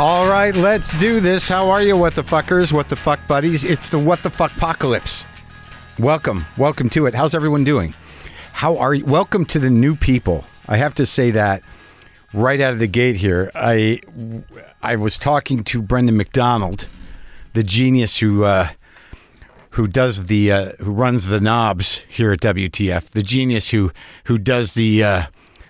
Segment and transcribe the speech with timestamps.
[0.00, 1.48] All right, let's do this.
[1.48, 3.64] How are you, what the fuckers, what the fuck buddies?
[3.64, 5.26] It's the what the fuck apocalypse.
[5.98, 7.16] Welcome, welcome to it.
[7.16, 7.94] How's everyone doing?
[8.52, 9.04] How are you?
[9.04, 10.44] Welcome to the new people.
[10.68, 11.64] I have to say that
[12.32, 13.50] right out of the gate here.
[13.56, 14.00] I
[14.80, 16.86] I was talking to Brendan McDonald,
[17.54, 18.68] the genius who uh,
[19.70, 23.90] who does the uh, who runs the knobs here at WTF, the genius who
[24.26, 25.22] who does the uh,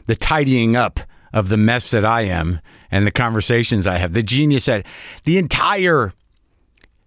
[0.04, 1.00] the tidying up
[1.32, 2.60] of the mess that I am
[2.90, 4.86] and the conversations I have, the genius that
[5.24, 6.12] the entire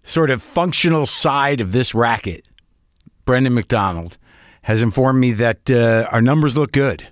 [0.02, 2.44] sort of functional side of this racket,
[3.24, 4.18] Brendan McDonald,
[4.62, 7.06] has informed me that uh, our numbers look good.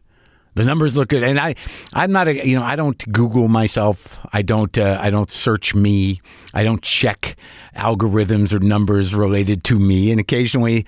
[0.54, 1.54] The numbers look good, and I,
[1.92, 4.18] I'm not a, you know, I don't Google myself.
[4.32, 6.20] I don't, uh, I don't search me.
[6.52, 7.36] I don't check
[7.76, 10.10] algorithms or numbers related to me.
[10.10, 10.86] And occasionally,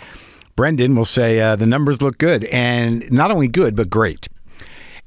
[0.56, 4.28] Brendan will say uh, the numbers look good, and not only good but great.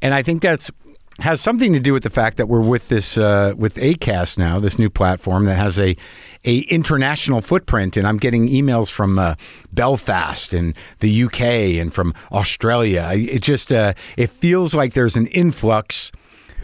[0.01, 0.71] And I think that's
[1.19, 4.59] has something to do with the fact that we're with this uh, with Acast now,
[4.59, 5.95] this new platform that has a
[6.43, 9.35] a international footprint, and I'm getting emails from uh,
[9.71, 11.41] Belfast and the UK
[11.79, 13.09] and from Australia.
[13.13, 16.11] It just uh, it feels like there's an influx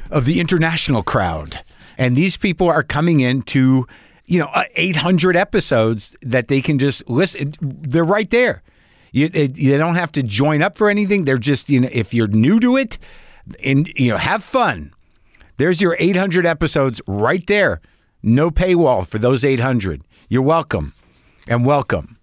[0.09, 1.63] of the international crowd,
[1.97, 3.87] and these people are coming into
[4.25, 7.53] you know uh, 800 episodes that they can just listen.
[7.61, 8.63] They're right there.
[9.13, 11.23] You, they, they don't have to join up for anything.
[11.23, 12.97] They're just you know if you're new to it
[13.63, 14.93] and you know have fun.
[15.57, 17.81] There's your 800 episodes right there.
[18.23, 20.93] No paywall for those 800 you're welcome.
[21.47, 22.17] And welcome.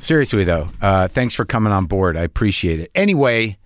[0.00, 2.16] Seriously though uh, thanks for coming on board.
[2.16, 2.90] I appreciate it.
[2.94, 3.58] Anyway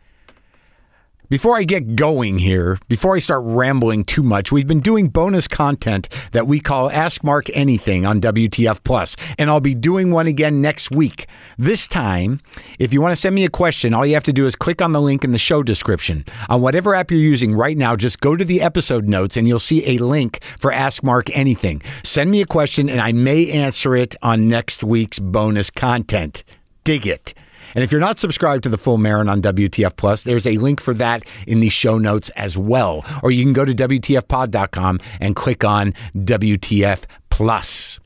[1.30, 5.48] before I get going here, before I start rambling too much, we've been doing bonus
[5.48, 10.26] content that we call Ask Marc Anything on WTF Plus, and I'll be doing one
[10.26, 11.26] again next week.
[11.56, 12.40] This time,
[12.78, 14.82] if you want to send me a question, all you have to do is click
[14.82, 16.26] on the link in the show description.
[16.50, 19.58] On whatever app you're using right now, just go to the episode notes and you'll
[19.58, 21.80] see a link for Ask Marc Anything.
[22.02, 26.44] Send me a question and I may answer it on next week's bonus content.
[26.84, 27.32] Dig it.
[27.74, 30.80] And if you're not subscribed to the full Maron on WTF Plus, there's a link
[30.80, 33.04] for that in the show notes as well.
[33.22, 38.00] Or you can go to WTFpod.com and click on WTF Plus.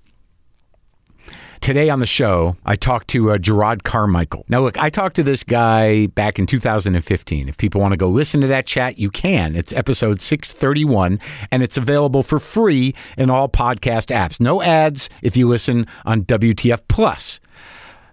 [1.61, 4.45] Today on the show, I talked to uh, Jerrod Carmichael.
[4.49, 7.49] Now, look, I talked to this guy back in 2015.
[7.49, 9.57] If people want to go listen to that chat, you can.
[9.57, 14.41] It's episode 631, and it's available for free in all podcast apps.
[14.41, 17.41] No ads if you listen on WTF Plus.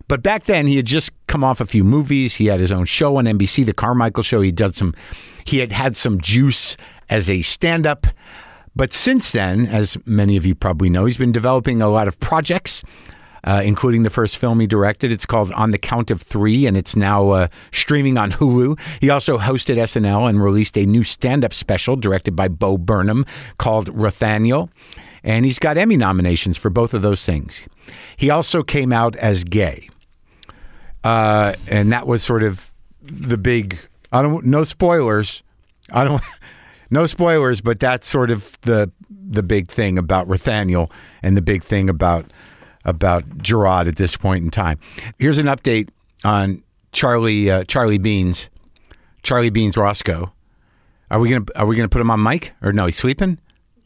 [0.07, 2.35] But back then, he had just come off a few movies.
[2.35, 4.41] He had his own show on NBC, The Carmichael Show.
[4.41, 4.93] He did some.
[5.45, 6.77] He had had some juice
[7.09, 8.07] as a stand-up.
[8.75, 12.19] But since then, as many of you probably know, he's been developing a lot of
[12.19, 12.83] projects,
[13.45, 15.11] uh, including the first film he directed.
[15.11, 18.77] It's called On the Count of Three, and it's now uh, streaming on Hulu.
[18.99, 23.25] He also hosted SNL and released a new stand-up special directed by Bo Burnham
[23.57, 24.69] called Rothaniel.
[25.23, 27.61] And he's got Emmy nominations for both of those things.
[28.17, 29.89] He also came out as gay.
[31.05, 32.73] Uh, and that was sort of
[33.03, 33.77] the big.
[34.11, 35.43] I don't no spoilers.
[35.91, 36.23] I don't
[36.89, 41.63] no spoilers, but that's sort of the the big thing about Rothaniel and the big
[41.63, 42.25] thing about
[42.85, 44.79] about Jerrod at this point in time.
[45.19, 45.89] Here's an update
[46.23, 48.49] on Charlie uh, Charlie Beans,
[49.21, 50.33] Charlie Beans Roscoe.
[51.11, 52.87] Are we gonna are we gonna put him on mic or no?
[52.87, 53.37] He's sleeping.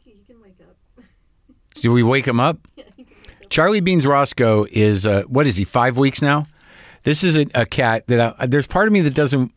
[0.06, 1.04] You can wake up.
[1.74, 2.66] Do we wake him up?
[3.50, 5.64] Charlie Beans Roscoe is uh, what is he?
[5.64, 6.46] Five weeks now.
[7.02, 9.52] This is a, a cat that I, there's part of me that doesn't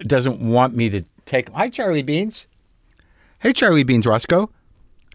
[0.00, 1.50] doesn't want me to take.
[1.50, 2.46] Hi, Charlie Beans.
[3.40, 4.50] Hey, Charlie Beans Roscoe.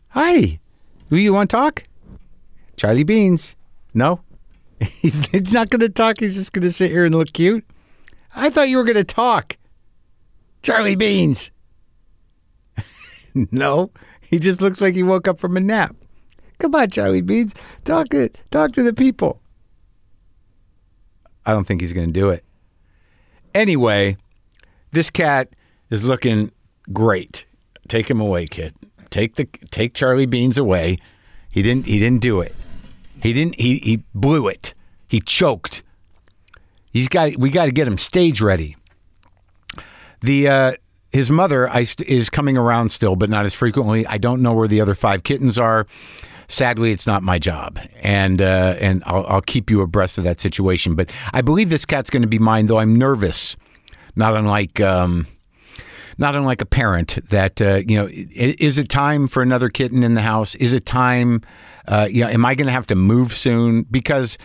[0.10, 0.60] Hi.
[1.10, 1.84] Do you want to talk?
[2.78, 3.56] Charlie Beans.
[3.94, 4.22] No,
[4.80, 6.20] he's, he's not going to talk.
[6.20, 7.66] He's just going to sit here and look cute.
[8.36, 9.58] I thought you were going to talk.
[10.64, 11.52] Charlie Beans.
[13.34, 13.92] no,
[14.22, 15.96] he just looks like he woke up from a nap.
[16.60, 17.54] Come on, Charlie Beans.
[17.84, 19.41] Talk to talk to the people.
[21.46, 22.44] I don't think he's going to do it.
[23.54, 24.18] Anyway,
[24.92, 25.50] this cat
[25.90, 26.52] is looking
[26.94, 27.46] great.
[27.88, 28.74] Take him away, kid.
[29.10, 30.98] Take the take Charlie Beans away.
[31.52, 32.56] He didn't he didn't do it.
[33.22, 34.74] He didn't he he blew it.
[35.10, 35.84] He choked.
[36.94, 38.78] He's got we got to get him stage ready.
[40.22, 40.72] The uh
[41.12, 41.70] his mother
[42.08, 44.08] is coming around still, but not as frequently.
[44.08, 45.86] I don't know where the other five kittens are
[46.52, 50.40] sadly, it's not my job, and uh, and I'll, I'll keep you abreast of that
[50.40, 50.96] situation.
[50.96, 53.56] But I believe this cat's going to be mine, though I'm nervous,
[54.16, 54.80] not unlike.
[54.80, 55.28] Um,
[56.18, 60.14] not unlike a parent, that uh, you know, is it time for another kitten in
[60.14, 60.54] the house?
[60.56, 61.42] Is it time?
[61.88, 63.84] Uh, you know, am I going to have to move soon?
[63.90, 64.38] Because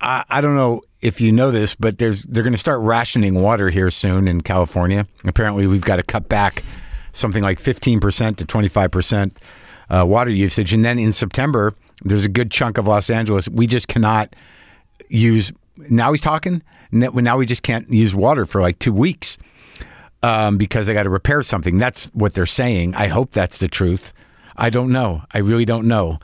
[0.00, 3.34] I, I don't know if you know this, but there's they're going to start rationing
[3.34, 5.06] water here soon in California.
[5.24, 6.62] Apparently, we've got to cut back
[7.12, 9.32] something like 15% to 25%
[9.90, 10.72] uh, water usage.
[10.72, 14.34] And then in September, there's a good chunk of Los Angeles we just cannot
[15.08, 15.52] use.
[15.76, 16.62] Now he's talking.
[16.92, 19.38] Now we just can't use water for like two weeks
[20.22, 21.78] um, because they got to repair something.
[21.78, 22.94] That's what they're saying.
[22.94, 24.12] I hope that's the truth.
[24.56, 25.22] I don't know.
[25.32, 26.18] I really don't know.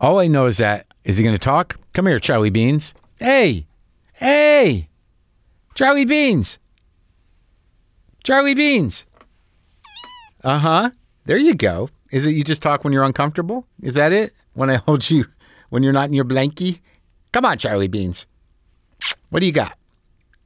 [0.00, 1.78] All I know is that is he going to talk?
[1.92, 2.94] Come here, Charlie Beans.
[3.16, 3.66] Hey,
[4.14, 4.88] hey,
[5.74, 6.58] Charlie Beans.
[8.22, 9.04] Charlie Beans.
[10.44, 10.90] Uh huh.
[11.24, 11.90] There you go.
[12.10, 13.66] Is it you just talk when you're uncomfortable?
[13.82, 14.32] Is that it?
[14.54, 15.26] When I hold you
[15.68, 16.80] when you're not in your blankie?
[17.32, 18.26] Come on, Charlie Beans.
[19.30, 19.76] What do you got?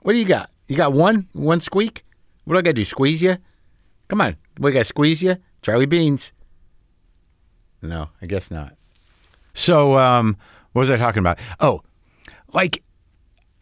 [0.00, 0.50] What do you got?
[0.68, 1.28] You got one?
[1.32, 2.04] One squeak?
[2.44, 2.84] What do I got to do?
[2.84, 3.38] Squeeze you?
[4.08, 4.36] Come on.
[4.58, 5.36] We got to squeeze you?
[5.62, 6.32] Charlie Beans.
[7.80, 8.74] No, I guess not.
[9.54, 10.36] So, um,
[10.72, 11.38] what was I talking about?
[11.60, 11.82] Oh,
[12.52, 12.82] like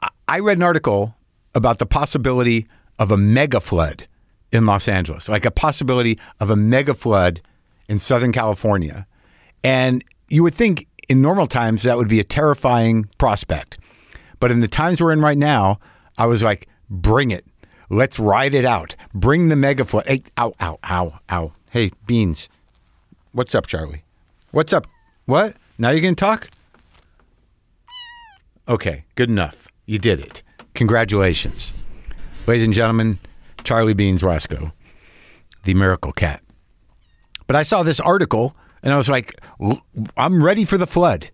[0.00, 1.14] I- I read an article
[1.54, 2.66] about the possibility
[2.98, 4.06] of a mega flood
[4.50, 7.40] in Los Angeles, like a possibility of a mega flood
[7.92, 9.06] in Southern California.
[9.62, 13.76] And you would think in normal times that would be a terrifying prospect.
[14.40, 15.78] But in the times we're in right now,
[16.16, 17.44] I was like, bring it.
[17.90, 18.96] Let's ride it out.
[19.12, 20.06] Bring the mega flood.
[20.06, 21.52] Hey, ow, ow, ow, ow.
[21.70, 22.48] Hey, Beans.
[23.32, 24.04] What's up, Charlie?
[24.52, 24.86] What's up?
[25.26, 25.54] What?
[25.76, 26.48] Now you can talk?
[28.70, 29.68] Okay, good enough.
[29.84, 30.42] You did it.
[30.72, 31.74] Congratulations.
[32.46, 33.18] Ladies and gentlemen,
[33.64, 34.72] Charlie Beans Roscoe,
[35.64, 36.42] the miracle cat.
[37.52, 39.38] But I saw this article and I was like,
[40.16, 41.28] I'm ready for the flood.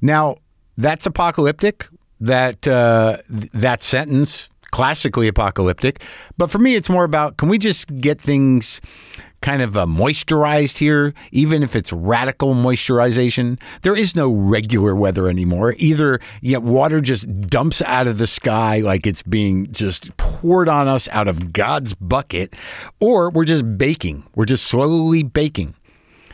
[0.00, 0.36] Now,
[0.78, 1.86] that's apocalyptic.
[2.18, 6.02] That uh, th- that sentence, classically apocalyptic.
[6.36, 8.80] But for me, it's more about can we just get things
[9.40, 13.60] kind of uh, moisturized here, even if it's radical moisturization.
[13.82, 15.76] There is no regular weather anymore.
[15.78, 20.88] Either know, water just dumps out of the sky like it's being just poured on
[20.88, 22.54] us out of God's bucket,
[22.98, 24.26] or we're just baking.
[24.34, 25.76] We're just slowly baking.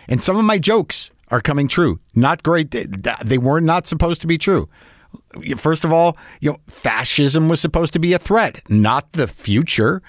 [0.08, 2.00] And some of my jokes are coming true.
[2.14, 2.70] Not great.
[2.70, 4.66] They were not supposed to be true.
[5.56, 10.02] First of all, you know, fascism was supposed to be a threat, not the future.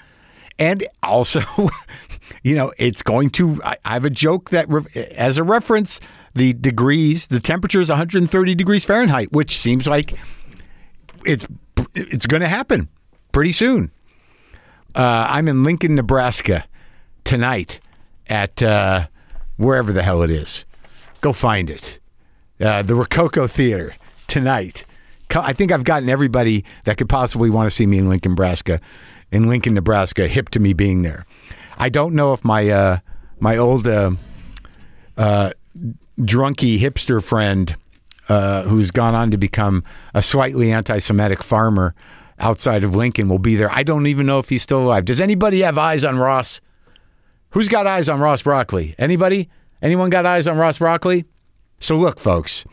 [0.58, 1.42] And also,
[2.42, 3.60] you know, it's going to.
[3.64, 4.68] I, have a joke that,
[5.16, 6.00] as a reference,
[6.34, 10.14] the degrees, the temperature is 130 degrees Fahrenheit, which seems like
[11.24, 11.46] it's
[11.94, 12.88] it's going to happen
[13.32, 13.90] pretty soon.
[14.94, 16.64] Uh, I'm in Lincoln, Nebraska
[17.24, 17.80] tonight
[18.26, 19.06] at uh,
[19.56, 20.66] wherever the hell it is.
[21.20, 21.98] Go find it.
[22.60, 23.96] Uh, the Rococo Theater
[24.26, 24.84] tonight.
[25.40, 28.80] I think I've gotten everybody that could possibly want to see me in Lincoln, Nebraska,
[29.30, 31.24] in Lincoln, Nebraska, hip to me being there.
[31.78, 32.98] I don't know if my uh,
[33.40, 34.12] my old uh,
[35.16, 35.50] uh,
[36.18, 37.74] drunky hipster friend,
[38.28, 39.84] uh, who's gone on to become
[40.14, 41.94] a slightly anti-Semitic farmer
[42.38, 43.70] outside of Lincoln, will be there.
[43.72, 45.04] I don't even know if he's still alive.
[45.04, 46.60] Does anybody have eyes on Ross?
[47.50, 48.94] Who's got eyes on Ross Broccoli?
[48.98, 49.48] Anybody?
[49.80, 51.24] Anyone got eyes on Ross Broccoli?
[51.80, 52.64] So look, folks,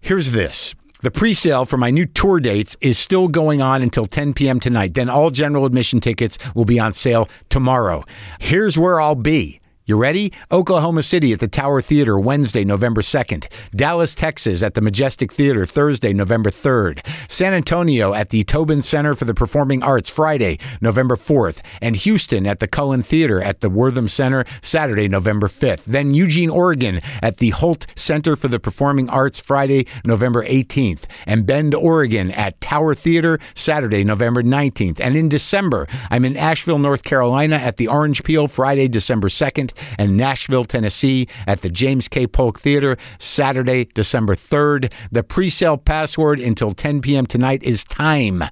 [0.00, 0.74] here's this.
[1.00, 4.58] The pre-sale for my new tour dates is still going on until 10 p.m.
[4.58, 4.94] tonight.
[4.94, 8.04] Then all general admission tickets will be on sale tomorrow.
[8.40, 9.57] Here's where I'll be.
[9.88, 10.34] You ready?
[10.52, 13.46] Oklahoma City at the Tower Theater Wednesday, November 2nd.
[13.74, 17.00] Dallas, Texas at the Majestic Theater Thursday, November 3rd.
[17.26, 21.62] San Antonio at the Tobin Center for the Performing Arts Friday, November 4th.
[21.80, 25.84] And Houston at the Cullen Theater at the Wortham Center Saturday, November 5th.
[25.84, 31.04] Then Eugene, Oregon at the Hult Center for the Performing Arts Friday, November 18th.
[31.24, 35.00] And Bend, Oregon at Tower Theater Saturday, November 19th.
[35.00, 39.72] And in December, I'm in Asheville, North Carolina at the Orange Peel Friday, December 2nd
[39.98, 42.26] and Nashville, Tennessee at the James K.
[42.26, 44.92] Polk Theater Saturday, December 3rd.
[45.12, 47.26] The pre sale password until 10 p.m.
[47.26, 48.44] tonight is time.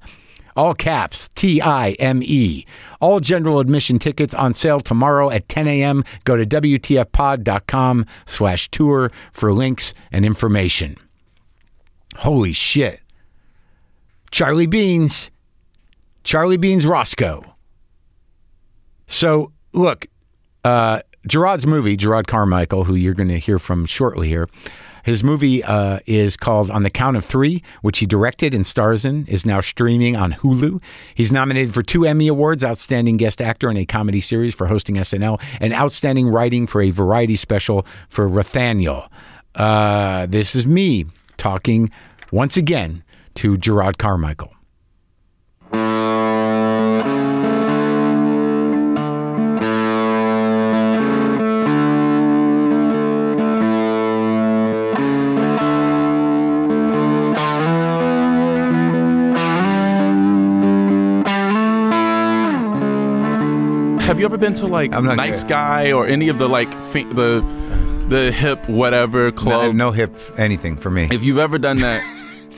[0.56, 2.64] All caps, T I M E.
[3.00, 6.02] All general admission tickets on sale tomorrow at 10 a.m.
[6.24, 10.96] Go to WTFpod.com slash tour for links and information.
[12.16, 13.00] Holy shit.
[14.30, 15.30] Charlie Beans.
[16.24, 17.44] Charlie Beans Roscoe.
[19.06, 20.06] So, look,
[20.64, 24.48] uh, Jerrod's movie, Jerrod Carmichael, who you're going to hear from shortly here,
[25.06, 29.04] his movie uh, is called On the Count of Three, which he directed and stars
[29.04, 30.82] in, is now streaming on Hulu.
[31.14, 34.96] He's nominated for two Emmy Awards Outstanding Guest Actor in a Comedy Series for hosting
[34.96, 39.08] SNL, and Outstanding Writing for a Variety Special for Rothaniel.
[39.54, 41.06] Uh, this is me
[41.36, 41.90] talking
[42.32, 43.04] once again
[43.34, 44.55] to Jerrod Carmichael.
[64.26, 65.48] Ever been to like Nice good.
[65.50, 66.70] Guy or any of the like
[67.14, 67.42] the
[68.08, 69.74] the hip whatever No, club.
[69.74, 71.08] no hip anything for me.
[71.10, 72.02] If you've ever done that,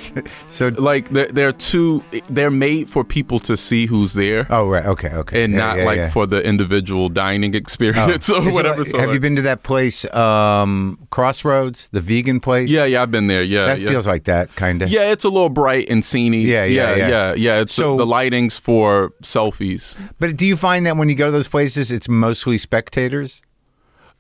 [0.51, 4.47] So, like they're, they're too, they're made for people to see who's there.
[4.51, 6.11] oh right, okay, okay, and Yeah, not yeah, like yeah.
[6.11, 8.83] for the individual dining experience or Is whatever.
[8.83, 12.71] like- So have you been to that place, um, Crossroads, the vegan place?
[12.71, 13.43] Yeah, yeah, I've been there.
[13.43, 13.91] Yeah, that yeah.
[13.91, 14.91] feels like that kind of.
[14.91, 16.45] Yeah, it's a little bright and sceney.
[16.45, 17.09] Yeah, yeah, yeah, yeah.
[17.09, 17.35] yeah.
[17.35, 17.61] yeah.
[17.61, 19.97] It's So- the lighting's for selfies.
[20.19, 23.41] But do you find that when you go to those places, it's mostly spectators?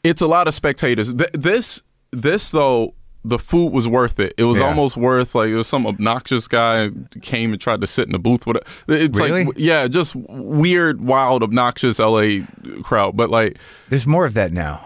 [0.04, 1.12] It's a lot of spectators.
[1.12, 1.82] Th- this,
[2.12, 2.94] this though,
[3.28, 4.34] the food was worth it.
[4.36, 4.66] It was Yeah.
[4.68, 6.90] almost worth like it was some obnoxious guy
[7.22, 8.66] came and tried to sit in the booth with it.
[8.88, 9.44] It's Really?
[9.44, 12.46] like yeah, just weird, wild, obnoxious LA
[12.82, 13.16] crowd.
[13.16, 13.56] But like
[13.90, 14.84] There's more of that now.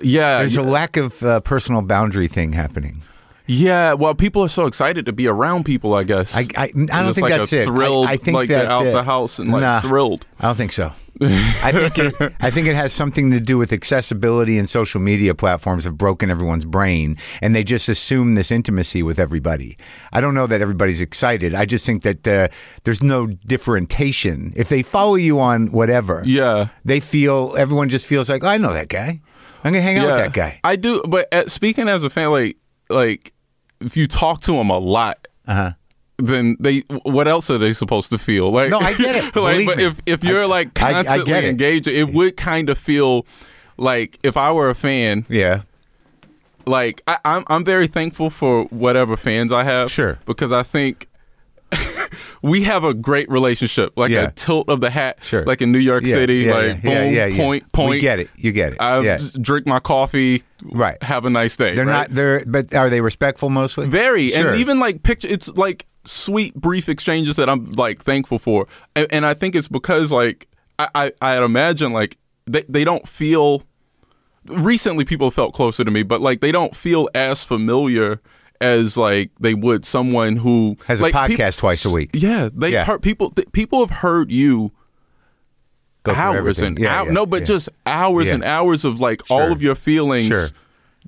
[0.00, 3.02] yeah, There's yeah, a lack of uh, personal boundary thing happening.
[3.46, 3.92] yeah.
[3.94, 5.94] Well, people are so excited to be around people.
[5.94, 7.62] I guess I, I, I don't think like that's it.
[7.62, 9.80] I- Thrilled, I, think like that they're out uh, the house and like nah.
[9.80, 10.26] thrilled.
[10.40, 10.92] I don't think so.
[11.20, 15.34] I think it, I think it has something to do with accessibility and social media
[15.34, 19.78] platforms have broken everyone's brain, and they just assume this intimacy with everybody.
[20.12, 21.54] I don't know that everybody's excited.
[21.54, 22.48] I just think that uh,
[22.84, 24.52] there's no differentiation.
[24.56, 26.68] If they follow you on whatever, Yeah.
[26.84, 29.20] they feel everyone just feels like "Oh, I know that guy.
[29.64, 30.60] I'm gonna hang out with that guy.
[30.64, 32.56] I do, but uh, speaking as a fan, like
[32.88, 33.32] like
[33.80, 35.72] if you talk to them a lot, Uh-huh.
[36.18, 38.50] Then they what else are they supposed to feel?
[38.50, 39.36] Like No, I get it.
[39.36, 39.84] like, but me.
[39.84, 41.48] if if you're I- like I- I constantly get it.
[41.50, 43.26] engaged, it would kind of feel
[43.76, 45.62] like if I were a fan, Yeah,
[46.66, 49.90] like I, I'm I'm very thankful for whatever fans I have.
[49.92, 50.18] Sure.
[50.26, 51.08] because I think.
[52.42, 54.26] we have a great relationship, like Yeah.
[54.28, 55.44] a tilt of the hat, Sure.
[55.44, 57.36] like in New York yeah, City, yeah, like yeah, boom, yeah, yeah, yeah.
[57.36, 57.90] point, point.
[57.90, 58.30] We get it.
[58.36, 58.80] You get it.
[58.80, 60.44] I drink my coffee.
[60.62, 61.00] Right.
[61.02, 61.74] Have a nice day.
[61.74, 62.08] They're right?
[62.08, 62.10] not.
[62.10, 62.44] They're.
[62.46, 63.88] But are they respectful mostly?
[63.88, 64.50] very, Sure.
[64.52, 65.26] and even like picture.
[65.28, 69.68] It's like sweet, brief exchanges that I'm like thankful for, and, and I think it's
[69.68, 70.48] because like
[70.78, 73.62] I I I'd imagine like they they don't feel.
[74.44, 78.20] Recently, people felt closer to me, but like they don't feel as familiar
[78.60, 82.10] as like they would someone who Has a like, podcast twice a week.
[82.14, 82.84] Yeah, they Yeah.
[82.84, 83.30] heard people.
[83.30, 84.70] Th- people have heard you
[86.04, 87.46] Go hours and Yeah, hou- yeah, no, but yeah.
[87.46, 90.46] just hours and hours of like all of your feelings Sure.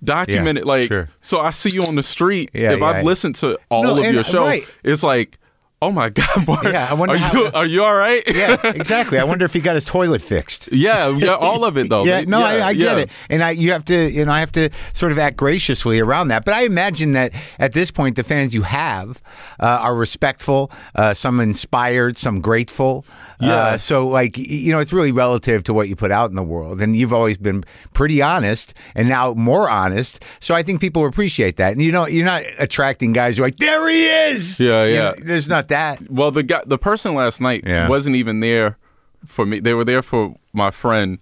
[0.03, 0.65] Documented.
[0.65, 1.09] Yeah, like, sure.
[1.21, 2.51] so I see you on the street.
[2.55, 2.85] Yeah, if yeah.
[2.87, 4.65] I've listened to all No, of and- your show, right.
[4.85, 5.39] it's like,
[5.81, 8.23] oh my god, Marc, Yeah, I wonder are how- you are you all right?
[8.35, 9.19] yeah, exactly.
[9.19, 10.69] I wonder if he got his toilet fixed.
[10.73, 12.05] yeah, yeah, all of it though.
[12.05, 14.53] Yeah, no, I, I get it, and I you have to, you know, I have
[14.53, 16.45] to sort of act graciously around that.
[16.45, 19.23] But I imagine that at this point, the fans you have
[19.61, 23.05] uh, are respectful, uh, some inspired, some grateful.
[23.41, 23.55] Yeah.
[23.55, 26.43] Uh, so, like, you know, it's really relative to what you put out in the
[26.43, 27.63] world, and you've always been
[27.95, 30.25] pretty honest, and now more honest.
[30.41, 31.73] So, I think people appreciate that.
[31.73, 34.59] And you know, you're not attracting guys who are like, there he is.
[34.59, 34.99] Yeah, You yeah.
[35.03, 36.11] know, there's not that.
[36.11, 37.89] Well, the guy, the person last night Yeah.
[37.89, 38.77] wasn't even there
[39.25, 39.61] for me.
[39.61, 41.19] They were there for my friend,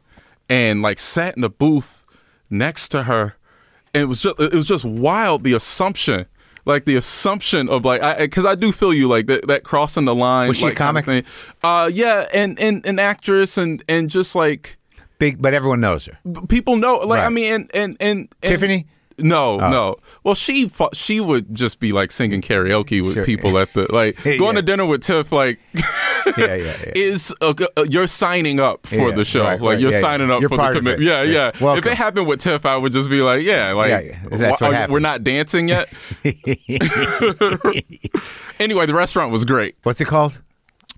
[0.49, 2.05] and like sat in the booth
[2.49, 3.35] next to her,
[3.93, 5.45] and it was just it was just wild.
[5.45, 6.25] The assumption,
[6.67, 10.15] like the assumption of like, because I, do feel you like that, that crossing the
[10.15, 10.49] line.
[10.49, 11.25] Was she a like, kind of comic?
[11.63, 14.77] Uh, yeah, and and an actress, and and just like
[15.19, 16.19] Big, but everyone knows her.
[16.49, 16.99] people know.
[16.99, 18.87] Like I mean, and and and, and Tiffany?
[19.19, 19.97] No, no.
[20.25, 23.25] Well, she she would just be like singing karaoke with Sure.
[23.25, 24.37] people at the like Yeah.
[24.37, 25.33] going to dinner with Tiff.
[25.33, 25.59] Like
[26.37, 26.93] Yeah, yeah, yeah.
[26.97, 29.43] is a, uh, you're signing up for Yeah, the show.
[29.43, 31.03] right, like right, you're yeah, signing up You're for the commitment.
[31.03, 31.07] it.
[31.07, 31.77] Yeah, Yeah.
[31.77, 34.19] If it happened with Tiff, I would just be like, yeah, like Yeah, yeah.
[34.33, 35.89] That's wh- are- we're not dancing yet.
[38.61, 39.77] anyway, the restaurant was great.
[39.83, 40.41] What's it called?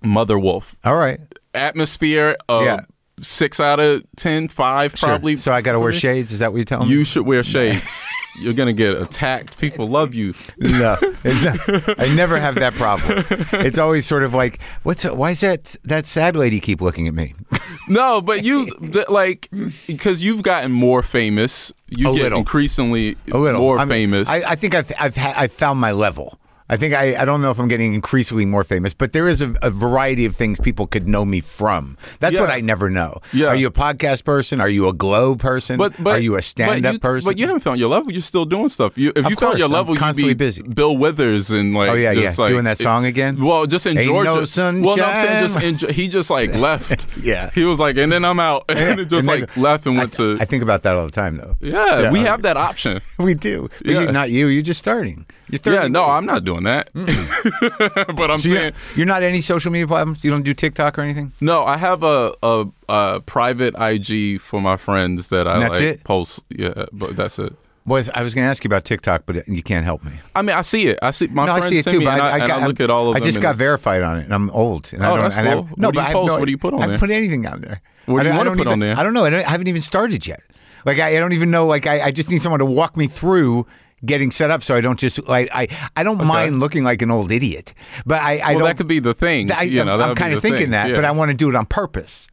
[0.03, 1.19] Mother Wolf All right.
[1.53, 2.35] atmosphere.
[2.47, 2.79] Uh, Yeah.
[3.21, 5.09] Six out of ten, five Sure.
[5.09, 5.37] probably.
[5.37, 6.31] So I got to wear shades.
[6.31, 6.93] Is that what you're telling me?
[6.93, 8.01] You should wear shades.
[8.39, 9.59] You're gonna get attacked.
[9.59, 10.33] People love you.
[10.57, 13.25] no, not- I never have that problem.
[13.51, 17.13] It's always sort of like, what's why is that that sad lady keep looking at
[17.13, 17.35] me?
[17.87, 18.67] No, but you
[19.09, 19.49] like
[19.87, 21.73] because you've gotten more famous.
[21.87, 22.39] You A get little.
[22.39, 24.29] increasingly A little more I mean, famous.
[24.29, 26.37] I, I think I've I've, ha- I've found my level.
[26.69, 29.41] I think I, I don't know if I'm getting increasingly more famous, but there is
[29.41, 31.97] a, a variety of things people could know me from.
[32.19, 32.41] That's Yeah.
[32.41, 33.21] what I never know.
[33.33, 33.47] Yeah.
[33.47, 34.61] Are you a podcast person?
[34.61, 35.77] Are you a glow person?
[35.77, 37.25] but, but are you a stand up person?
[37.27, 38.11] But you haven't found your level.
[38.11, 38.97] You're still doing stuff.
[38.97, 40.61] You, if Of you found course, your I'm level, you'd constantly be busy.
[40.61, 42.33] Bill Withers and like Oh, yeah, yeah.
[42.37, 43.43] like- Doing that song again?
[43.43, 44.29] Well, just in Ain't Georgia.
[44.35, 44.83] no sunshine.
[44.83, 47.07] well, no, I'm saying just he just like left.
[47.21, 47.49] Yeah.
[47.55, 49.97] he was like, and then I'm out, and it just And then- like left and
[49.97, 50.37] I, went to.
[50.39, 51.55] I think about that all the time, though.
[51.61, 52.25] yeah, we Yeah.
[52.27, 53.01] have that option.
[53.19, 53.69] We do.
[53.79, 53.99] But Yeah.
[54.01, 54.47] you, not you.
[54.47, 55.25] You're just starting.
[55.49, 55.81] You're starting.
[55.81, 56.89] Yeah, no, I'm not doing that.
[56.93, 58.73] but I'm So saying.
[58.95, 60.23] you're not any social media platforms.
[60.23, 61.31] You don't do TikTok or anything.
[61.41, 66.03] No, I have a, a a private IG for my friends that I like it?
[66.03, 66.41] post.
[66.49, 67.53] Yeah, but that's it.
[67.85, 70.11] Was I was going to ask you about TikTok, but you can't help me.
[70.35, 70.99] I mean, I see it.
[71.01, 71.99] I see my no, I see it too.
[71.99, 74.03] me, But I, I, I, got, I look at all of I just got verified
[74.03, 74.91] on it, and I'm old.
[74.93, 75.69] And I Oh, don't, that's and I- cool.
[75.77, 76.27] no, What do but you post?
[76.27, 76.91] no- What do you put on I there?
[76.97, 77.81] haven't put anything on there.
[78.05, 78.95] What do I you don't- wanna don't put on there?
[78.95, 79.23] I don't know.
[79.25, 80.41] I, don't, I haven't even started yet.
[80.85, 81.65] Like I, I don't even know.
[81.65, 83.65] Like I, I just need someone to walk me through
[84.05, 85.67] getting set up, so I don't just like I.
[85.95, 87.73] I don't mind looking like an old idiot,
[88.05, 88.37] but I.
[88.37, 88.67] I well, don't.
[88.67, 89.51] that could be the thing.
[89.51, 90.71] I, you know, I'm, kind of thinking thing.
[90.71, 90.95] that, Yeah.
[90.95, 92.27] but I want to do it on purpose.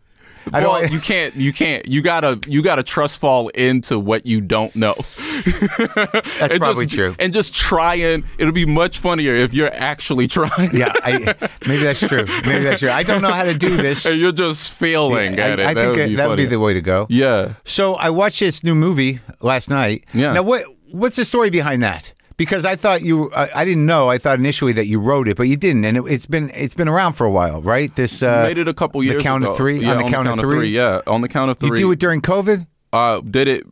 [0.52, 0.92] I well, don't.
[0.92, 1.34] you can't.
[1.34, 1.86] You can't.
[1.86, 2.38] You gotta.
[2.46, 4.94] You gotta trust fall into what you don't know.
[5.44, 7.16] That's probably just, true.
[7.18, 10.74] And just try and it'll be much funnier if you're actually trying.
[10.76, 11.34] yeah, I,
[11.66, 12.26] maybe that's true.
[12.44, 12.90] Maybe that's true.
[12.90, 14.06] I don't know how to do this.
[14.06, 15.66] and you're just failing I, at it.
[15.66, 17.06] I that think would that be that would be the way to go.
[17.10, 17.54] Yeah.
[17.64, 20.04] So I watched this new movie last night.
[20.14, 20.32] Yeah.
[20.32, 22.12] Now what what's the story behind that?
[22.36, 24.10] Because I thought you, I, I didn't know.
[24.10, 26.74] I thought initially that you wrote it, but you didn't, and it, it's been it's
[26.74, 27.94] been around for a while, right?
[27.96, 29.52] This uh, Made it a couple years The count ago.
[29.52, 30.68] of three Yeah, on the count, of three.
[30.68, 31.70] Yeah, on the count of three.
[31.80, 32.66] You do it during COVID.
[32.92, 33.64] uh, did it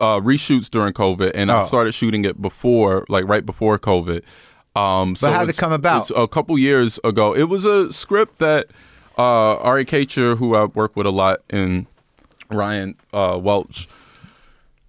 [0.00, 1.64] uh, reshoots during COVID, and I Oh.
[1.64, 4.22] started shooting it before, like right before COVID.
[4.76, 6.02] Um, so But how did it come about?
[6.02, 7.34] it's a couple years ago.
[7.34, 8.68] It was a script that
[9.18, 11.86] uh, Ari Katcher, who I work with a lot, and
[12.50, 13.88] Ryan uh, Welch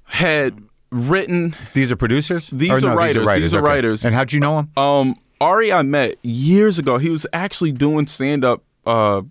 [0.06, 0.62] had
[0.94, 1.56] written.
[1.74, 2.50] These are producers.
[2.52, 3.28] These Or are no, writers.
[3.42, 3.66] These are okay.
[3.66, 4.06] writers.
[4.06, 4.70] And how'd you know him?
[4.78, 6.98] Um, Ari, I met years ago.
[6.98, 9.22] He was actually doing stand up uh,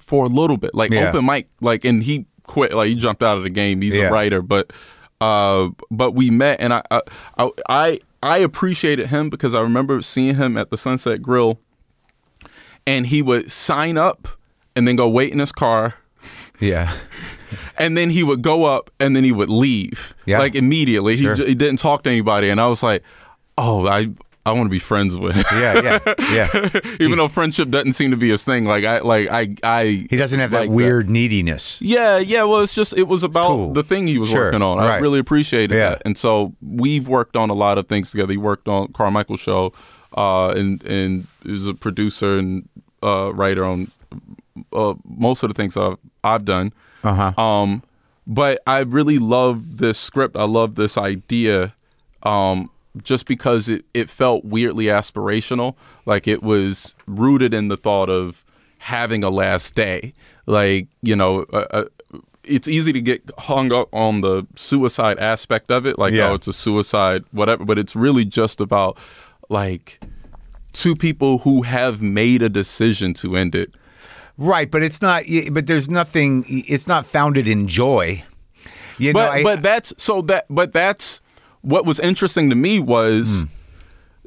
[0.00, 1.08] for a little bit, like Yeah.
[1.10, 2.72] open mic, like, and he quit.
[2.72, 3.80] Like he jumped out of the game.
[3.80, 4.08] He's Yeah.
[4.08, 4.72] a writer, but
[5.20, 7.00] uh, but we met, and I, I
[7.38, 11.60] I I I appreciated him because I remember seeing him at the Sunset Grill,
[12.86, 14.28] and he would sign up
[14.74, 15.94] and then go wait in his car.
[16.58, 16.92] Yeah.
[17.76, 20.38] And then he would go up, and then he would leave, Yeah.
[20.38, 21.16] like immediately.
[21.16, 21.34] Sure.
[21.36, 23.02] He, he didn't talk to anybody, and I was like,
[23.58, 24.08] "Oh, I
[24.46, 25.44] I want to be friends with." him.
[25.52, 25.98] Yeah.
[26.08, 26.14] Yeah.
[26.32, 26.80] Yeah.
[27.00, 28.64] even though friendship doesn't seem to be his thing.
[28.64, 30.06] Like I, like I, I.
[30.08, 31.80] He doesn't have that like weird neediness.
[31.82, 32.44] Yeah, yeah.
[32.44, 33.72] Well, it's just it was about Cool.
[33.74, 34.78] the thing he was Sure, working on.
[34.78, 35.02] I right.
[35.02, 35.90] really appreciated Yeah.
[35.90, 38.32] that, and so we've worked on a lot of things together.
[38.32, 39.72] He worked on Carmichael show,
[40.16, 42.66] uh, and and is a producer and
[43.02, 43.90] uh, writer on
[44.72, 46.72] uh, most of the things I've I've done.
[47.02, 47.42] Uh huh.
[47.42, 47.82] Um,
[48.26, 50.36] but I really love this script.
[50.36, 51.74] I love this idea,
[52.22, 52.70] um,
[53.02, 55.74] just because it, it felt weirdly aspirational.
[56.06, 58.44] Like it was rooted in the thought of
[58.78, 60.14] having a last day.
[60.46, 61.84] Like you know, uh, uh,
[62.44, 65.98] it's easy to get hung up on the suicide aspect of it.
[65.98, 66.30] Like Yeah.
[66.30, 67.64] oh, it's a suicide, whatever.
[67.64, 68.98] But it's really just about
[69.48, 70.00] like
[70.72, 73.74] two people who have made a decision to end it.
[74.40, 75.24] Right, but it's not.
[75.52, 76.44] But there's nothing.
[76.48, 78.24] It's not founded in joy.
[78.98, 81.20] You know, but I- but that's so that but that's
[81.60, 83.44] what was interesting to me was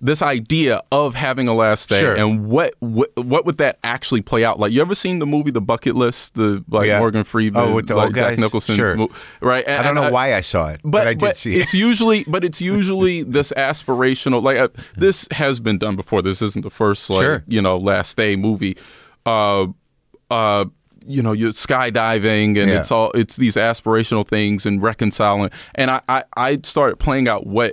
[0.01, 2.05] this idea of having a last day Hmm.
[2.05, 2.15] Sure.
[2.15, 5.49] and what, what what would that actually play out like you ever seen the movie
[5.49, 6.99] the bucket list the like Yeah.
[6.99, 9.07] morgan freeman Oh, with the like old jack nicholson Sure.
[9.41, 11.61] right I don't know why I saw it, but, I did see it.
[11.61, 16.41] it's usually but it's usually this aspirational like uh, this has been done before this
[16.41, 17.43] isn't the first like Sure.
[17.47, 18.75] you know last day movie
[19.25, 19.67] uh
[20.33, 20.65] uh
[21.05, 22.79] you know you're skydiving and Yeah.
[22.79, 27.45] it's all it's these aspirational things and reconciling and I, I i started playing out
[27.45, 27.71] what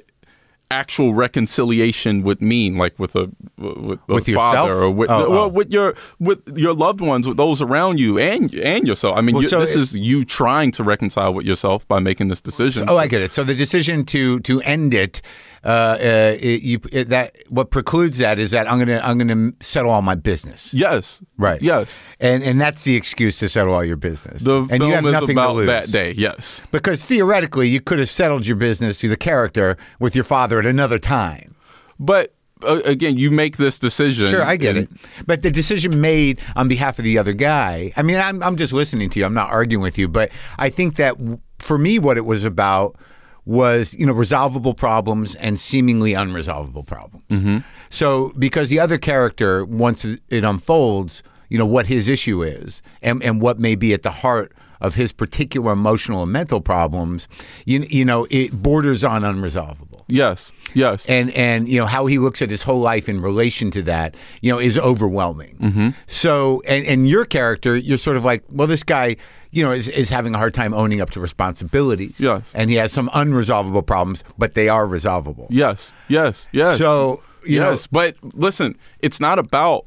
[0.73, 5.41] actual reconciliation would mean like with a with, a With father or with, Oh, well,
[5.45, 5.49] oh.
[5.49, 9.35] with your with your loved ones with those around you and and yourself i mean
[9.35, 12.41] Well, you, so this it- is you trying to reconcile with yourself by making this
[12.41, 13.33] decision Oh, I get it.
[13.33, 15.23] So the decision to to end it,
[15.65, 19.53] uh, uh, it, you it, that what precludes that is that I'm gonna I'm gonna
[19.61, 20.73] settle all my business.
[20.73, 21.61] yes Right.
[21.61, 24.43] yes And and that's the excuse to settle all your business.
[24.43, 27.81] the and film you have is nothing to about that day yes Because theoretically, you
[27.81, 31.55] could have settled your business to the character with your father at another time.
[31.99, 35.27] but uh, again you make this decision Sure, I get and- it.
[35.27, 38.73] But the decision made on behalf of the other guy, I mean, I'm, I'm just
[38.73, 39.25] listening to you.
[39.27, 40.09] I'm not arguing with you.
[40.09, 41.17] But I think that
[41.59, 42.97] for me, what it was about
[43.45, 47.25] was, you know, resolvable problems and seemingly unresolvable problems.
[47.31, 47.59] Mm-hmm.
[47.89, 53.23] So because the other character, once it unfolds, you know, what his issue is and,
[53.23, 57.29] and what may be at the heart of his particular emotional and mental problems,
[57.67, 62.19] you, you know, it borders on unresolvable yes yes and and you know how he
[62.19, 65.89] looks at his whole life in relation to that you know is overwhelming Mm-hmm.
[66.07, 69.17] so and and your character you're sort of like well this guy
[69.51, 72.43] you know is, is having a hard time owning up to responsibilities Yes.
[72.55, 76.79] and he has some unresolvable problems but they are resolvable Yes, yes, yes.
[76.79, 79.87] so you yes, but listen, it's not about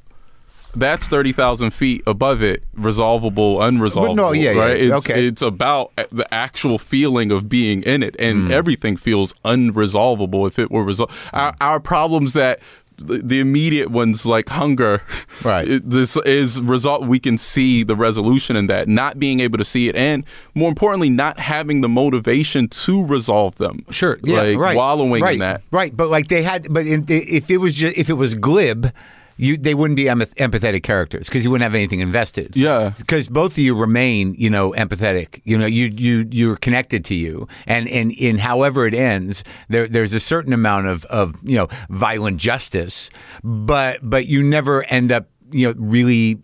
[0.75, 4.15] that's thirty thousand feet above it, resolvable, unresolvable.
[4.15, 4.81] no, yeah, yeah, right?
[4.81, 5.27] It's, okay.
[5.27, 8.51] it's about the actual feeling of being in it, and hmm.
[8.51, 11.13] everything feels unresolvable if it were resolved.
[11.33, 12.59] Our, our problems that.
[12.97, 15.01] The, the immediate ones like hunger,
[15.43, 15.67] Right.
[15.67, 17.07] it- this is result.
[17.07, 18.87] We can see the resolution in that.
[18.87, 23.55] Not being able to see it, and more importantly, not having the motivation to resolve
[23.57, 23.83] them.
[23.89, 24.19] Sure.
[24.23, 24.43] Yeah.
[24.43, 24.77] like right.
[24.77, 25.63] wallowing right, in that.
[25.71, 25.97] Right.
[25.97, 28.93] But like they had, but in, if it was just if it was glib,
[29.37, 32.55] you they wouldn't be empath- empathetic characters because you wouldn't have anything invested.
[32.55, 32.93] Yeah.
[32.97, 35.41] because both of you remain, you know, empathetic.
[35.43, 39.87] You know, you you you're connected to you, and and in however it ends, there
[39.87, 43.09] there's a certain amount of of you know violent justice,
[43.43, 46.39] but but you never end up you know really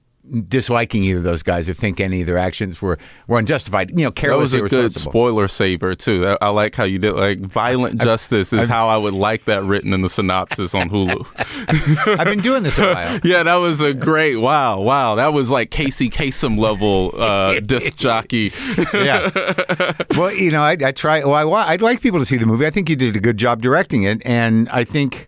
[0.47, 3.91] disliking either of those guys or think any of their actions were were unjustified.
[3.91, 6.27] You know, That was a good spoiler saver too.
[6.27, 9.63] I, I like how you did like violent justice is how I would like that
[9.63, 11.25] written in the synopsis on Hulu.
[12.19, 13.19] I've been doing this a while.
[13.23, 15.15] yeah, that was a great wow, wow.
[15.15, 18.51] That was like Casey Kasem level uh, disc jockey.
[18.93, 19.93] yeah.
[20.15, 21.23] Well, you know, I, I try.
[21.23, 22.65] Well, I, I'd like people to see the movie.
[22.65, 25.27] I think you did a good job directing it, and I think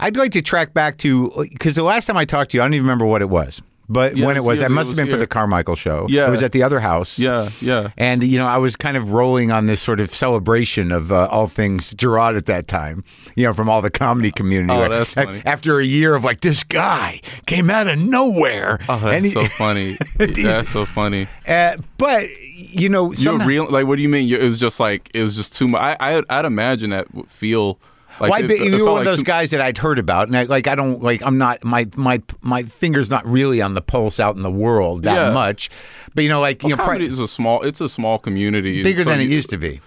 [0.00, 2.64] I'd like to track back to because the last time I talked to you, I
[2.64, 3.60] don't even remember what it was.
[3.90, 6.06] But Yeah, when it was- it it must have been for the Carmichael show.
[6.10, 6.26] Yeah.
[6.26, 7.18] it was at the other house.
[7.18, 7.88] yeah, yeah.
[7.96, 11.26] And you know, I was kind of rolling on this sort of celebration of uh,
[11.30, 13.02] all things Jerrod at that time.
[13.34, 14.72] You know, from all the comedy community.
[14.78, 15.40] Oh, that's funny.
[15.46, 18.78] After a year of like this guy came out of nowhere.
[18.88, 19.96] Oh, that's he- so funny.
[20.18, 21.26] that's so funny.
[21.48, 24.28] uh, but you know, You somehow- were real like what do you mean?
[24.32, 25.80] It was just like it was just too much.
[25.80, 27.78] I, I I'd imagine that would feel
[28.20, 30.28] like well, I it- you were one like of those guys that I'd heard about,
[30.28, 33.74] and I, like I don't like I'm not my my my finger's not really on
[33.74, 35.32] the pulse out in the world that Yeah.
[35.32, 35.70] much,
[36.14, 37.62] but you know, like you know, Comedy pri- is a small.
[37.62, 38.82] It's a small community.
[38.82, 39.80] bigger so than it used to be.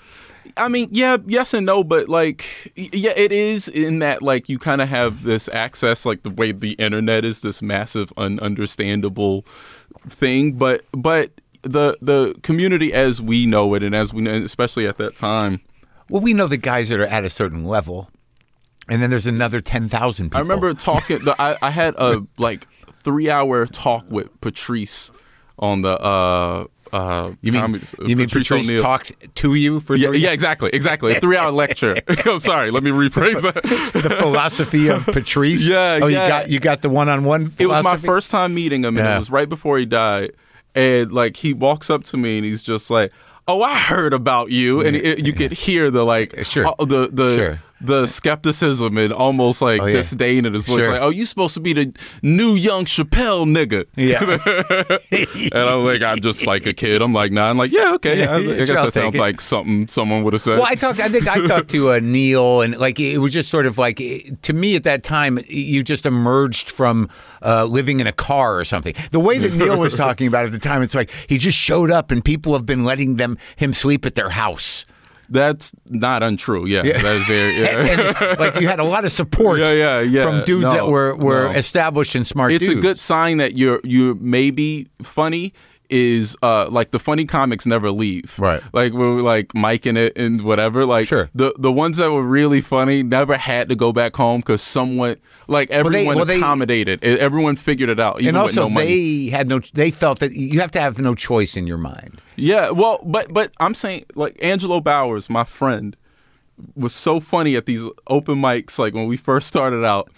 [0.58, 2.44] I mean, yeah, yes and no, but like,
[2.76, 6.52] yeah, it is in that like you kind of have this access, like the way
[6.52, 9.46] the internet is this massive, ununderstandable
[10.10, 10.54] thing.
[10.54, 14.98] But but the the community as we know it, and as we know, especially at
[14.98, 15.62] that time,
[16.10, 18.10] Well, we know the guys that are at a certain level,
[18.90, 20.38] and then there's another ten thousand people.
[20.38, 21.20] I remember talking.
[21.40, 22.68] I I had a like
[23.04, 25.12] three hour talk with Patrice
[25.60, 26.00] on the.
[26.00, 28.82] uh uh, You mean comedy- you mean Patrice O'Neal.
[28.82, 31.16] talked to you for Yeah, three yeah, exactly, exactly.
[31.16, 31.96] A three-hour lecture.
[32.26, 32.70] I'm sorry.
[32.70, 33.64] Let me rephrase that.
[33.94, 35.66] the philosophy of Patrice.
[35.66, 36.24] Yeah, oh, yeah.
[36.26, 37.54] you got you got the one on one.
[37.60, 39.16] It was my first time meeting him, and Yeah.
[39.16, 40.34] it was right before he died.
[40.76, 43.12] And like he walks up to me, and he's just like,
[43.48, 46.68] "Oh, I heard about you," and it, you could hear the like, Sure.
[46.68, 47.62] uh, the the Sure.
[47.84, 49.94] The skepticism and almost like Oh, yeah.
[49.98, 50.80] disdain in his voice.
[50.80, 50.92] Sure.
[50.94, 54.22] Like, "Oh, you supposed to be the new young Chappelle nigga?" Yeah.
[55.54, 57.02] and I'm like, I'm just like a kid.
[57.02, 57.50] I'm like, nah.
[57.50, 58.20] I'm like, yeah, okay.
[58.20, 59.20] Yeah, I, I guess I'll that sounds it.
[59.20, 60.58] like something someone would have said.
[60.58, 61.00] Well, I talked.
[61.00, 63.98] I think I talked to uh, Neil, and like it was just sort of like
[64.42, 67.10] to me at that time, you just emerged from
[67.44, 68.94] uh, living in a car or something.
[69.12, 71.58] The way that Neil was talking about it at the time, it's like he just
[71.58, 74.86] showed up, and people have been letting them him sleep at their house.
[75.32, 76.66] That's not untrue.
[76.68, 77.02] Yeah, yeah.
[77.02, 77.60] that's very.
[77.60, 77.68] Yeah.
[77.82, 80.24] And, and, like you had a lot of support Yeah, yeah, yeah.
[80.24, 81.52] from dudes No, that were, were no.
[81.52, 82.78] established and smart it's dudes.
[82.78, 85.54] a good sign that you're you maybe funny
[85.92, 88.64] is uh like the funny comics never leave Right.
[88.74, 91.30] like we're like Mike in it and whatever like Sure.
[91.36, 95.18] the the ones that were really funny never had to go back home because someone
[95.48, 98.70] like everyone well, they- accommodated it, everyone figured it out even and with also no
[98.70, 99.26] money.
[99.26, 102.22] they had no they felt that you have to have no choice in your mind.
[102.38, 105.96] Yeah, well, but but I'm saying like Angelo Bowers, my friend,
[106.76, 108.80] was so funny at these open mics.
[108.80, 110.10] Like when we first started out,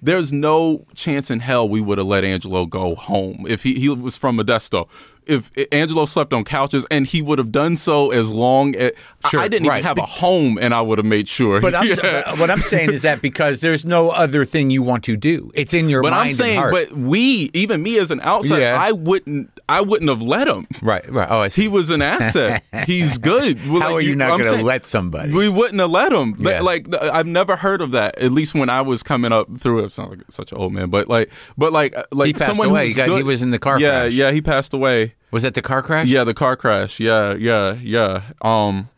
[0.00, 3.88] there's no chance in hell we would have let Angelo go home if he he
[3.88, 4.88] was from Modesto.
[5.26, 8.92] If Angelo slept on couches, and he would have done so as long as
[9.24, 9.78] I- Sure, I didn't right.
[9.78, 11.60] even have a home, and I would have made sure.
[11.60, 12.34] But I'm, Yeah.
[12.40, 15.72] what I'm saying is that because there's no other thing you want to do, it's
[15.74, 16.72] in your But mind I'm saying, and heart.
[16.72, 18.78] but we, even me as an outsider, Yeah.
[18.80, 20.66] I wouldn't, I wouldn't have let him.
[20.82, 21.28] right, right.
[21.30, 21.48] Oh, I.
[21.50, 22.64] He was an asset.
[22.86, 23.58] He's good.
[23.70, 25.32] Well, How like, are you not going to let somebody?
[25.32, 26.34] We wouldn't have let him.
[26.40, 26.60] Yeah.
[26.60, 28.18] Like I've never heard of that.
[28.18, 29.92] At least when I was coming up through it.
[29.92, 32.68] Sounds like such an old man, but like, but like, uh, like He passed someone
[32.70, 32.86] away.
[32.88, 34.12] who's He got- he was in the car Yeah, crash.
[34.14, 35.11] yeah, he passed away.
[35.30, 36.08] Was that the car crash?
[36.08, 37.00] Yeah, the car crash.
[37.00, 38.22] Yeah, yeah, yeah.
[38.42, 38.88] Um,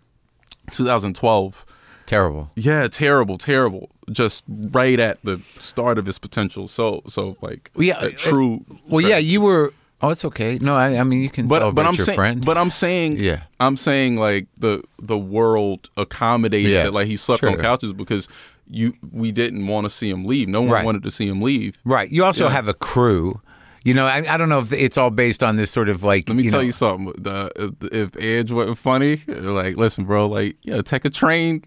[0.72, 1.66] 2012.
[2.06, 2.50] Terrible.
[2.54, 3.90] Yeah, terrible, terrible.
[4.12, 6.68] Just right at the start of his potential.
[6.68, 8.64] So, so like, yeah, a uh, true.
[8.86, 9.72] Well, yeah, you were.
[10.02, 10.58] Oh, it's okay.
[10.58, 12.44] No, I, I mean you can but but I'm your saying friend.
[12.44, 13.44] but I'm saying Yeah.
[13.58, 16.82] I'm saying like the the world accommodated Yeah.
[16.82, 18.28] that like he slept on couches because
[18.68, 20.46] you we didn't want to see him leave.
[20.48, 20.84] No one Right.
[20.84, 21.78] wanted to see him leave.
[21.86, 22.10] right.
[22.10, 22.50] You also Yeah.
[22.52, 23.40] have a crew.
[23.84, 26.28] You know, I, I don't know if it's all based on this sort of like.
[26.28, 27.12] Let me you tell know, you something.
[27.22, 31.62] The, if, Edge wasn't funny, like listen, bro, like yeah, take a train.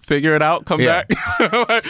[0.00, 0.66] Figure it out.
[0.66, 1.04] Come Yeah.
[1.04, 1.84] back.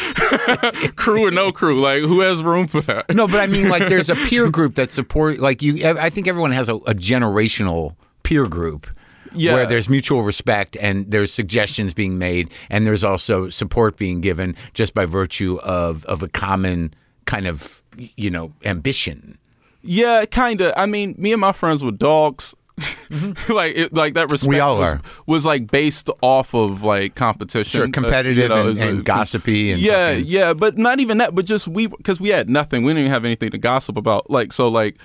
[0.97, 3.13] crew or no crew, like who has room for that?
[3.15, 5.41] No, but I mean, like, there's a peer group that support.
[5.41, 8.87] Like, you, I think everyone has a, a generational peer group.
[9.35, 9.55] Yeah.
[9.55, 14.55] Where there's mutual respect and there's suggestions being made and there's also support being given
[14.73, 16.95] just by virtue of, of a common
[17.27, 17.83] kind of,
[18.17, 19.37] you know, ambition.
[19.83, 20.73] Yeah, kind of.
[20.77, 22.55] I mean, me and my friends were dogs.
[23.49, 25.01] like it, like that respect We all was, are.
[25.27, 29.03] was like based off of like competition, Sure, uh, competitive you know, and, as a-
[29.03, 31.35] gossipy and yeah, fucking- yeah, but not even that.
[31.35, 32.85] But just we because we had nothing.
[32.85, 34.31] We didn't even have anything to gossip about.
[34.31, 34.97] Like so, like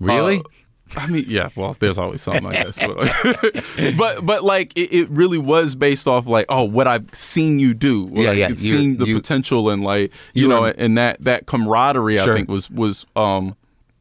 [0.00, 0.38] Really?
[0.38, 0.42] uh,
[0.96, 1.50] I mean, yeah.
[1.54, 2.78] Well, there's always something, I guess.
[2.80, 3.64] But like,
[3.96, 7.74] but, but, like it, it really was based off like oh what I've seen you
[7.74, 8.10] do.
[8.12, 10.98] Yeah, like, yeah, you- Seen the you- potential and like you, you know were- and
[10.98, 12.32] that that camaraderie Sure.
[12.32, 13.54] I think was was um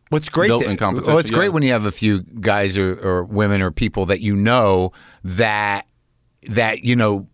[0.09, 0.47] What's great?
[0.47, 3.23] built that- in competition, Well, it's great when you have a few guys or, or
[3.23, 4.91] women or people that you know
[5.23, 5.85] that
[6.47, 7.27] that you know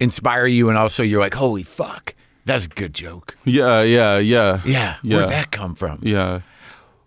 [0.00, 3.36] inspire you, and also you're like, holy fuck, that's a good joke.
[3.44, 5.16] yeah yeah yeah Yeah, Yeah.
[5.16, 5.98] where'd that come from?
[6.02, 6.40] yeah.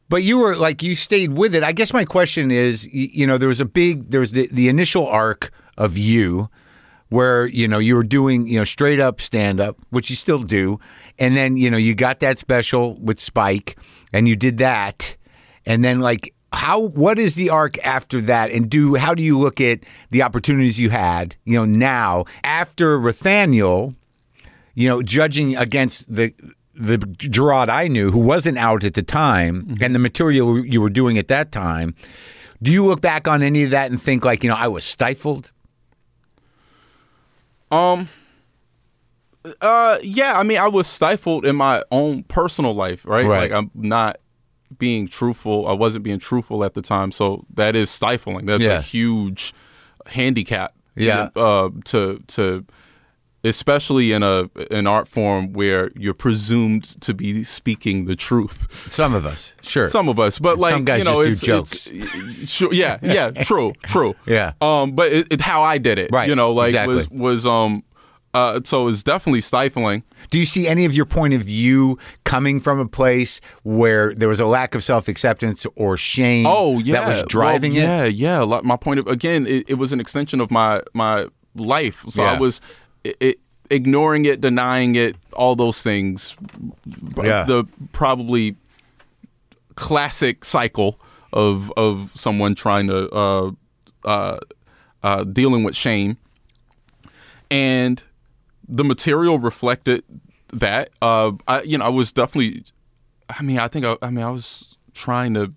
[0.10, 1.64] But you were like you stayed with it.
[1.64, 4.48] I guess my question is, you, you know, there was a big, there was the,
[4.52, 6.50] the initial arc of you,
[7.10, 10.40] where you know you were doing you know straight up stand up, which you still
[10.44, 10.80] do,
[11.20, 13.78] and then you know you got that special with Spike,
[14.14, 15.18] and you did that,
[15.66, 19.38] and then like how what is the arc after that, and do how do you
[19.38, 23.96] look at the opportunities you had, you know, now after Rothaniel,
[24.74, 26.34] you know, judging against the
[26.74, 30.90] the Jerrod I knew who wasn't out at the time and the material you were
[30.90, 31.96] doing at that time,
[32.62, 34.84] do you look back on any of that and think like, you know, I was
[34.84, 35.52] stifled?
[37.72, 38.10] Um.
[39.62, 39.98] Uh.
[40.02, 40.38] Yeah.
[40.40, 43.26] I mean, I was stifled in my own personal life, right?
[43.26, 43.50] Right.
[43.50, 44.18] Like I'm not
[44.78, 45.68] being truthful.
[45.68, 48.46] I wasn't being truthful at the time, so that is stifling.
[48.46, 48.80] That's Yeah.
[48.80, 49.54] a huge
[50.06, 50.74] handicap.
[50.96, 51.30] Yeah.
[51.36, 51.70] Uh.
[51.86, 52.66] To to.
[53.44, 59.14] Especially in a an art form where you're presumed to be speaking the truth, Some
[59.14, 59.88] of us, sure.
[59.90, 62.98] some of us, but like Some guys you know, just do it's, it's sure, yeah,
[63.02, 64.54] yeah, true, true, Yeah.
[64.60, 66.96] Um, but it, it, how I did it, Right, You know, like exactly.
[66.96, 67.84] was was um,
[68.38, 70.04] uh, so it's definitely stifling.
[70.30, 74.30] do you see any of your point of view coming from a place where there
[74.30, 76.46] was a lack of self acceptance or shame?
[76.46, 78.14] Oh yeah, that was driving well, it.
[78.14, 78.62] Yeah, yeah.
[78.64, 82.06] My point of again, it, it was an extension of my my life.
[82.10, 82.34] So Yeah.
[82.34, 82.62] I was
[83.04, 83.40] it, it,
[83.72, 86.36] ignoring it, denying it, all those things.
[87.16, 87.44] Yeah.
[87.44, 88.56] The probably
[89.76, 91.00] classic cycle
[91.34, 93.52] of of someone trying to uh,
[94.06, 94.40] uh,
[95.02, 96.18] uh, dealing with shame,
[97.50, 98.04] and
[98.68, 100.04] the material reflected
[100.54, 100.90] that.
[101.02, 102.66] Uh, I you know I was definitely.
[103.30, 105.54] I mean, I think I, I mean I was trying to.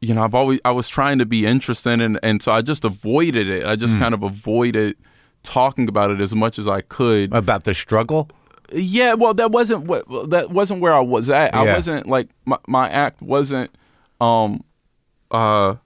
[0.00, 2.84] You know, I've always I was trying to be interested, and and so I just
[2.84, 3.64] avoided it.
[3.64, 4.96] I just kind of avoided
[5.42, 7.32] talking about it as much as I could.
[7.32, 8.28] About the struggle?
[8.72, 11.54] Yeah, well, that wasn't what that wasn't where I was at.
[11.54, 13.70] I wasn't like my my act wasn't
[14.20, 14.64] um
[15.30, 15.76] uh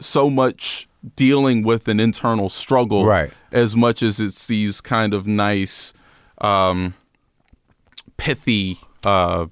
[0.00, 3.32] so much dealing with an internal struggle Right.
[3.52, 5.92] as much as it's these kind of nice
[6.40, 6.94] um
[8.16, 9.46] pithy uh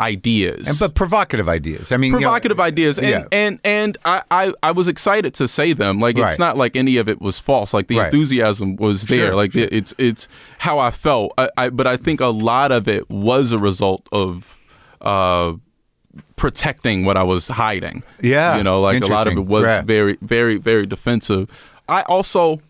[0.00, 1.92] ideas And, but provocative ideas.
[1.92, 3.24] I mean, you know- provocative ideas and yeah.
[3.30, 6.30] and and I, I I was excited to say them like Right.
[6.30, 8.06] it's not like any of it was false like the Right.
[8.06, 10.26] enthusiasm was there Sure, like it's it's
[10.58, 14.08] how I felt I, I but I think a lot of it was a result
[14.10, 14.58] of
[15.02, 15.52] uh
[16.36, 19.84] protecting what I was hiding Yeah, you know like a lot of it was Right.
[19.84, 21.50] very very very defensive
[21.88, 22.60] I also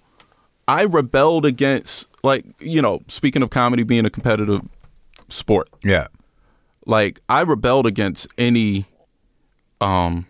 [0.69, 4.61] I rebelled against like you know speaking of comedy being a competitive
[5.29, 6.07] sport Yeah.
[6.87, 8.87] like I rebelled against any
[9.81, 10.27] um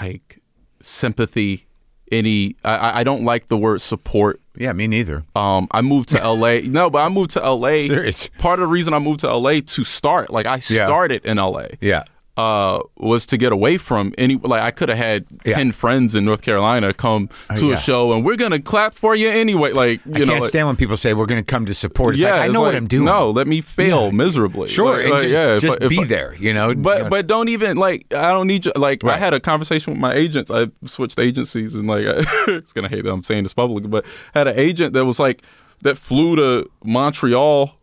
[0.00, 0.40] like
[0.82, 1.66] sympathy
[2.12, 5.24] any I, I- I don't like the word support Yeah, me neither.
[5.34, 8.28] um I moved to LA no but I moved to LA Serious.
[8.38, 10.86] part of the reason I moved to LA to start like I Yeah.
[10.86, 12.04] started in LA Yeah.
[12.36, 15.54] Uh was to get away from any like I could have had Yeah.
[15.54, 17.74] 10 friends in North Carolina come to yeah.
[17.74, 20.48] a show and we're to clap for you anyway like you I know can't like-
[20.50, 22.14] stand when people say we're to come to support.
[22.14, 23.06] It's yeah, like, I know what I'm doing.
[23.06, 24.68] No, let me fail miserably.
[24.68, 26.34] Sure, Like- and like, ju- yeah, just if be I- there.
[26.38, 27.10] You know, But You know?
[27.10, 28.72] but don't even like I don't need you.
[28.76, 30.50] Like I had a conversation with my agents.
[30.50, 32.04] I switched agencies and like
[32.48, 35.42] it's gonna hate that I'm saying this publicly, but had an agent that was like
[35.82, 37.74] that flew to Montreal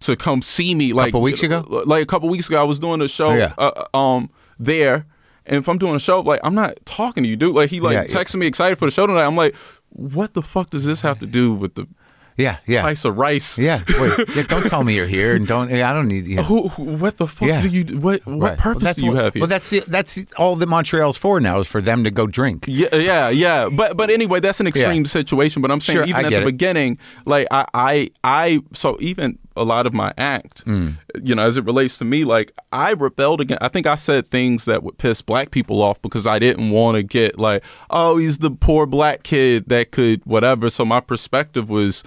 [0.00, 0.92] to come see me.
[0.92, 1.64] Like Couple weeks ago?
[1.86, 3.28] like a couple weeks ago, I was doing a show.
[3.28, 3.54] Oh, yeah.
[3.58, 5.06] uh, um, there.
[5.46, 7.54] And if I'm doing a show, like I'm not talking to you, dude.
[7.54, 8.36] Like he like Yeah, yeah.
[8.38, 9.24] me excited for the show tonight.
[9.24, 9.54] I'm like,
[9.90, 11.86] what the fuck does this have to do with the
[12.36, 13.56] yeah, yeah, price of rice?
[13.58, 13.82] yeah.
[13.98, 15.72] Wait, yeah, don't tell me you're here, and don't.
[15.72, 16.42] I don't need you.
[16.42, 17.62] Who, who- what the fuck Yeah.
[17.62, 17.98] do you?
[17.98, 18.58] What what Right.
[18.58, 19.40] purpose Well, do you what- have here?
[19.42, 22.64] Well, that's the, that's all that Montreal's for now is for them to go drink.
[22.68, 23.68] yeah, yeah, yeah.
[23.70, 25.62] But but anyway, that's an extreme situation.
[25.62, 26.44] But I'm saying Sure, even I at the it.
[26.44, 30.98] beginning, like I, I I so even a lot of my act, Mm.
[31.22, 33.62] you know, as it relates to me, like I rebelled against.
[33.62, 36.96] I think I said things that would piss black people off because I didn't want
[36.96, 40.70] to get like, oh, he's the poor black kid that could whatever.
[40.70, 42.02] So my perspective was,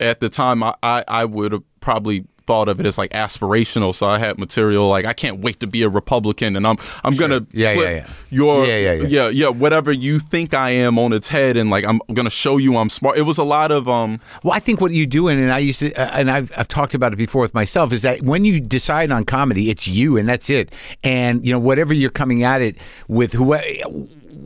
[0.00, 3.94] at the time, I I, I would have probably thought of it as like aspirational.
[3.94, 7.16] So I had material like I can't wait to be a Republican, and I'm I'm
[7.16, 8.06] gonna Yeah, flip yeah, yeah.
[8.30, 9.06] your Yeah, yeah, yeah.
[9.08, 12.56] yeah yeah whatever you think I am on its head, and like I'm gonna show
[12.58, 13.16] you I'm smart.
[13.16, 15.80] It was a lot of um Well, I think what you do, and I used
[15.80, 18.60] to, uh, and I've, I've talked about it before with myself, is that when you
[18.60, 20.72] decide on comedy, it's you, and that's it.
[21.02, 22.76] And you know, whatever you're coming at it
[23.08, 23.54] with, who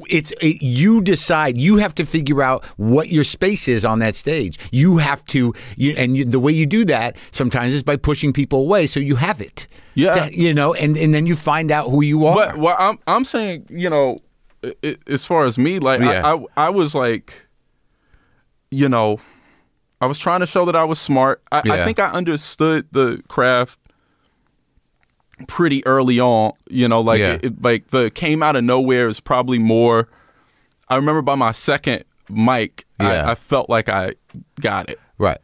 [0.08, 1.56] it's it, you decide.
[1.58, 4.58] You have to figure out what your space is on that stage.
[4.72, 8.32] You have to, you, and you, the way you do that sometimes is by pushing
[8.32, 9.66] people away, so you have it.
[9.94, 10.28] Yeah.
[10.28, 12.34] To- you know, and and then you find out who you are.
[12.34, 14.18] But well, I'm I'm saying you know,
[14.64, 16.22] i i as far as me, like Yeah.
[16.24, 17.32] I, I I was like,
[18.70, 19.18] you know,
[20.00, 21.42] I was trying to show that I was smart.
[21.50, 21.72] I, Yeah.
[21.74, 23.77] I think I understood the craft
[25.46, 26.52] pretty early on.
[26.68, 27.32] You know, like Yeah.
[27.34, 30.08] it, it- like the came out of nowhere is probably more.
[30.88, 33.24] I remember by my second mic, Yeah.
[33.28, 34.14] I, I felt like I
[34.60, 34.98] got it.
[35.18, 35.38] right.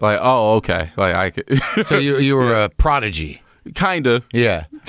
[0.00, 3.42] Like, oh, okay, like I could, So you you were a prodigy.
[3.74, 4.24] kind of.
[4.32, 4.64] Yeah.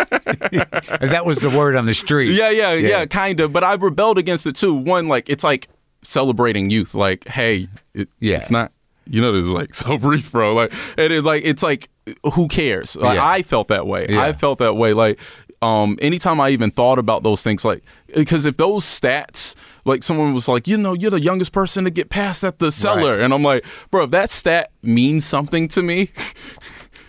[0.00, 2.34] that was the word on the street.
[2.34, 3.06] Yeah, yeah, yeah, Yeah.
[3.06, 3.52] kind of.
[3.52, 4.74] But I've rebelled against it too.
[4.74, 5.68] One, like it's like
[6.02, 6.94] celebrating youth.
[6.94, 8.36] Like, hey, it, Yeah.
[8.38, 8.72] it's not.
[9.08, 10.54] You know, this is like so brief, bro.
[10.54, 11.88] Like, it is like it's like
[12.34, 12.96] who cares?
[12.96, 13.26] Like, Yeah.
[13.28, 14.06] I felt that way.
[14.08, 14.22] Yeah.
[14.22, 14.92] I felt that way.
[14.92, 15.18] Like,
[15.62, 17.82] um, anytime I even thought about those things, like,
[18.14, 21.90] because if those stats, like, someone was like, you know, you're the youngest person to
[21.90, 25.82] get passed at the cellar, and I'm like, bro, if that stat means something to
[25.82, 26.10] me.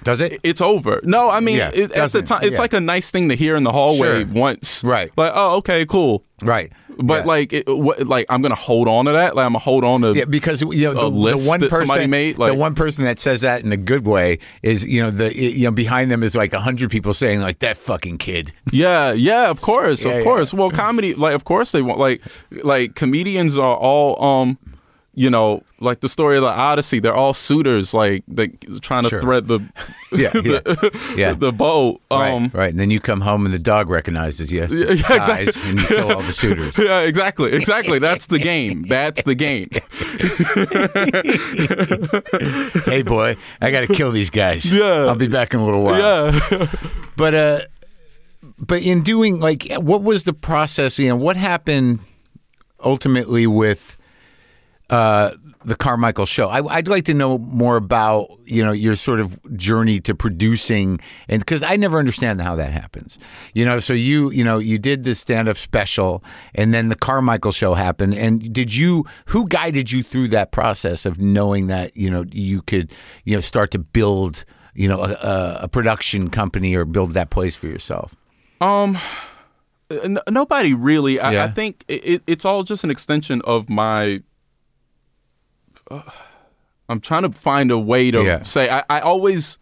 [0.04, 0.40] Does it?
[0.44, 1.00] it's over.
[1.04, 3.58] No, I mean, Yeah, it, at the time, it's like a nice thing to hear
[3.58, 4.26] in the hallway Sure.
[4.28, 4.82] once.
[4.84, 5.12] Right.
[5.18, 6.24] Like, oh, okay, cool.
[6.42, 6.72] Right.
[7.00, 7.26] But Yeah.
[7.26, 9.36] like, it, what, like I'm gonna hold on to that.
[9.36, 10.14] Like I'm gonna hold on to.
[10.14, 13.64] Yeah, because you know the, the one person, made, the one person that says that
[13.64, 16.60] in a good way is you know the you know behind them is like a
[16.60, 18.52] hundred people saying like that fucking kid.
[18.72, 20.54] yeah, yeah, of course, Yeah, of course.
[20.54, 22.22] Well, comedy, like, of course they want, like,
[22.64, 24.58] like comedians are all, um,
[25.19, 26.99] you know, like the story of the Odyssey.
[26.99, 28.49] They're all suitors, like they
[28.82, 29.19] trying to Sure.
[29.19, 29.62] thread the,
[30.12, 30.60] Yeah, yeah.
[30.63, 31.34] the, Yeah.
[31.34, 32.01] the boat.
[32.12, 35.45] Right, Um, right, and then you come home and the dog recognizes you, yeah, exactly.
[35.45, 36.77] dies, and you kill all the suitors.
[36.88, 37.97] Yeah, exactly, exactly.
[37.97, 38.84] That's the game.
[38.84, 39.69] That's the game.
[42.86, 44.71] hey boy, I got to kill these guys.
[44.71, 45.06] Yeah.
[45.08, 45.99] I'll be back in a little while.
[46.32, 46.67] Yeah.
[47.15, 47.62] But uh,
[48.60, 50.99] but in doing like, what was the process?
[50.99, 51.99] You know, what happened
[52.84, 53.97] ultimately with
[54.89, 55.32] uh
[55.65, 56.47] the Carmichael show?
[56.47, 61.00] I, I'd like to know more about you know your sort of journey to producing,
[61.28, 63.19] and because I never understand how that happens.
[63.54, 66.23] You know, so you you know you did this stand up special,
[66.56, 68.13] and then the Carmichael show happened.
[68.13, 72.62] And did you who guided you through that process of knowing that you know you
[72.62, 72.93] could
[73.26, 77.30] you know start to build you know a, a, a production company or build that
[77.30, 78.15] place for yourself?
[78.62, 78.97] Um,
[79.91, 81.19] n- nobody really.
[81.19, 81.43] I, Yeah.
[81.45, 84.21] I think it, it's all just an extension of my.
[85.89, 86.02] Uh,
[86.89, 88.43] I'm trying to find a way to Yeah.
[88.43, 88.69] say.
[88.69, 89.58] I, I always.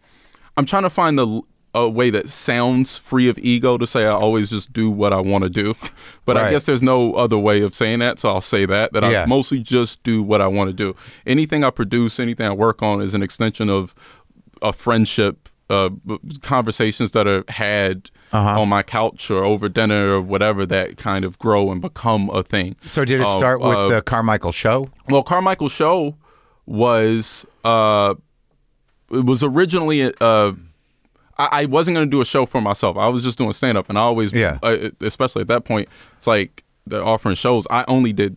[0.56, 1.42] I'm trying to find the
[1.74, 5.20] a way that sounds free of ego to say I always just do what I
[5.20, 5.74] want to do,
[6.24, 8.18] but I guess there's no other way of saying that.
[8.18, 9.24] So I'll say that that Yeah.
[9.24, 10.96] I mostly just do what I want to do.
[11.26, 13.94] Anything I produce, anything I work on, is an extension of
[14.62, 15.90] a friendship, uh,
[16.40, 18.60] conversations that are had Uh-huh.
[18.60, 22.42] on my couch or over dinner or whatever that kind of grow and become a
[22.42, 22.74] thing.
[22.88, 24.90] So did it Uh, start with uh, the Carmichael show?
[25.08, 26.16] Well, Carmichael show
[26.66, 28.14] was uh,
[29.10, 30.52] it was originally uh.
[31.38, 32.96] I I wasn't going to do a show for myself.
[32.96, 34.58] I was just doing stand up, and I always, Yeah.
[34.62, 35.86] uh, especially at that point,
[36.16, 37.66] it's like they're offering shows.
[37.70, 38.36] I only did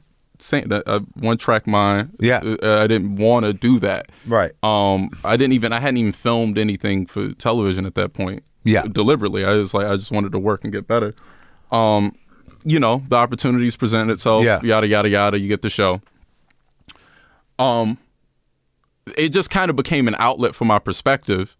[0.52, 2.16] uh, one track mind.
[2.20, 2.40] Yeah.
[2.62, 4.08] uh, I didn't want to do that.
[4.28, 4.52] Right.
[4.64, 5.72] Um, I didn't even.
[5.74, 8.44] I hadn't even filmed anything for television at that point.
[8.64, 8.84] Yeah.
[8.84, 9.46] deliberately.
[9.46, 11.14] I was like, I just wanted to work and get better.
[11.72, 12.16] Um,
[12.64, 14.44] you know, the opportunities present itself.
[14.44, 14.60] Yeah.
[14.62, 15.40] Yada yada yada.
[15.40, 16.02] You get the show.
[17.58, 17.98] Um,
[19.18, 21.56] it just kind of became an outlet for my perspective.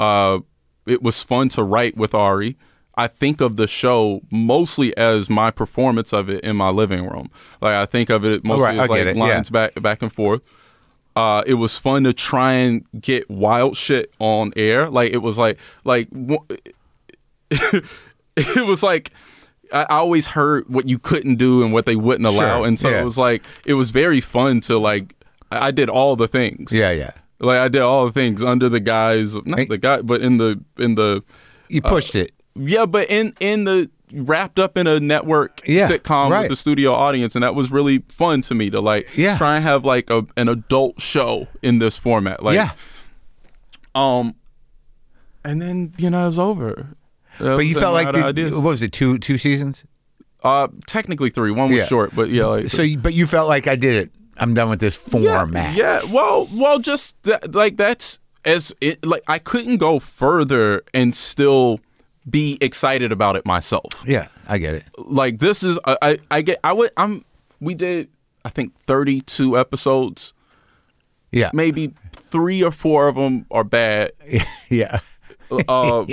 [0.00, 0.40] Uh,
[0.86, 2.56] it was fun to write with Ari.
[2.96, 7.30] I think of the show mostly as my performance of it in my living room.
[7.60, 9.22] Like I think of it mostly right, as like it, yeah.
[9.22, 10.42] lines back back and forth.
[11.16, 14.88] Uh, it was fun to try and get wild shit on air.
[14.90, 16.38] Like it was like like w-
[17.50, 19.10] it was like
[19.72, 22.88] I always heard what you couldn't do and what they wouldn't allow, Sure, and so
[22.90, 23.00] yeah.
[23.00, 25.14] it was like it was very fun to like.
[25.50, 26.72] I I did all the things.
[26.72, 27.12] Yeah, yeah.
[27.40, 30.60] Like I did all the things under the guise, not the guy, but in the
[30.78, 31.22] in the
[31.68, 32.32] You pushed it.
[32.54, 36.40] yeah, but in in the wrapped up in a network Yeah, sitcom right.
[36.42, 39.36] with the studio audience, and that was really fun to me to like Yeah.
[39.36, 42.42] try and have like a an adult show in this format.
[42.42, 42.70] Like, yeah.
[43.94, 44.34] um,
[45.44, 46.88] and then you know it was over.
[47.38, 49.84] That But you felt like the, what was it two two seasons?
[50.42, 51.50] uh technically three.
[51.50, 51.86] One was Yeah.
[51.86, 54.10] short, but yeah, like So, but you felt like I did it.
[54.38, 55.74] I'm done with this yeah, format.
[55.74, 56.00] yeah.
[56.12, 61.80] Well, well, just that, like that's as it like I couldn't go further and still
[62.28, 63.86] be excited about it myself.
[64.06, 64.84] Yeah, I get it.
[64.98, 67.24] Like this is I I, I get I would I'm
[67.60, 68.08] we did
[68.44, 70.32] I think 32 episodes.
[71.32, 74.12] Yeah, Maybe 3 or 4 of them are bad.
[74.70, 75.00] yeah.
[75.50, 76.06] Uh,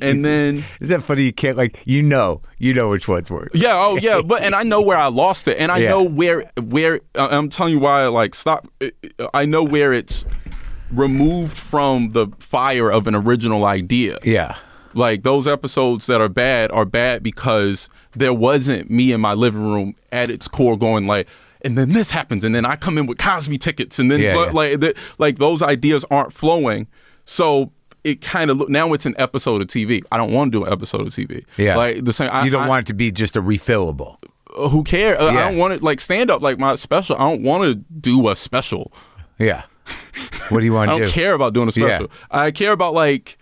[0.00, 1.22] and then Is that funny?
[1.24, 3.50] You can't like you know you know which ones work.
[3.54, 5.90] yeah, oh yeah, but and I know where I lost it and I Yeah.
[5.90, 8.68] know where where I'm telling you why like stop
[9.32, 10.24] I know where it's
[10.92, 14.18] removed from the fire of an original idea.
[14.22, 14.56] Yeah,
[14.94, 19.64] Like those episodes that are bad are bad because there wasn't me in my living
[19.66, 21.26] room at its core going like,
[21.62, 24.34] and then this happens, and then I come in with Cosby tickets, and then Yeah,
[24.44, 24.50] yeah.
[24.52, 26.86] like th- like those ideas aren't flowing.
[27.24, 27.72] So
[28.04, 30.02] it kind of look now it's an episode of TV.
[30.12, 31.44] I don't want to do an episode of TV.
[31.56, 31.76] yeah.
[31.76, 32.28] like the same.
[32.32, 34.18] I, you don't I- want it to be just a refillable.
[34.56, 35.18] uh, who cares?
[35.20, 35.40] Uh, Yeah.
[35.46, 37.16] I don't want it like stand up like my special.
[37.16, 38.92] I don't want to do a special.
[39.38, 39.62] Yeah.
[40.50, 41.12] What do you want I don't do?
[41.12, 41.86] care about doing a Yeah.
[41.96, 42.10] special.
[42.30, 43.38] I care about like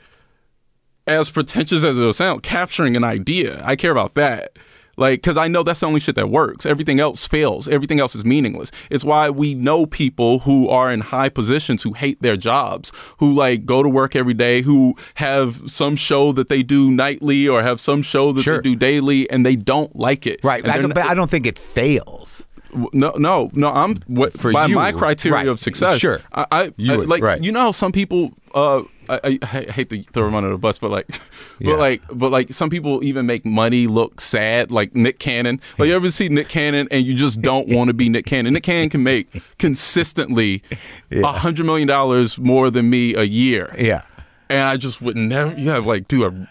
[1.06, 3.60] as pretentious as it'll sound, capturing an idea.
[3.64, 4.52] I care about that.
[4.98, 6.66] Like, because I know that's the only shit that works.
[6.66, 7.66] Everything else fails.
[7.66, 8.70] Everything else is meaningless.
[8.90, 13.32] It's why we know people who are in high positions who hate their jobs, who
[13.32, 17.62] like go to work every day, who have some show that they do nightly or
[17.62, 18.58] have some show that Sure.
[18.58, 20.40] they do daily, and they don't like it.
[20.44, 20.62] Right.
[20.68, 22.46] I don't, not- but I don't think it fails.
[22.92, 23.68] No, no, no.
[23.70, 25.48] I'm what, For you by you, my criteria right.
[25.48, 26.00] of success.
[26.00, 26.20] Sure.
[26.32, 27.42] I, I, You I- would, like right.
[27.42, 28.32] you know how some people.
[28.54, 31.08] Uh, I, I, hate to throw them under the bus, but like,
[31.58, 31.70] Yeah.
[31.72, 34.70] but like, but like, some people even make money look sad.
[34.70, 35.58] Like Nick Cannon.
[35.78, 38.52] Like you ever see Nick Cannon and you just don't want to be Nick Cannon.
[38.52, 40.76] Nick Cannon can make consistently a
[41.16, 41.32] Yeah.
[41.38, 44.02] hundred million dollars more than me a year Yeah.
[44.48, 45.54] and I just would never.
[45.58, 46.48] You have like do a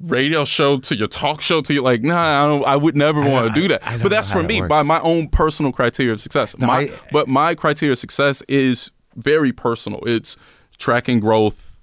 [0.00, 3.20] radio show to your talk show to you like nah I, don't, I would never
[3.22, 4.68] want to do that I don't but that's for that me works.
[4.68, 8.90] by my own personal criteria of success my, I- but my criteria of success is
[9.16, 10.36] very personal it's
[10.78, 11.76] tracking growth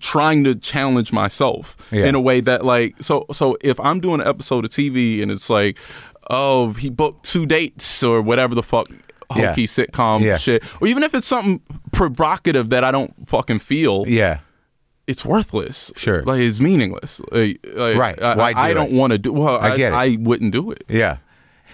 [0.00, 2.06] trying to challenge myself Yeah.
[2.06, 5.30] in a way that like so so if I'm doing an episode of TV and
[5.30, 5.78] it's like
[6.30, 8.88] oh he booked two dates or whatever the fuck
[9.36, 9.48] Yeah.
[9.50, 10.36] hokey sitcom Yeah.
[10.36, 11.60] shit or even if it's something
[11.92, 14.38] provocative that I don't fucking feel Yeah.
[15.06, 15.90] It's worthless.
[15.96, 16.22] Sure.
[16.22, 17.20] like it's meaningless.
[17.30, 18.22] Like, like, Right.
[18.22, 19.32] I, Why do I don't want to do.
[19.32, 19.96] Well, I I, get it.
[19.96, 20.84] I wouldn't do it.
[20.88, 21.18] Yeah.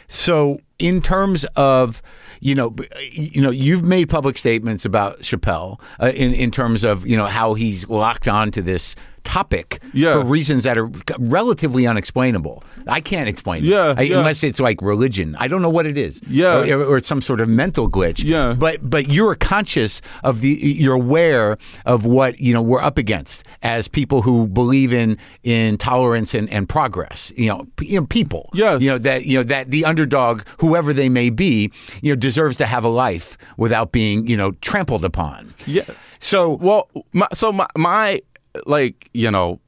[0.09, 2.01] So, in terms of,
[2.41, 2.75] you know,
[3.11, 7.27] you know, you've made public statements about Chappelle uh, in in terms of you know
[7.27, 10.15] how he's locked on to this topic Yeah.
[10.15, 12.63] for reasons that are relatively unexplainable.
[12.87, 13.69] I can't explain it.
[13.69, 14.19] Yeah, I- yeah.
[14.19, 15.37] unless it's like religion.
[15.39, 16.21] I don't know what it is.
[16.29, 16.61] Yeah.
[16.61, 18.23] or, or some sort of mental glitch.
[18.25, 18.55] Yeah.
[18.59, 21.57] but but you're conscious of the you're aware
[21.87, 26.49] of what you know we're up against as people who believe in in tolerance and,
[26.51, 27.33] and progress.
[27.37, 28.51] You know, you know people.
[28.55, 28.81] Yes.
[28.83, 31.71] you know that you know that the underdog, whoever they may be,
[32.03, 35.55] you know, deserves to have a life without being you know trampled upon.
[35.67, 35.83] Yeah.
[36.21, 38.21] So Well, my, so my my
[38.67, 39.61] like you know,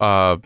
[0.00, 0.36] uh,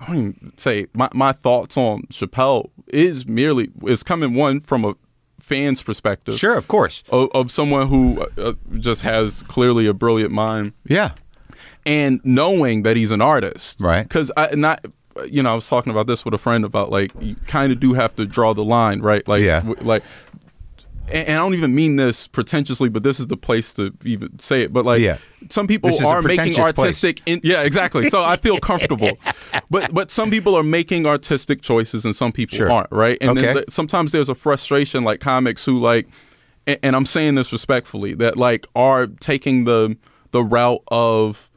[0.00, 4.84] I don't even say my my thoughts on Chappelle is merely is coming one from
[4.84, 4.94] a
[5.40, 6.38] fan's perspective.
[6.38, 10.72] sure, of course, Of, of someone who uh, uh, just has clearly a brilliant mind.
[10.88, 11.10] yeah,
[11.86, 14.02] and knowing that he's an artist, Right.
[14.02, 14.84] Because I not,
[15.28, 17.80] you know, I was talking about this with a friend about like you kind of
[17.80, 19.26] do have to draw the line, right?
[19.28, 19.60] Like, Yeah.
[19.60, 20.02] w- like,
[21.08, 24.38] and, and I don't even mean this pretentiously, but this is the place to even
[24.38, 24.72] say it.
[24.72, 25.18] But like, Yeah.
[25.50, 28.08] some people This is a are making artistic, in, yeah, exactly.
[28.10, 29.18] So I feel comfortable,
[29.70, 32.70] but but some people are making artistic choices and some people Sure.
[32.70, 33.18] aren't, right?
[33.20, 33.42] And Okay.
[33.42, 36.06] then th- sometimes there's a frustration, like comics who like,
[36.66, 39.96] and, and I'm saying this respectfully, that like are taking the
[40.30, 41.48] the route of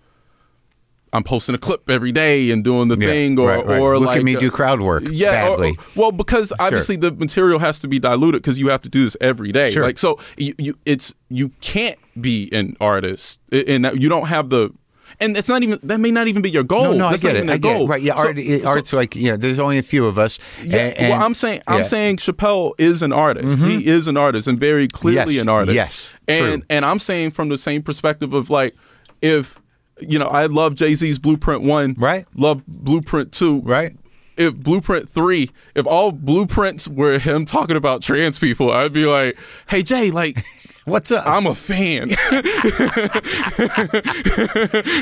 [1.14, 3.80] I'm posting a clip every day and doing the Yeah, thing, or right, right.
[3.80, 7.12] or Look like at me uh, do crowd work yeah, or- well, because obviously the
[7.12, 9.72] material has to be diluted because you have to do this every day.
[9.72, 9.84] Sure.
[9.84, 14.50] Like so, you, you it's you can't be an artist and that you don't have
[14.50, 14.72] the.
[15.20, 16.92] And it's not even that may not even be your goal.
[16.92, 17.50] no, no, I That's get it.
[17.50, 17.86] I get it.
[17.88, 18.02] Right?
[18.02, 20.38] Yeah, So- art, so- art's like you know, there's only a few of us.
[20.62, 21.84] yeah, and- well, I'm saying I'm yeah.
[21.84, 23.58] saying Chappelle is an artist.
[23.60, 23.68] Mm-hmm.
[23.80, 25.74] He is an artist and very clearly Yes, an artist.
[25.76, 26.66] yes, and true.
[26.70, 28.76] and I'm saying from the same perspective of like
[29.22, 29.58] if
[30.00, 32.26] you know I love Jay Z's Blueprint One, Right.
[32.36, 33.96] Love Blueprint Two, right.
[34.38, 39.38] If Blueprint Three, if all blueprints were him talking about trans people, I'd be like,
[39.70, 40.44] hey Jay, like.
[40.88, 41.28] What's up?
[41.28, 42.12] I'm a fan.
[42.32, 42.42] yeah,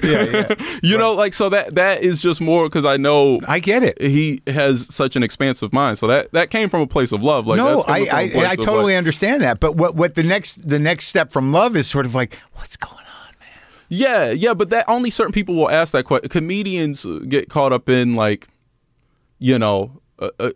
[0.03, 0.55] yeah.
[0.83, 4.01] you know, like so that that is just more because I know I get it.
[4.01, 5.99] he has such an expansive mind.
[5.99, 7.45] So that that came from a place of love.
[7.47, 9.59] Like no, I I, place I totally like- understand that.
[9.59, 12.77] But what what the next the next step from love is sort of like what's
[12.77, 13.04] going on?
[13.89, 16.29] Yeah, yeah, but that only certain people will ask that question.
[16.29, 18.47] Comedians get caught up in like,
[19.39, 20.51] you know, uh, uh,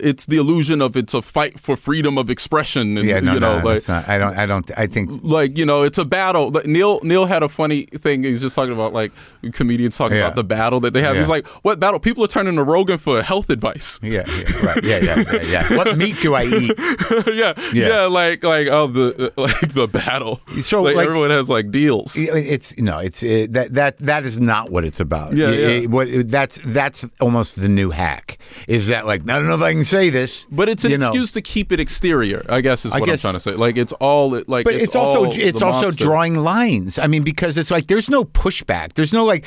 [0.00, 3.40] it's the illusion of it's a fight for freedom of expression and Yeah, no, you
[3.40, 4.08] know no, like it's not.
[4.08, 4.36] I don't.
[4.36, 4.70] I don't.
[4.78, 5.22] I think.
[5.22, 8.54] like you know it's a battle like neil neil had a funny thing he's just
[8.56, 9.12] talking about like
[9.52, 10.24] comedians talking Yeah.
[10.24, 11.20] about the battle that they have Yeah.
[11.22, 14.24] he's like what battle people are turning to rogan for health advice Yeah.
[14.28, 14.66] Yeah.
[14.66, 14.84] Right.
[14.84, 14.98] Yeah.
[14.98, 15.20] Yeah.
[15.32, 15.42] Yeah.
[15.42, 15.76] yeah.
[15.76, 16.72] what meat do I eat?
[17.32, 21.70] yeah, yeah like like oh the like the battle So, like, like- everyone has like
[21.70, 22.98] deals It's no.
[22.98, 25.34] It's uh, that that that is not what it's about.
[25.34, 25.66] Yeah, It- yeah.
[25.82, 28.38] it- what that's that's almost the new hack.
[28.68, 30.98] Is that like I don't know if I can say this, but it's an you
[30.98, 31.08] know.
[31.08, 33.52] excuse to keep it exterior i guess is I what guess- i'm trying to say
[33.52, 36.04] like it's all like But it's, also all it's also monster.
[36.04, 36.98] drawing lines.
[36.98, 38.94] I mean, because it's like there's no pushback.
[38.94, 39.44] There's no like.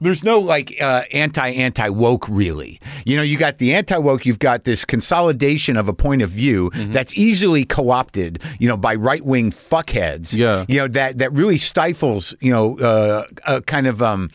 [0.00, 2.80] There's no like uh, anti anti woke really.
[3.06, 4.26] You know, you got the anti woke.
[4.26, 6.90] You've got this consolidation of a point of view Mm-hmm.
[6.92, 8.42] that's easily co-opted.
[8.58, 10.36] You know, by right wing fuckheads.
[10.36, 10.64] Yeah.
[10.68, 12.34] You know that that really stifles.
[12.40, 14.30] You know, uh, a kind of um,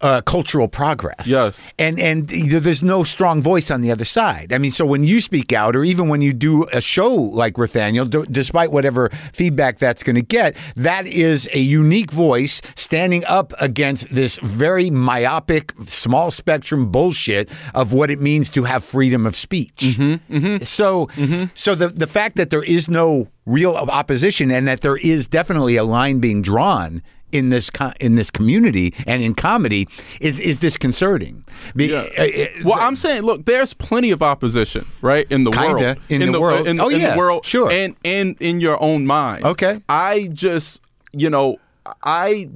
[0.00, 1.26] uh, cultural progress.
[1.26, 1.60] Yes.
[1.78, 4.52] and and there's no strong voice on the other side.
[4.52, 7.54] I mean, so when you speak out, or even when you do a show like
[7.54, 13.24] Rothaniel, d- despite whatever feedback that's going to get, that is a unique voice standing
[13.26, 19.26] up against this very myopic, small spectrum bullshit of what it means to have freedom
[19.26, 19.96] of speech.
[19.98, 20.64] Mm-hmm, mm-hmm.
[20.64, 21.44] So, mm-hmm.
[21.54, 25.76] so the the fact that there is no real opposition and that there is definitely
[25.76, 27.02] a line being drawn
[27.32, 29.86] in this co- in this community and in comedy
[30.20, 31.44] is is disconcerting.
[31.76, 32.06] Be- Yeah.
[32.18, 35.98] uh, uh, Well, I'm saying, look, there's plenty of opposition, right, in the Kinda, world,
[36.08, 36.66] in the world.
[36.66, 37.70] in, Oh, in yeah, the world, sure.
[37.70, 39.44] and and in your own mind.
[39.44, 39.80] Okay.
[39.88, 40.80] I just,
[41.12, 41.58] you know,
[42.02, 42.48] I,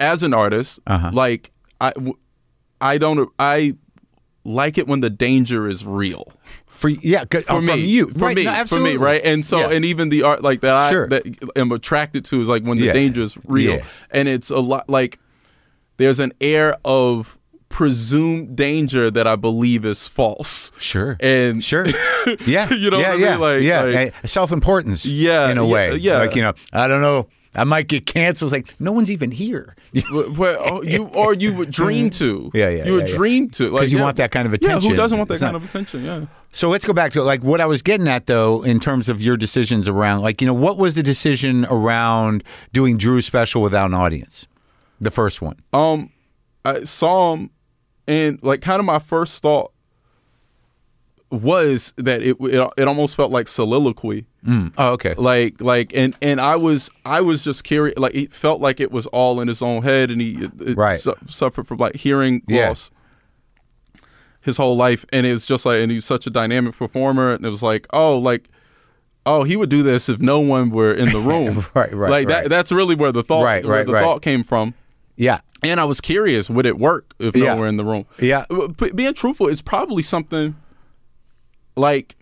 [0.00, 1.10] as an artist, Uh-huh.
[1.12, 1.92] like I,
[2.80, 3.74] I don't, I
[4.44, 6.32] like it when the danger is real
[6.82, 9.22] for yeah, for uh, me, from you, for right, me, no, for me, right?
[9.24, 9.70] And so, Yeah.
[9.76, 11.04] and even the art like that, Sure.
[11.04, 11.26] I that
[11.56, 12.92] am attracted to is like when the Yeah.
[12.92, 13.84] danger is real, Yeah.
[14.10, 15.18] and it's a lot like
[15.96, 20.72] there's an air of presumed danger that I believe is false.
[20.78, 21.16] Sure.
[21.20, 21.86] And Sure.
[22.46, 22.70] Yeah.
[22.72, 23.40] You know yeah, what I yeah, mean?
[23.40, 23.82] Like- yeah.
[23.82, 25.06] like- Self importance.
[25.06, 25.96] Yeah, In a yeah, way.
[25.96, 26.18] yeah.
[26.18, 27.28] Like, you know, I don't know.
[27.54, 28.52] I might get canceled.
[28.54, 29.74] It's like, no one's even here.
[30.10, 32.50] Where- oh, you or you would dream to.
[32.54, 33.16] Yeah, yeah, You would yeah, yeah.
[33.18, 33.70] dream to.
[33.70, 34.04] Like, 'Cause you yeah.
[34.04, 34.82] want that kind of attention.
[34.82, 36.04] Yeah, who doesn't want that It's kind not- of attention?
[36.04, 36.26] Yeah.
[36.52, 39.20] So let's go back to like what I was getting at though, in terms of
[39.22, 42.42] your decisions around like, you know, what was the decision around
[42.72, 44.46] doing Drew's special without an audience?
[45.00, 45.56] The first one.
[45.72, 46.10] Um,
[46.64, 47.50] I saw him,
[48.06, 49.71] and like kind of my first thought
[51.32, 54.26] was that it it, it almost felt like soliloquy.
[54.46, 54.72] Mm.
[54.76, 55.14] Oh, okay.
[55.16, 58.90] like like and and i was i was just curious like it felt like it
[58.90, 60.98] was all in his own head and he it, it Right.
[60.98, 62.70] su- suffered from like hearing Yeah.
[62.70, 62.90] loss
[64.40, 67.46] his whole life and it was just like and he's such a dynamic performer and
[67.46, 68.48] it was like oh like
[69.26, 72.28] oh he would do this if no one were in the room Right, right, like
[72.28, 72.42] right.
[72.42, 74.02] that that's really where the thought Right, where right, the right.
[74.02, 74.74] thought came from
[75.16, 75.38] Yeah.
[75.62, 78.06] and I was curious, would it work if no one were in the room?
[78.18, 78.44] Yeah.
[78.50, 80.56] But being truthful is probably something
[81.76, 82.16] like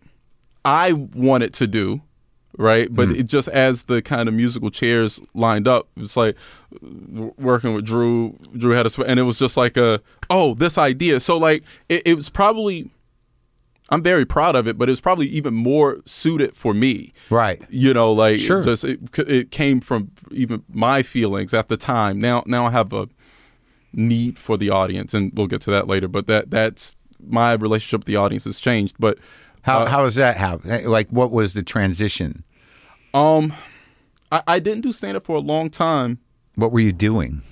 [0.64, 2.02] I wanted to do,
[2.58, 2.88] right?
[2.94, 3.14] But Hmm.
[3.16, 6.36] it just as the kind of musical chairs lined up, it's like
[7.38, 8.36] working with Drew.
[8.56, 11.20] Drew had a, and it was just like a, oh, this idea.
[11.20, 12.90] So like it, it was probably.
[13.92, 17.60] I'm very proud of it, but it's probably even more suited for me Right.
[17.68, 18.62] you know like Sure.
[18.62, 22.92] just it, it came from even my feelings at the time now now i have
[22.92, 23.08] a
[23.92, 26.94] need for the audience and we'll get to that later but that that's
[27.28, 29.18] my relationship with the audience has changed but
[29.62, 30.84] How uh, how is that happen?
[30.90, 32.44] Like what was the transition?
[33.14, 33.52] um
[34.32, 36.18] I, I didn't do stand up for a long time
[36.54, 37.42] What were you doing?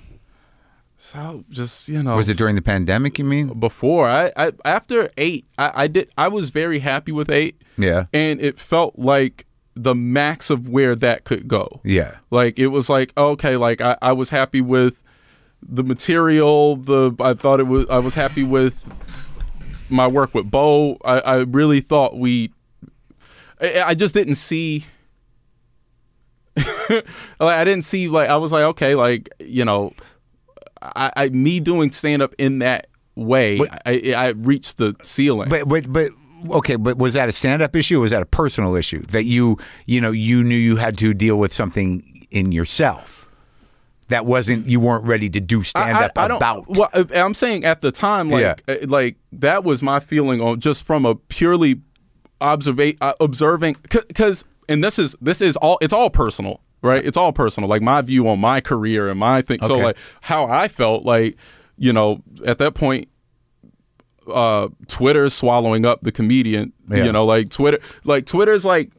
[0.97, 3.47] so just you know Was it during the pandemic, you mean?
[3.59, 8.05] before I, I after eight I, I did I was very happy with eight Yeah.
[8.13, 9.45] and it felt like
[9.75, 12.17] the max of where that could go Yeah.
[12.31, 15.03] Like it was like okay, like I, I was happy with
[15.61, 16.75] the material.
[16.77, 18.75] The I thought it was I was happy with
[19.89, 20.97] my work with Bo.
[21.03, 22.51] I, I really thought we.
[23.61, 24.85] I, I just didn't see.
[26.89, 27.05] like
[27.39, 29.93] I didn't see like I was like okay like you know,
[30.81, 35.49] I, I me doing stand up in that way But- I, I reached the ceiling.
[35.49, 36.11] But but but
[36.49, 39.23] okay, but was that a stand up issue or was that a personal issue that
[39.23, 43.18] you you know you knew you had to deal with something in yourself
[44.09, 46.65] that wasn't you weren't ready to do stand up I, I don't, about?
[46.67, 48.55] Well, I'm saying at the time, like, Yeah.
[48.67, 51.81] uh, like that was my feeling on just from a purely
[52.41, 57.05] observa- uh, observing, because, and this is this is all it's all personal, right?
[57.05, 59.59] It's all personal, like my view on my career and my thing.
[59.65, 61.37] So, like, how I felt, like,
[61.77, 63.07] you know, at that point.
[64.31, 66.71] Uh, Twitter swallowing up the comedian.
[66.87, 67.05] Yeah.
[67.05, 68.91] You know, like Twitter, like Twitter's like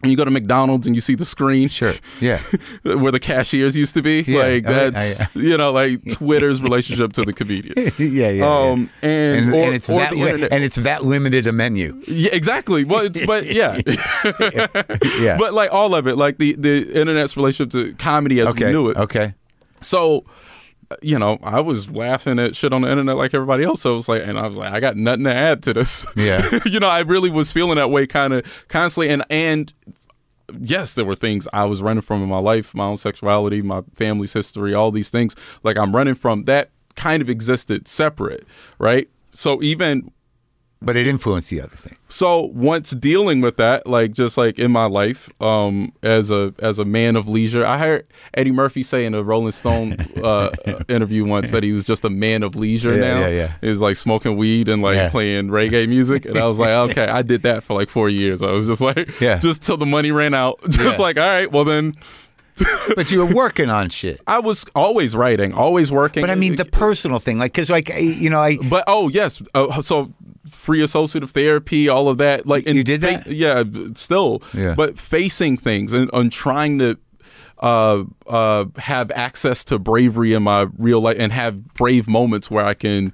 [0.00, 1.92] when you go to McDonald's and you see the screen, Sure.
[2.20, 2.40] Yeah.
[2.84, 6.62] where the cashiers used to be, Yeah, like I- that's I- you know like Twitter's
[6.62, 7.74] relationship to the comedian.
[7.98, 8.46] yeah, yeah.
[8.46, 9.08] Um, yeah.
[9.08, 12.00] and, and, or, and it's that li- and it's that limited a menu.
[12.06, 12.84] yeah, exactly.
[12.84, 13.80] Well, it's, but yeah,
[15.20, 15.36] Yeah.
[15.38, 18.66] but like all of it, like the the internet's relationship to comedy as okay.
[18.66, 18.96] we knew it.
[18.96, 19.34] Okay.
[19.80, 20.22] So, uh,
[21.02, 23.82] you know, I was laughing at shit on the internet like everybody else.
[23.82, 26.06] So it was like, and I was like, I got nothing to add to this.
[26.16, 26.60] Yeah.
[26.66, 29.10] you know, I really was feeling that way kind of constantly.
[29.10, 29.72] And, and
[30.58, 33.82] yes, there were things I was running from in my life, my own sexuality, my
[33.94, 35.36] family's history, all these things.
[35.62, 38.46] Like I'm running from that kind of existed separate,
[38.78, 39.08] right?
[39.34, 40.10] So even
[40.80, 41.96] But it influenced the other thing.
[42.08, 46.78] so once dealing with that like just like in my life um as a as
[46.78, 50.50] a man of leisure i heard eddie murphy say in a rolling stone uh
[50.88, 53.52] interview once that he was just a man of leisure Yeah, now yeah, yeah.
[53.60, 55.10] he was like smoking weed and like Yeah.
[55.10, 58.40] playing reggae music and i was like okay i did that for like four years
[58.40, 59.38] i was just like Yeah.
[59.48, 61.04] just till the money ran out just Yeah.
[61.04, 61.96] like all right well then
[62.96, 64.20] But you were working on shit.
[64.26, 67.88] i was always writing always working But I mean, the personal thing, like, because, like,
[68.00, 68.56] you know, I.
[68.56, 70.12] But oh yes, uh, so
[70.50, 72.46] free associative therapy, all of that.
[72.46, 73.26] Like and You did that?
[73.26, 74.42] yeah, still.
[74.54, 74.74] Yeah.
[74.74, 76.98] But facing things and, and trying to
[77.60, 82.64] uh, uh, have access to bravery in my real life and have brave moments where
[82.64, 83.12] I can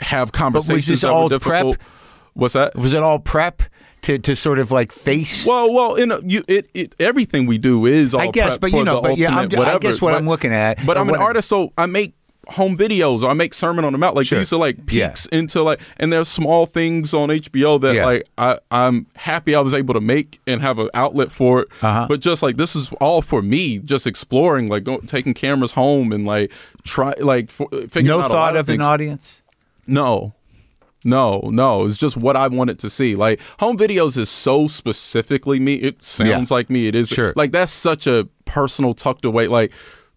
[0.00, 1.78] have conversations this that were all difficult.
[1.78, 1.88] prep?
[2.34, 2.74] What's that?
[2.74, 3.62] Was it all prep
[4.02, 5.46] to, to sort of like face?
[5.46, 8.60] Well, well, in a, you, it, it, everything we do is all I guess, prep
[8.60, 9.46] but you know, but yeah, I
[9.78, 10.84] guess what But- I'm looking at.
[10.86, 12.14] But I'm an artist, so I make
[12.48, 14.16] home videos or I make Sermon on the Mount.
[14.16, 14.38] Like Sure.
[14.38, 15.08] these are like Yeah.
[15.08, 18.04] peeks into like, and there's small things on HBO that Yeah.
[18.06, 21.68] like I I'm happy I was able to make and have an outlet for it.
[21.82, 22.06] Uh-huh.
[22.08, 26.12] But just like this is all for me, just exploring, like go, taking cameras home
[26.12, 26.50] and like
[26.84, 29.42] try like for, figuring No out lot thought of of an audience?
[29.86, 30.34] No.
[31.04, 33.16] No, no, it's just what I wanted to see.
[33.16, 35.74] Like home videos is so specifically me.
[35.74, 36.54] It sounds Yeah.
[36.54, 36.86] like me.
[36.86, 37.32] It is Sure.
[37.34, 39.48] like that's such a personal tucked away.
[39.48, 39.72] Like,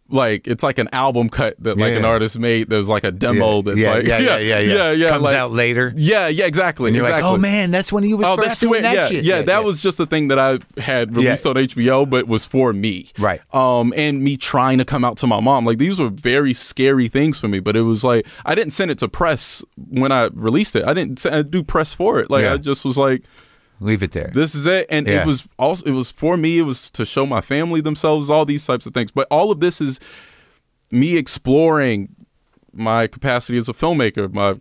[0.08, 2.70] like it's like an album cut that like an artist made.
[2.70, 5.36] There's like a demo that's yeah, like yeah, yeah, yeah, yeah, yeah, yeah, Comes like-
[5.36, 5.92] out later.
[5.96, 6.90] Yeah, yeah, exactly.
[6.90, 7.24] And you're exactly.
[7.28, 9.26] like, oh man, that's when he was Oh, that's doing that yeah, shit.
[9.26, 11.50] yeah, that was just a thing that I had released Yeah.
[11.52, 13.42] on HBO, but was for me, Right.
[13.54, 17.08] Um, and me trying to come out to my mom, like these were very scary
[17.08, 17.60] things for me.
[17.60, 20.86] But it was like I didn't send it to press when I released it.
[20.86, 22.30] I didn't do press for it.
[22.30, 22.54] Like Yeah.
[22.54, 23.24] I just was like,
[23.80, 24.32] Leave it there.
[24.34, 25.22] this is it, and Yeah.
[25.22, 26.60] it was also it was for me.
[26.60, 29.12] It was to show my family themselves, all these types of things.
[29.12, 30.00] But all of this is
[30.92, 32.10] me exploring
[32.78, 34.54] my capacity as a filmmaker, my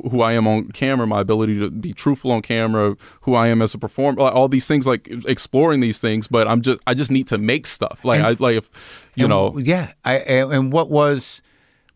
[0.00, 3.62] who I am on camera, my ability to be truthful on camera, who I am
[3.62, 6.26] as a performer, all these things, like exploring these things.
[6.28, 8.04] But I'm just I just need to make stuff.
[8.04, 8.70] Like And- I like if
[9.14, 9.92] you And know yeah.
[10.04, 11.42] I, and and what was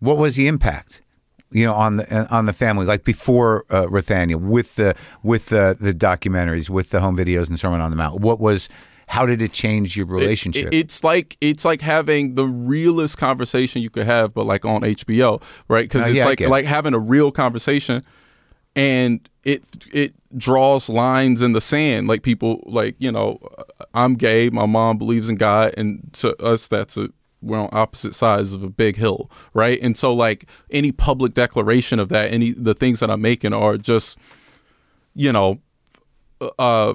[0.01, 1.03] what was the impact?
[1.51, 5.77] You know, on the on the family, like before uh, Rothaniel, with the with the
[5.81, 8.21] the documentaries, with the home videos and Sermon on the Mount.
[8.21, 8.69] What was?
[9.09, 10.67] How did it change your relationship?
[10.67, 14.81] it- it's like it's like having the realest conversation you could have, but like on
[14.83, 15.85] HBO, right?
[15.85, 18.03] Because Uh, it's yeah, like like having a real conversation,
[18.75, 22.09] and it it draws lines in the sand.
[22.09, 23.39] Like people, like you know,
[23.95, 24.51] I'm gay.
[24.51, 27.11] My mom believes in God, and to us, that's a
[27.47, 29.79] we're on opposite sides of a big hill, right?
[29.81, 33.79] And so, like any public declaration of that, any the things that I'm making are
[33.79, 34.19] just,
[35.15, 35.61] you know,
[36.59, 36.95] uh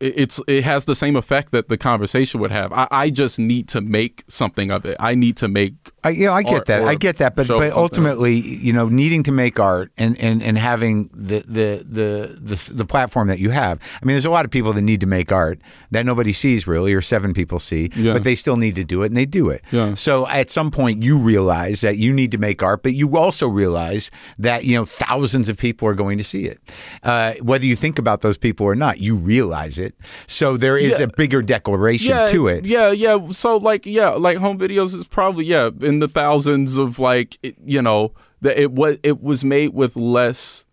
[0.00, 2.72] it's it has the same effect that the conversation would have.
[2.72, 4.96] I, I just need to make something of it.
[4.98, 6.80] I need to make I, you know, I get art that.
[6.82, 7.34] or I get that.
[7.36, 11.84] But but ultimately, you know, needing to make art and, and, and having the, the
[11.88, 13.80] the the the platform that you have.
[14.02, 16.66] I mean, there's a lot of people that need to make art that nobody sees
[16.66, 18.14] really, or seven people see, Yeah.
[18.14, 19.62] but they still need to do it, and they do it.
[19.72, 19.94] Yeah.
[19.94, 23.46] So at some point, you realize that you need to make art, but you also
[23.48, 26.60] realize that you know thousands of people are going to see it,
[27.02, 29.00] uh, whether you think about those people or not.
[29.00, 29.94] You realize it.
[30.26, 31.04] So there is Yeah.
[31.04, 32.64] a bigger declaration to it.
[32.64, 33.30] Yeah, yeah.
[33.32, 37.56] So like yeah, like home videos is probably yeah in the thousands of like it,
[37.64, 40.64] you know that it was it was made with less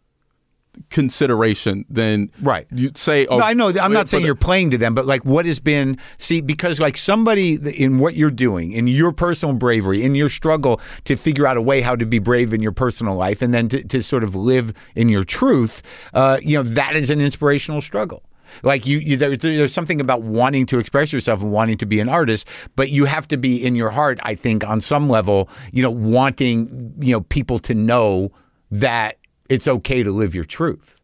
[0.91, 2.68] consideration than Right.
[2.72, 3.26] you'd say.
[3.26, 3.70] Oh, No, I know.
[3.82, 6.97] I'm not saying you're playing to them, but like, what has been see because like
[6.97, 11.57] somebody in what you're doing, in your personal bravery, in your struggle to figure out
[11.57, 14.24] a way how to be brave in your personal life, and then to, to sort
[14.24, 15.82] of live in your truth,
[16.13, 18.22] uh, you know, that is an inspirational struggle.
[18.64, 22.00] Like you, you there, there's something about wanting to express yourself and wanting to be
[22.00, 24.20] an artist, but you have to be in your heart.
[24.24, 28.32] I think on some level, you know, wanting you know people to know
[28.72, 29.18] that
[29.50, 30.97] it's okay to live your truth.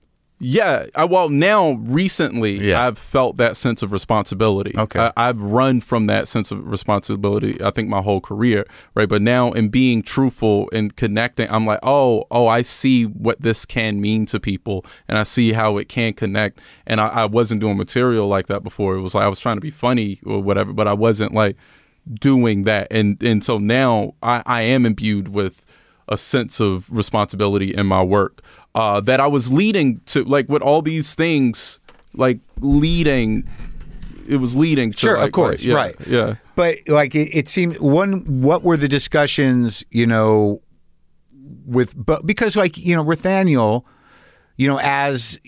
[0.44, 2.86] Yeah, I, well, now recently Yeah.
[2.86, 4.74] I've felt that sense of responsibility.
[4.78, 5.00] Okay.
[5.00, 7.62] I, I've run from that sense of responsibility.
[7.62, 8.66] I think my whole career,
[8.96, 9.08] right?
[9.08, 13.66] But now, in being truthful and connecting, I'm like, oh, oh, I see what this
[13.66, 16.60] can mean to people, and I see how it can connect.
[16.86, 18.96] And I, I wasn't doing material like that before.
[18.96, 21.56] It was like I was trying to be funny or whatever, but I wasn't like
[22.20, 22.88] doing that.
[22.92, 25.64] And and so now I, I am imbued with
[26.08, 28.42] a sense of responsibility in my work
[28.76, 31.80] uh, that I was leading to, like with all these things,
[32.14, 33.48] like leading.
[34.28, 35.96] It was leading to, Sure, of course, like, yeah, right.
[36.08, 36.36] Yeah.
[36.56, 38.42] But like it, it seemed one.
[38.42, 39.84] What were the discussions?
[39.92, 40.62] You know,
[41.66, 43.84] with but because like you know Rothaniel,
[44.56, 45.40] you know as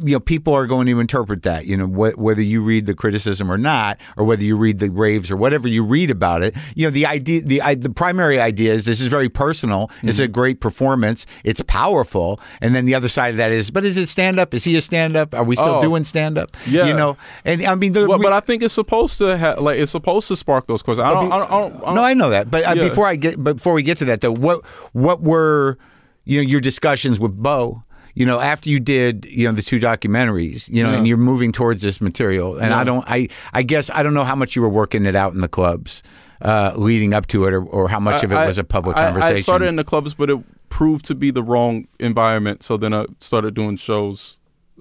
[0.00, 2.94] you know people are going to interpret that you know wh- whether you read the
[2.94, 6.54] criticism or not or whether you read the raves or whatever you read about it
[6.74, 10.16] you know the idea the I, the primary idea is this is very personal it's
[10.18, 10.24] Mm-hmm.
[10.24, 13.96] a great performance it's powerful and then the other side of that is but is
[13.96, 15.80] it stand up is he a stand up are we still Oh.
[15.82, 16.86] doing stand up Yeah.
[16.86, 19.78] you know and I mean the, Well, we- but I think it's supposed to like
[19.78, 21.06] it's supposed to spark those questions.
[21.06, 21.32] I don't.
[21.32, 21.50] I don't.
[21.52, 22.50] I don't, I don't no, I know that.
[22.50, 25.78] But uh, before I get before we get to that though, what what were
[26.24, 27.82] you know your discussions with Bo?
[28.18, 31.52] You know, after you did you know the two documentaries, you know, and you're moving
[31.52, 34.62] towards this material, and I don't, I I guess I don't know how much you
[34.62, 36.02] were working it out in the clubs
[36.42, 38.96] uh, leading up to it, or, or how much of it I- was a public
[38.96, 39.36] I- conversation.
[39.36, 40.38] I started in the clubs, but it
[40.68, 42.62] proved to be the wrong environment.
[42.64, 44.36] So then I started doing shows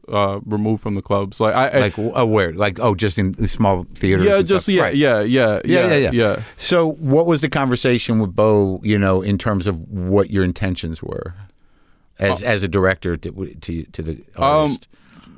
[0.07, 1.39] uh, removed from the clubs.
[1.39, 2.53] Like I, I like oh, where?
[2.53, 4.25] Like oh, just in the small theaters.
[4.25, 4.95] yeah, just yeah, Right.
[4.95, 6.41] yeah, yeah, Yeah, yeah, yeah, yeah.
[6.55, 8.81] So, what was the conversation with Bo?
[8.83, 11.35] You know, in terms of what your intentions were
[12.19, 14.87] as as a director to to, to the Um, artist.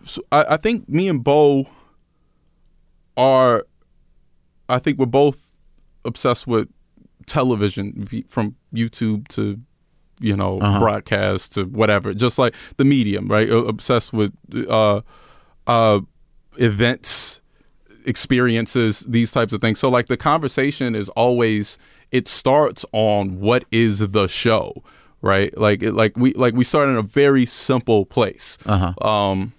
[0.05, 1.67] so I, I think me and Bo
[3.17, 3.65] are,
[4.69, 5.37] I think we're both
[6.05, 6.69] obsessed with
[7.25, 9.59] television from YouTube to,
[10.19, 10.79] you know, Uh-huh.
[10.79, 13.49] broadcast to whatever, just like the medium, right?
[13.49, 14.31] Obsessed with
[14.69, 15.01] uh,
[15.67, 15.99] uh,
[16.57, 17.41] events,
[18.05, 19.79] experiences, these types of things.
[19.79, 21.77] So like the conversation is always
[22.11, 24.83] it starts on what is the show,
[25.21, 25.55] right?
[25.57, 28.57] Like it, like we like we start in a very simple place.
[28.65, 28.93] Uh-huh.
[29.07, 29.53] Um,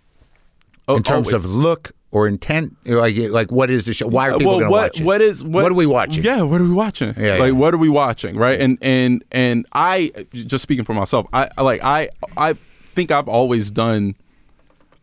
[0.88, 1.44] oh, in terms always.
[1.44, 4.06] of look or intent, like like what is the show?
[4.06, 5.04] Why are people well, going to what watch it?
[5.04, 6.24] what is what, What are we watching?
[6.24, 7.14] Yeah, what are we watching?
[7.16, 7.50] Yeah, like yeah.
[7.50, 8.36] what are we watching?
[8.36, 12.54] Right, and and and I just speaking for myself, I I like I I
[12.94, 14.16] think I've always done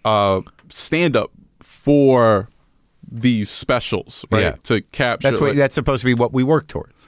[0.04, 1.32] uh stand up
[1.62, 2.50] for
[3.10, 4.42] these specials, right?
[4.42, 4.56] Yeah.
[4.64, 7.07] To capture That's what like- that's supposed to be what we work towards.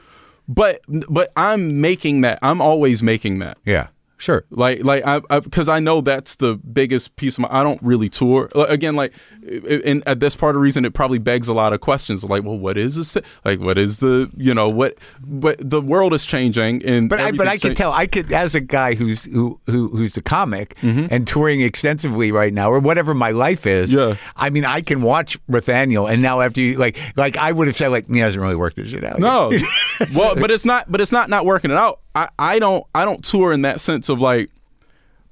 [0.50, 2.40] But but I'm making that.
[2.42, 3.58] I'm always making that.
[3.66, 3.88] Yeah,
[4.20, 4.46] sure.
[4.52, 7.48] Like, like, I, because I, know that's the biggest piece of my.
[7.52, 8.50] I don't really tour.
[8.54, 9.14] Again, like,
[9.44, 12.24] i- and at this part of the reason, it probably begs a lot of questions.
[12.24, 13.18] Like, well, what is this?
[13.44, 14.98] Like, what is the, you know, what?
[15.20, 17.92] But the world is changing, and But I, but I can tell.
[17.92, 21.08] I could, as a guy who's who, who who's the comic Mm-hmm.
[21.12, 23.92] and touring extensively right now, or whatever my life is.
[23.94, 24.16] Yeah.
[24.36, 27.76] I mean, I can watch Rothaniel, and now after you like, like I would have
[27.76, 29.20] said, like he hasn't really worked this shit out.
[29.20, 29.52] No,
[30.16, 30.92] well, but it's not.
[30.92, 32.02] But it's not not working it out.
[32.16, 34.50] I, I don't I don't tour in that sense of like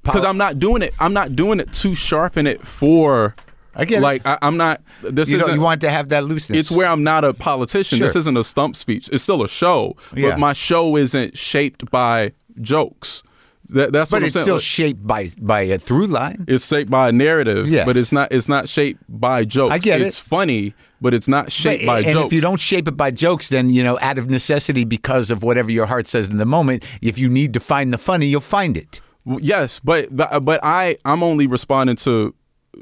[0.03, 0.93] because I'm not doing it.
[0.99, 3.35] I'm not doing it to sharpen it for.
[3.75, 4.01] I get it.
[4.01, 4.81] like I, I'm not.
[5.03, 5.53] This isn't.
[5.53, 6.59] you want to have that looseness.
[6.59, 7.99] it's where I'm not a politician.
[7.99, 9.09] This isn't a stump speech.
[9.11, 10.29] It's still a show, Yeah.
[10.31, 13.21] but my show isn't shaped by jokes.
[13.69, 14.43] That, that's but what I'm it's saying.
[14.45, 16.45] still Like, shaped by by a through line.
[16.47, 17.85] it's shaped by a narrative, Yes.
[17.85, 18.31] but it's not.
[18.31, 19.73] It's not shaped by jokes.
[19.73, 20.07] I get it.
[20.07, 22.27] It's funny, but it's not shaped But- by and jokes.
[22.27, 25.43] if you don't shape it by jokes, then you know, out of necessity, because of
[25.43, 28.39] whatever your heart says in the moment, if you need to find the funny, you'll
[28.41, 29.01] find it.
[29.41, 32.33] Yes, but but but I I'm only responding to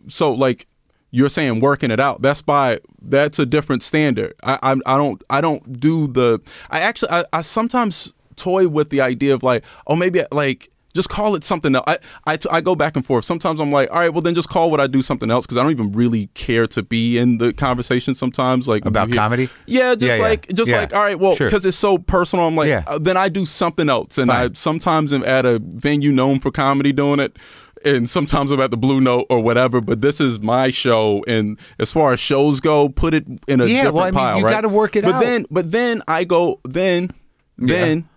[0.08, 0.68] so like
[1.10, 2.22] you're saying working it out.
[2.22, 4.34] That's by that's a different standard.
[4.44, 8.90] I I, I don't I don't do the I actually I, I sometimes toy with
[8.90, 11.84] the idea of like oh maybe like just call it something else.
[11.88, 13.26] I, I, I go back and forth.
[13.26, 15.58] Sometimes I'm like, all right, well then just call what I do something else because
[15.58, 18.16] I don't even really care to be in the conversation.
[18.16, 19.50] Sometimes like About comedy?
[19.68, 20.22] Yeah, just Yeah, yeah.
[20.24, 20.78] like just Yeah.
[20.80, 21.48] like all right, well Sure.
[21.48, 22.48] because it's so personal.
[22.48, 22.84] I'm like, Yeah.
[22.88, 26.50] uh, then I do something else, and I sometimes am at a venue known for
[26.50, 27.38] comedy doing it
[27.84, 31.60] and sometimes i'm at the blue note or whatever but this is my show and
[31.78, 34.38] as far as shows go put it in a Yeah, different well, I mean, pile
[34.40, 34.52] you right?
[34.54, 35.20] gotta work it but out.
[35.22, 37.12] then but then i go then
[37.58, 38.08] then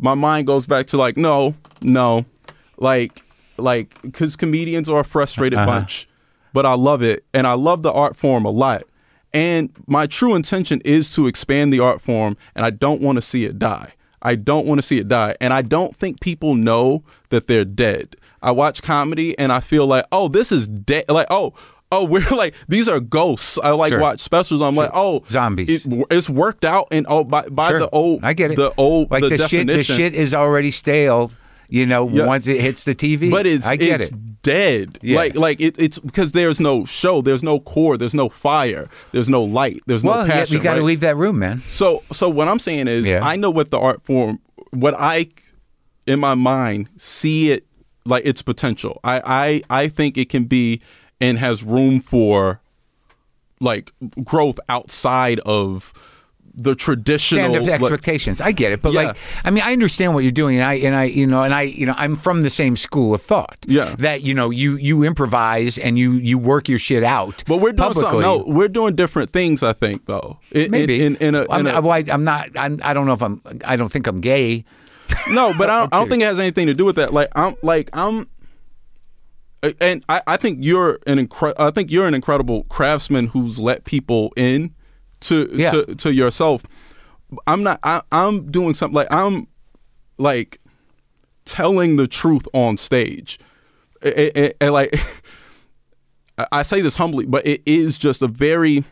[0.00, 2.24] my mind goes back to like no no.
[2.78, 3.22] Like
[3.58, 5.66] like because comedians are a frustrated Uh-huh.
[5.66, 6.08] bunch
[6.54, 8.82] but i love it and i love the art form a lot.
[9.32, 13.22] And my true intention is to expand the art form and i don't want to
[13.22, 13.92] see it die.
[14.22, 17.64] I don't want to see it die and i don't think people know that they're
[17.66, 18.16] dead.
[18.42, 21.52] I watch comedy and i feel like oh this is dead like oh
[21.92, 23.58] Oh, we're like these are ghosts.
[23.62, 24.00] I like Sure.
[24.00, 24.60] watch specials.
[24.62, 25.84] I'm like, oh, Zombies.
[25.86, 27.80] It, it's worked out, and oh, by, by Sure.
[27.80, 28.56] the old, I get it.
[28.56, 29.66] The old, like the, the, shit.
[29.66, 31.32] The shit is already stale.
[31.72, 32.26] You know, Yeah.
[32.26, 33.30] once it hits the TV.
[33.30, 34.42] But it's I get it's it.
[34.42, 34.98] dead.
[35.02, 35.16] Yeah.
[35.16, 39.28] Like like it, it's because there's no show, there's no core, there's no fire, there's
[39.28, 40.56] no light, there's well, no yeah, passion.
[40.56, 40.86] you got to right?
[40.86, 41.62] leave that room, man.
[41.68, 43.20] So so what I'm saying is Yeah.
[43.24, 44.40] I know what the art form
[44.72, 45.28] what I
[46.08, 47.66] in my mind see it
[48.04, 48.98] like its potential.
[49.04, 50.80] I I I think it can be
[51.20, 52.60] and has room for
[53.60, 53.92] like
[54.24, 55.92] growth outside of
[56.52, 58.40] the traditional stand up to like- expectations.
[58.40, 59.02] I get it, but Yeah.
[59.08, 61.54] like, I mean, I understand what you're doing, and I and I, you know, and
[61.54, 63.56] I, you know, I'm from the same school of thought.
[63.66, 63.94] Yeah.
[63.98, 67.44] that you know, you you improvise and you you work your shit out.
[67.46, 68.02] but we're doing publicly.
[68.02, 68.20] something.
[68.22, 69.62] No, we're doing different things.
[69.62, 70.38] I think though.
[70.50, 72.48] In, in- Maybe in, in, a, I'm, a- well, I, I'm not.
[72.56, 73.40] I'm, I don't know if I'm.
[73.64, 74.64] I don't think I'm gay.
[75.30, 77.12] No, but I don't, I don't think it has anything to do with that.
[77.14, 78.28] Like I'm like I'm
[79.80, 83.84] and I, I think you're an incre- I think you're an incredible craftsman who's let
[83.84, 84.74] people in
[85.20, 85.70] to Yeah.
[85.72, 86.64] to, to yourself.
[87.46, 89.46] I'm not I, I'm doing something like I'm
[90.18, 90.60] like
[91.44, 93.38] telling the truth on stage.
[94.02, 94.98] And like
[96.52, 98.84] I say this humbly, but it is just a very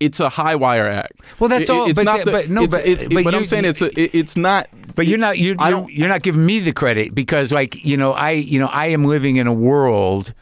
[0.00, 1.12] it's a high wire act.
[1.38, 3.32] Well, that's It- all, It's but not the- but no, it's- but- it's- but but
[3.32, 4.68] you- I'm saying it's a, it- it's not.
[4.96, 5.38] But you're not.
[5.38, 8.66] You're, you're, you're not giving me the credit because, like, you know, I, you know,
[8.68, 10.32] I am living in a world,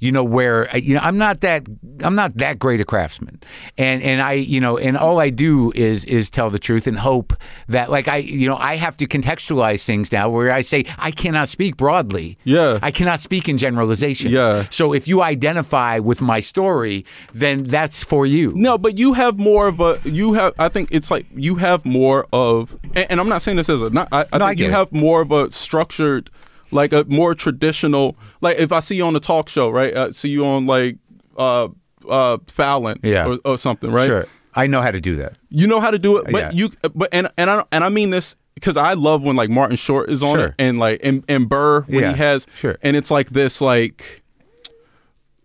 [0.00, 1.66] you know, where you know I'm not that
[2.04, 3.40] I'm not that great a craftsman,
[3.76, 6.98] and and I, you know, and all I do is is tell the truth and
[6.98, 7.34] hope
[7.68, 11.10] that, like, I, you know, I have to contextualize things now where I say I
[11.10, 12.38] cannot speak broadly.
[12.44, 12.78] Yeah.
[12.82, 14.32] I cannot speak in generalizations.
[14.32, 14.66] Yeah.
[14.70, 18.52] So if you identify with my story, then that's for you.
[18.54, 20.54] No, but you have more of a you have.
[20.58, 23.82] I think it's like you have more of, and, and I'm not saying this as
[23.82, 23.90] a.
[23.90, 24.74] Not, I, I No, think get you it.
[24.74, 26.30] have more of a structured,
[26.70, 28.16] like a more traditional.
[28.40, 29.96] Like if I see you on a talk show, right?
[29.96, 30.96] I see you on like
[31.36, 31.68] uh
[32.08, 33.26] uh Fallon, Yeah.
[33.26, 34.06] or, or something, right?
[34.06, 34.26] Sure.
[34.54, 35.34] I know how to do that.
[35.50, 36.50] You know how to do it, but Yeah.
[36.52, 39.76] you, but and and I and I mean this because I love when like Martin
[39.76, 40.46] Short is on Sure.
[40.46, 42.12] it, and like and and Burr when Yeah.
[42.12, 42.76] he has, Sure.
[42.82, 44.22] and it's like this like.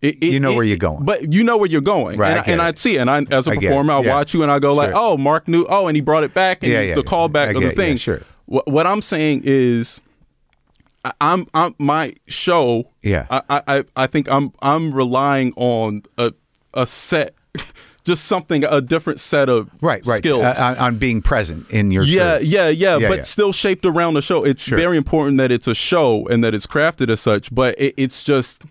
[0.02, 1.06] It, it- You know it- where you're going.
[1.06, 2.62] but you know where you're going, Right, And, I, and.
[2.62, 3.00] I see, it.
[3.00, 4.10] and I, as a I performer, I Yeah.
[4.16, 4.98] watch you, and I go like, Sure.
[4.98, 5.66] "Oh, Marc knew.
[5.70, 7.96] Oh, and he brought it back, and Yeah, it's yeah, the callback of the thing."
[7.98, 8.22] sure.
[8.46, 10.02] What, what I'm saying is,
[11.22, 12.90] I'm, I'm my show.
[13.02, 13.28] Yeah.
[13.30, 16.34] I, I, I- think I'm, I'm relying on a,
[16.74, 17.34] a set,
[18.04, 20.18] just something, a different set of Right, right.
[20.18, 20.44] skills.
[20.44, 23.24] Uh, on, being present in your Yeah, yeah, yeah, Yeah, but yeah.
[23.24, 24.44] still shaped around the show.
[24.44, 24.78] It's Sure.
[24.78, 27.54] very important that it's a show and that it's crafted as such.
[27.54, 28.64] But it, it's just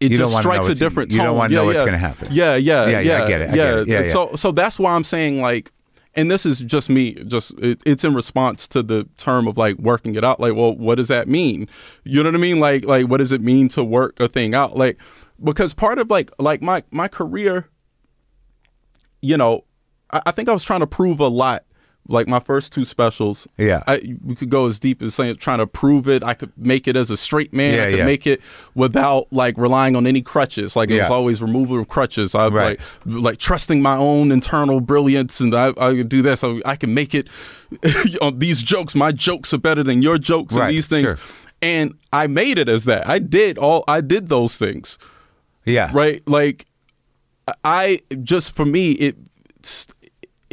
[0.00, 1.26] it You just strikes a different you tone.
[1.28, 2.28] don't wanna yeah, know what's gonna happen.
[2.30, 3.00] Yeah, yeah, Yeah, yeah.
[3.18, 3.88] yeah, I get it, I get it.
[3.88, 5.70] Yeah, And So, so that's why I'm saying like,
[6.16, 7.14] and this is just me.
[7.24, 10.40] Just it, it's in response to the term of like working it out.
[10.40, 11.68] Like, well, what does that mean?
[12.04, 12.60] You know what I mean?
[12.60, 14.76] Like, like what does it mean to work a thing out?
[14.76, 14.98] Like,
[15.42, 17.68] because part of like like my my career
[19.24, 19.64] you know,
[20.10, 21.64] I, I think I was trying to prove a lot.
[22.06, 23.82] Like my first two specials, Yeah.
[23.86, 26.22] I, we could go as deep as saying trying to prove it.
[26.22, 27.74] I could make it as a straight man.
[27.74, 28.04] Yeah, I could yeah.
[28.04, 28.40] make it
[28.74, 30.76] without like relying on any crutches.
[30.76, 32.34] Like it was always removal of crutches.
[32.34, 32.78] I Right.
[33.06, 36.44] like like trusting my own internal brilliance, and I, I could do this.
[36.44, 37.28] I, I can make it.
[38.22, 41.10] on these jokes, my jokes are better than your jokes, Right, and these things.
[41.12, 41.18] sure.
[41.62, 43.08] And I made it as that.
[43.08, 43.82] I did all.
[43.88, 44.98] I did those things
[45.64, 45.90] Yeah.
[45.94, 46.66] right like
[47.64, 49.16] i just for me it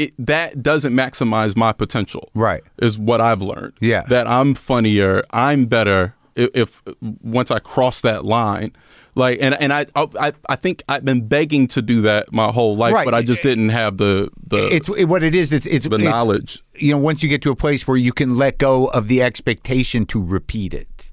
[0.03, 2.63] it that doesn't maximize my potential Right.
[2.81, 4.03] is what i've learned Yeah.
[4.09, 6.81] that i'm funnier i'm better if, if
[7.23, 8.71] once i cross that line
[9.15, 12.77] like and and I, I I think I've been begging to do that my whole
[12.77, 13.03] life, Right.
[13.03, 15.51] but I just didn't have the the It's it, what it is.
[15.51, 16.63] It's, it's the it's- knowledge.
[16.75, 19.21] You know, once you get to a place where you can let go of the
[19.21, 21.11] expectation to repeat it,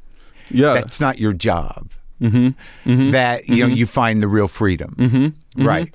[0.49, 1.91] Yeah, that's not your job.
[2.23, 3.11] Mm-hmm.
[3.11, 4.95] That you know, you find the real freedom.
[4.97, 5.67] Mm-hmm.
[5.67, 5.93] Right.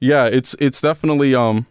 [0.00, 0.24] Yeah.
[0.26, 1.66] It's it's definitely um.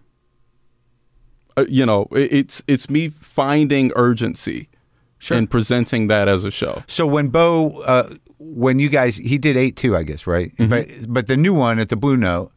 [1.58, 4.70] uh, you know, it, it's it's me finding urgency,
[5.18, 5.38] Sure.
[5.38, 6.84] and presenting that as a show.
[6.88, 10.56] So when Bo, uh, when you guys, he did eight two, I guess, right?
[10.58, 10.70] Mm-hmm.
[10.70, 12.52] But but the new one at the Blue Note,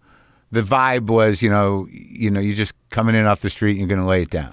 [0.53, 3.81] the vibe was, you know, you know, you're just coming in off the street and
[3.81, 4.53] you're going to lay it down.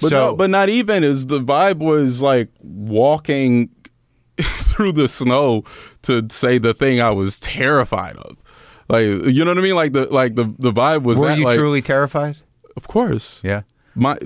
[0.00, 3.70] But so, no, but not even is the vibe was like walking
[4.40, 5.64] through the snow
[6.02, 8.36] to say the thing I was terrified of.
[8.88, 9.74] Like you know what I mean?
[9.74, 12.38] Like the like the the vibe was were that you like truly terrified?
[12.78, 13.40] of course.
[13.42, 13.62] Yeah.
[13.94, 14.16] My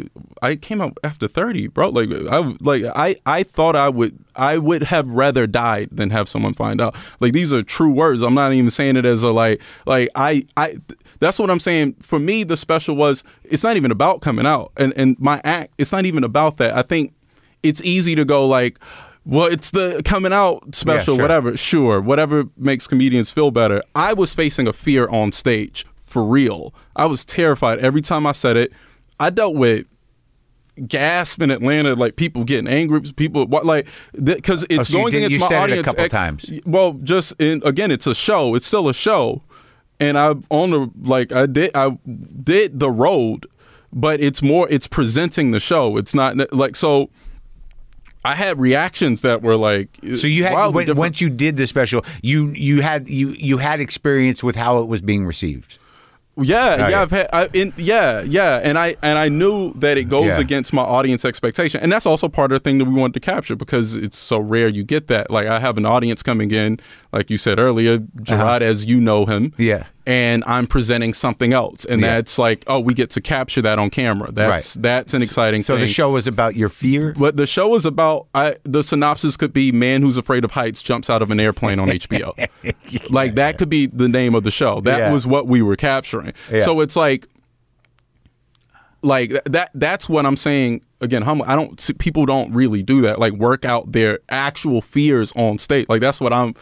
[0.43, 1.89] I came out after 30, bro.
[1.89, 6.29] Like I like I I thought I would I would have rather died than have
[6.29, 6.95] someone find out.
[7.21, 8.21] Like these are true words.
[8.21, 10.77] I'm not even saying it as a like like I I
[11.21, 11.95] that's what I'm saying.
[12.01, 14.73] For me the special was it's not even about coming out.
[14.77, 16.77] And and my act it's not even about that.
[16.77, 17.15] I think
[17.63, 18.79] it's easy to go like
[19.25, 21.23] well, it's the coming out special, sure.
[21.23, 21.57] whatever.
[21.57, 23.83] Sure, whatever makes comedians feel better.
[23.95, 26.75] I was facing a fear on stage for real.
[26.97, 28.73] I was terrified every time I said it.
[29.21, 29.87] I dealt with
[30.89, 33.87] gasp in Atlanta, like people getting angry, people what like
[34.23, 35.85] because oh, it's Oh, so you going did- against my it a audience.
[35.87, 36.51] couple ex- times.
[36.67, 38.55] Well, just in again, it's a show.
[38.55, 39.43] It's still a show,
[40.01, 41.99] and I on the like I did I
[42.43, 43.47] did the road,
[43.93, 45.97] but it's more it's presenting the show.
[45.97, 47.11] It's not like so.
[48.25, 50.99] I had reactions that were like So you had when, different.
[50.99, 54.87] once you did the special, you you had you you had experience with how it
[54.89, 55.79] was being received.
[56.35, 57.03] Yeah, Oh, yeah, yeah.
[57.03, 60.41] I've had, I, in, yeah, yeah, and I and I knew that it goes Yeah.
[60.41, 63.21] against my audience expectation, and that's also part of the thing that we wanted to
[63.21, 65.31] capture because it's so rare you get that.
[65.31, 66.81] Like I have an audience coming in,
[67.13, 69.63] like you said earlier, Jerrod, as you know him, Uh-huh.
[69.63, 69.85] Yeah.
[70.05, 72.15] And I'm presenting something else, and Yeah.
[72.17, 74.33] that's like, oh, we get to capture that on camera.
[74.33, 74.83] That's Right.
[74.83, 75.61] that's an exciting.
[75.61, 75.65] Thing.
[75.65, 75.83] So thing.
[75.83, 77.15] the show was about your fear.
[77.17, 80.83] But the show is about I, the synopsis could be "Man Who's Afraid of Heights
[80.83, 82.33] Jumps Out of an Airplane" on HBO.
[83.11, 84.81] Like that could be the name of the show.
[84.81, 85.13] That Yeah.
[85.13, 86.33] was what we were capturing.
[86.61, 87.27] So it's like,
[89.03, 89.71] like that.
[89.75, 90.83] That's what I'm saying.
[91.03, 91.45] Again, humble.
[91.49, 91.99] I don't.
[91.99, 93.19] People don't really do that.
[93.19, 95.87] Like work out their actual fears on stage.
[95.89, 96.55] Like that's what I'm.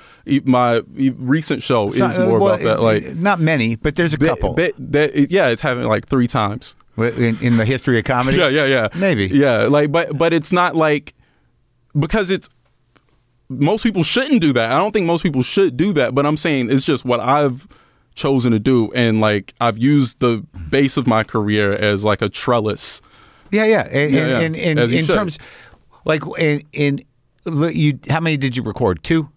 [0.45, 2.81] My recent show is So- more well, about that.
[2.81, 6.27] Like not many, but there's a that- couple that- that- yeah, it's happened like three
[6.27, 6.75] times.
[6.97, 8.37] in, in the history of comedy.
[8.39, 8.89] Yeah, yeah, yeah.
[8.95, 9.27] Maybe.
[9.29, 11.15] Yeah, like but but it's not like
[11.99, 12.49] because it's
[13.49, 14.71] most people shouldn't do that.
[14.73, 17.67] I don't think most people should do that, but I'm saying it's just what I've
[18.15, 22.29] chosen to do and like I've used the base of my career as like a
[22.29, 23.01] trellis.
[23.51, 23.83] Yeah, yeah.
[23.83, 24.39] And, Yeah, yeah.
[24.41, 25.39] and, and As in terms,
[26.05, 27.01] like, in, in
[27.47, 29.03] you, how many did you record?
[29.03, 29.29] Two,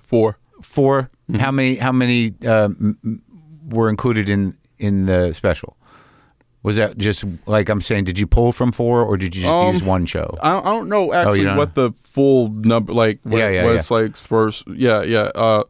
[0.00, 1.40] For 4 Mm-hmm.
[1.40, 1.76] How many?
[1.76, 3.22] How many m-
[3.70, 5.74] were included in in the special?
[6.62, 8.04] Was that just like I'm saying?
[8.04, 10.36] Did you pull from four, or did you just Um, use one show?
[10.42, 13.48] I, I don't know actually Oh, you don't what the full number like what Yeah,
[13.48, 14.64] yeah, was like first.
[14.68, 15.30] Yeah, yeah.
[15.34, 15.64] Uh,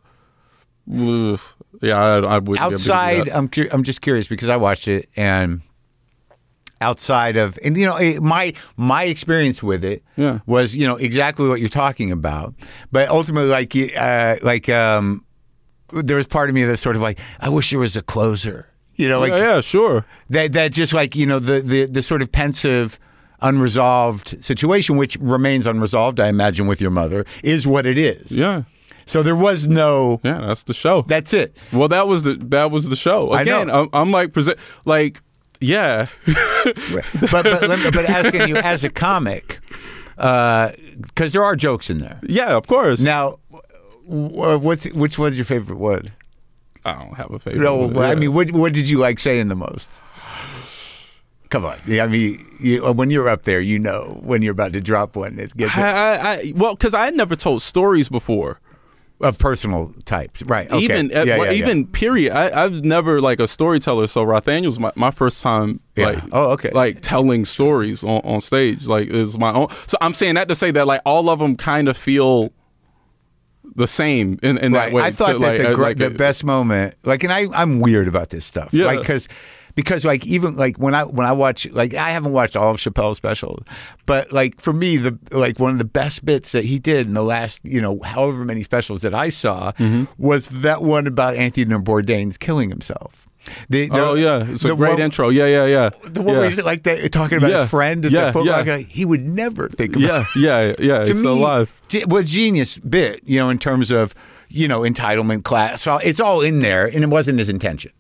[0.89, 1.37] yeah,
[1.99, 5.61] I, I would outside I'm I'm just curious because I watched it and
[6.89, 10.39] outside of and you know eh, my my experience with it Yeah.
[10.47, 12.55] was you know exactly what you're talking about
[12.93, 15.25] but ultimately like you- uh like um
[16.09, 18.59] there was part of me that's sort of like I wish there was a closer
[18.97, 20.05] you know like yeah, yeah, sure.
[20.31, 22.99] that that just like you know the the the sort of pensive
[23.55, 28.63] unresolved situation which remains unresolved I imagine with your mother is what it is Yeah,
[29.07, 30.41] so there was no yeah.
[30.47, 31.03] That's the show.
[31.07, 33.33] that's it Well, that was the that was the show.
[33.33, 33.63] I know.
[33.63, 35.21] Again, I'm, I'm like present like
[35.65, 36.07] yeah.
[37.21, 39.61] but but, let me- but asking you as a comic,
[40.19, 42.19] uh, because there are jokes in there.
[42.23, 43.01] yeah, of course.
[43.01, 43.39] Now,
[44.09, 46.11] w- uh, what's which one's your favorite one?
[46.85, 47.63] I don't have a favorite.
[47.63, 48.15] No, one, I yeah.
[48.17, 49.91] mean, what what did you like saying the most?
[51.51, 54.51] Come on, yeah, I mean, you, uh, when you're up there, you know when you're
[54.53, 57.63] about to drop one It gets I, I, I well, because I had never told
[57.63, 58.61] stories before.
[59.21, 60.69] Of personal types, right?
[60.71, 60.79] Okay.
[60.85, 61.53] Even yeah, at- yeah, yeah.
[61.53, 62.33] even period.
[62.33, 64.07] I, I've never like a storyteller.
[64.09, 66.07] So Rothaniel's my, my first time Yeah.
[66.07, 66.71] like Oh, okay.
[66.71, 68.87] like telling stories on, on stage.
[68.87, 69.69] Like is my own.
[69.87, 72.53] So I'm saying that to say that like all of them kind of feel
[73.77, 74.87] the same in, in right.
[74.87, 75.03] that way.
[75.03, 77.47] I thought to, that like, the, uh, gr- like the best moment, like, and I,
[77.55, 78.87] I'm weird about this stuff, Yeah.
[78.87, 79.27] like, because.
[79.75, 82.77] Because like even like when I when I watch like I haven't watched all of
[82.79, 83.65] Chappelle's specials,
[84.07, 87.15] but like for me the like one of the best bits that he did in
[87.15, 90.05] the last you know however many specials that I saw Mm-hmm.
[90.17, 93.27] was that one about Anthony Bourdain's killing himself.
[93.69, 95.29] The, the- Oh yeah, it's a great one- intro.
[95.29, 95.91] Yeah, yeah, yeah.
[96.05, 96.41] The one yeah.
[96.41, 97.61] where he's like that, talking about Yeah.
[97.63, 98.63] his friend at Yeah, the football yeah.
[98.63, 101.05] guy, he would never think about Yeah, yeah, yeah.
[101.05, 101.71] to It's me, alive.
[101.89, 104.15] ge- well, genius bit, you know, in terms of,
[104.49, 105.83] you know, entitlement class.
[105.83, 107.93] So it's all in there, and it wasn't his intention.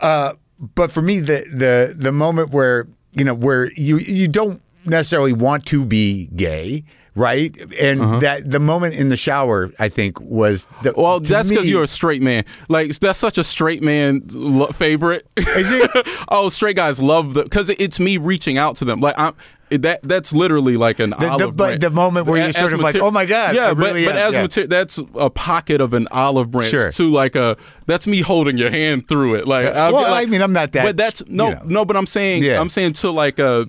[0.00, 0.32] Uh,
[0.74, 5.32] but for me, the the the moment where you know where you you don't necessarily
[5.32, 6.84] want to be gay,
[7.14, 7.54] right?
[7.80, 8.18] And Uh-huh.
[8.20, 11.86] that the moment in the shower, I think, was the Well, that's because you're a
[11.88, 12.44] straight man.
[12.68, 15.26] Like that's such a straight man lo- favorite.
[15.36, 15.90] Is it?
[16.30, 19.00] oh, straight guys love the because it's me reaching out to them.
[19.00, 19.34] Like I'm
[19.70, 21.80] that that's literally like an the, olive but branch.
[21.80, 24.18] the moment where you're sort of like, oh my god, yeah, I really but, but
[24.34, 24.34] am.
[24.44, 24.66] as Yeah.
[24.66, 26.90] that's a pocket of an olive branch Sure.
[26.90, 27.56] to like a
[27.86, 29.46] that's me holding your hand through it.
[29.46, 31.60] Like, Well, like- I mean, I'm not that, But that's no, you know.
[31.64, 31.84] no.
[31.84, 32.60] But I'm saying, Yeah.
[32.60, 33.66] I'm saying to like a.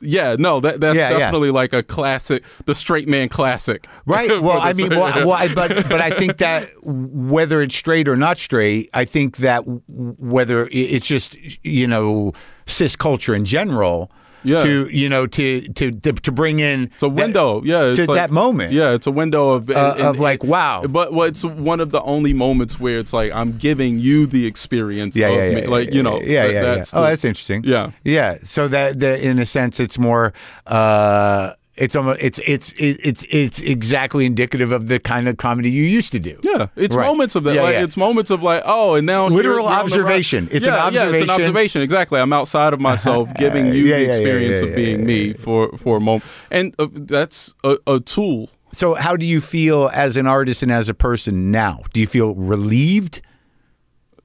[0.00, 1.18] Yeah, no, that that's Yeah, yeah.
[1.18, 3.86] definitely like a classic, the straight man classic.
[4.06, 4.28] Right.
[4.42, 8.16] Well, I mean, well, well, I, but but I think that whether it's straight or
[8.16, 12.32] not straight, I think that whether it's just you know
[12.66, 14.10] cis culture in general.
[14.44, 14.62] Yeah.
[14.62, 17.84] To you know to to to, to bring in It's a window, yeah.
[17.84, 18.72] It's to like- that moment.
[18.72, 20.84] Yeah, it's a window of Uh, of like, wow.
[20.86, 24.46] But well, it's one of the only moments where it's like I'm giving you the
[24.46, 25.16] experience.
[25.16, 25.62] Yeah, of yeah, me.
[25.62, 26.74] yeah, like you know, yeah, that- yeah, yeah.
[26.74, 27.64] that's oh, the- that's interesting.
[27.64, 27.90] Yeah.
[28.04, 28.36] yeah.
[28.44, 30.32] So that, that in a sense, it's more,
[30.66, 35.82] uh, It's almost it's it's it's it's exactly indicative of the kind of comedy you
[35.82, 36.38] used to do.
[36.44, 37.04] Yeah, it's Right.
[37.06, 37.54] moments of that.
[37.56, 37.82] Yeah, like yeah.
[37.82, 40.48] it's moments of like, oh, and now Literal you're- you're on the observation.
[40.52, 41.22] It's an yeah, Yeah, it's observation.
[41.30, 41.82] an observation.
[41.82, 42.20] Exactly.
[42.20, 44.98] I'm outside of myself, giving you Yeah, the yeah, yeah, experience yeah, of yeah, being
[45.00, 48.50] yeah, me for for a moment, and uh, that's a, a tool.
[48.72, 51.82] So, how do you feel as an artist and as a person now?
[51.92, 53.20] Do you feel relieved?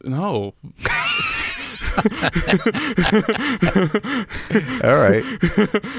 [0.03, 0.53] No,
[4.83, 5.23] All right,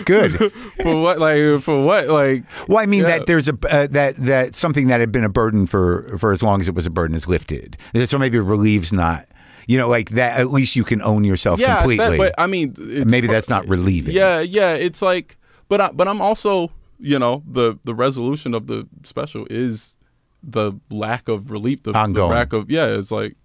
[0.05, 0.53] good.
[0.83, 1.19] for what?
[1.19, 2.09] Like for what?
[2.09, 3.19] Like Well, I mean Yeah.
[3.19, 6.43] that there's a uh, that that something that had been a burden for for as
[6.43, 7.77] long as it was a burden is lifted.
[8.07, 9.27] So maybe it relieves not.
[9.67, 10.41] You know, like that.
[10.41, 12.17] At least you can own yourself yeah, completely.
[12.17, 14.15] but I mean, it's maybe that's not relieving.
[14.15, 14.73] Yeah, yeah.
[14.73, 15.37] It's like,
[15.69, 19.97] but I, but I'm also, you know, the the resolution of the special is
[20.43, 22.87] the lack of relief, the, the lack of yeah.
[22.87, 23.37] It's like,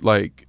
[0.00, 0.46] like,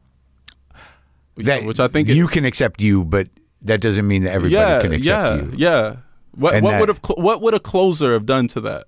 [1.38, 3.28] that which I think it- you can accept you, but
[3.64, 5.54] that doesn't mean that everybody yeah, can accept yeah, you.
[5.56, 5.96] yeah.
[6.36, 8.86] What what that- would have cl- what would a closer have done to that?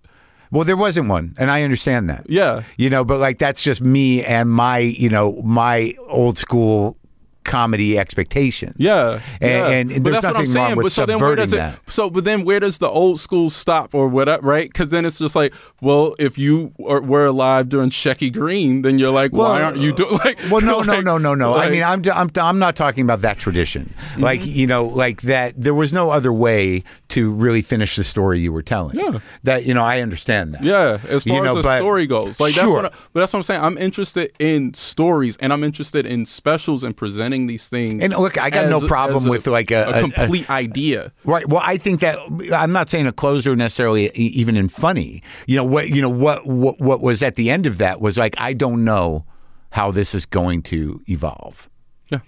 [0.51, 2.25] Well, there wasn't one, and I understand that.
[2.29, 6.95] Yeah, You know, but like that's just me and my, you know, my old school
[7.43, 8.73] comedy expectation.
[8.77, 9.67] Yeah, And- yeah.
[9.69, 10.77] and there's that's what I'm nothing wrong saying.
[10.77, 11.57] with but so then where does it?
[11.57, 11.91] subverting that.
[11.91, 14.45] So, but then where does the old school stop or whatever?
[14.47, 14.67] Right?
[14.69, 18.99] Because then it's just like, well, if you are, were alive during Shecky Greene, then
[18.99, 20.39] you're like, well, why aren't you doing like?
[20.49, 21.53] Well, no, no, like- no, no, no.
[21.53, 23.93] I like- mean, I'm, I'm, I'm not talking about that tradition.
[24.13, 24.23] Mm-hmm.
[24.23, 25.53] Like, you know, like that.
[25.57, 28.97] There was no other way to really finish the story you were telling.
[28.97, 29.19] Yeah.
[29.43, 30.63] That you know, I understand that.
[30.63, 32.75] Yeah, as far You know, as the story goes, like that's Sure.
[32.75, 32.85] what.
[32.85, 33.61] I, but that's what I'm saying.
[33.61, 38.03] I'm interested in stories, and I'm interested in specials and presenting these things.
[38.03, 40.01] And look, I got no as a- problem as a- with, like, a- a- a-
[40.01, 41.11] complete idea.
[41.25, 41.47] Right.
[41.47, 42.17] Well, I think that
[42.53, 45.21] I'm not saying a closer necessarily even in funny.
[45.47, 45.89] You know what?
[45.89, 46.45] You know what?
[46.45, 49.25] What, what was at the end of that was like I don't know
[49.71, 51.69] how this is going to evolve.
[52.11, 52.19] Yeah.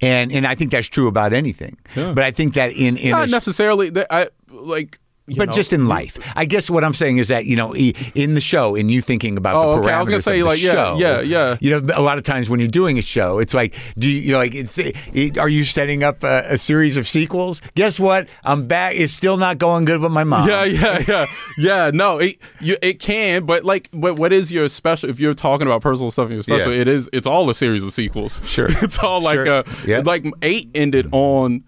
[0.00, 1.76] And and I think that's true about anything.
[1.94, 2.12] Yeah.
[2.12, 4.98] But I think that in in Not a- necessarily that I like.
[5.28, 8.34] But know, just in life, I guess what I'm saying is that you know, in
[8.34, 9.92] the show, in you thinking about Oh, the okay.
[9.92, 11.56] I was gonna say, like, yeah, show, yeah, yeah.
[11.60, 14.20] You know, a lot of times when you're doing a show, it's like, do you,
[14.20, 17.60] you're like, it's, it, are you setting up a, a series of sequels?
[17.74, 18.28] Guess what?
[18.44, 18.94] I'm back.
[18.96, 20.48] It's still not going good with my mom.
[20.48, 21.26] Yeah, yeah, yeah,
[21.58, 21.90] yeah.
[21.92, 25.10] No, it you, it can, but like, but what is your special?
[25.10, 26.80] If you're talking about personal stuff in your special, Yeah.
[26.82, 27.08] it is.
[27.12, 28.40] It's all a series of sequels.
[28.46, 28.68] Sure.
[28.82, 29.48] it's all like Sure.
[29.48, 30.02] uh Yeah.
[30.04, 31.64] like eight ended on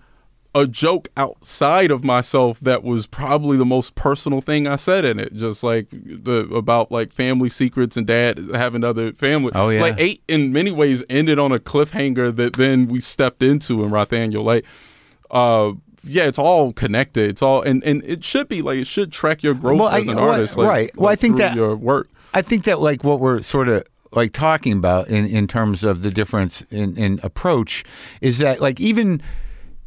[0.55, 5.21] a joke outside of myself that was probably the most personal thing I said in
[5.21, 5.35] it.
[5.35, 9.53] Just like the about like family secrets and dad having other family.
[9.55, 9.81] Oh, yeah.
[9.83, 13.91] Like eight in many ways ended on a cliffhanger that then we stepped into in
[13.91, 14.45] Rothaniel.
[14.45, 14.65] Like,
[15.31, 15.73] uh.
[16.05, 17.29] Yeah, it's all connected.
[17.29, 20.07] It's all and, and it should be like it should track your growth Well, as
[20.07, 20.57] an well, artist.
[20.57, 20.97] Like, right.
[20.97, 22.09] Well, I think that- your work.
[22.33, 26.03] I think that like what we're sort of like talking about in, in terms of
[26.03, 27.85] the difference in, in approach
[28.21, 29.21] is that like even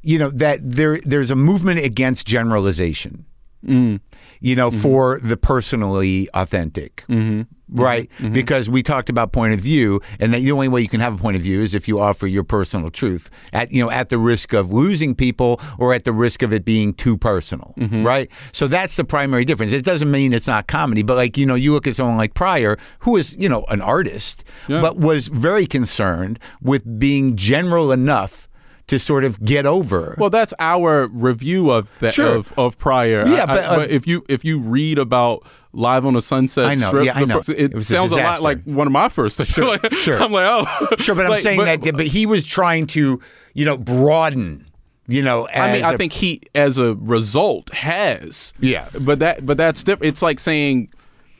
[0.01, 3.25] you know that there there's a movement against generalization.
[3.65, 4.01] Mm.
[4.39, 4.81] You know, mm-hmm.
[4.81, 7.41] for the personally authentic, mm-hmm.
[7.41, 7.79] Mm-hmm.
[7.79, 8.09] right?
[8.33, 11.13] Because we talked about point of view, and that the only way you can have
[11.13, 14.09] a point of view is if you offer your personal truth at you know at
[14.09, 18.31] the risk of losing people or at the risk of it being too personal, right?
[18.51, 19.73] So that's the primary difference.
[19.73, 22.33] It doesn't mean it's not comedy, but like you know, you look at someone like
[22.33, 24.81] Pryor, who is you know an artist, Yeah.
[24.81, 28.47] but was very concerned with being general enough
[28.91, 30.15] to sort of get over.
[30.17, 32.35] Well, that's our review of that Sure.
[32.35, 33.25] of, of Pryor.
[33.25, 36.75] Yeah, I- but, uh, if you if you read about Live on the Sunset I
[36.75, 37.37] know, Strip, yeah, I know.
[37.37, 39.47] first- it, It was a sounds a, lot like one of my first things.
[39.47, 40.21] Sure, Like, sure.
[40.21, 43.21] I'm like, oh, sure, but I'm Like, saying but- that, but he was trying to
[43.53, 44.67] you know broaden.
[45.07, 48.53] You know, I mean, as I a- think he, as a result, has.
[48.59, 48.87] Yeah.
[48.99, 50.09] But that, but that's different.
[50.09, 50.89] It's like saying,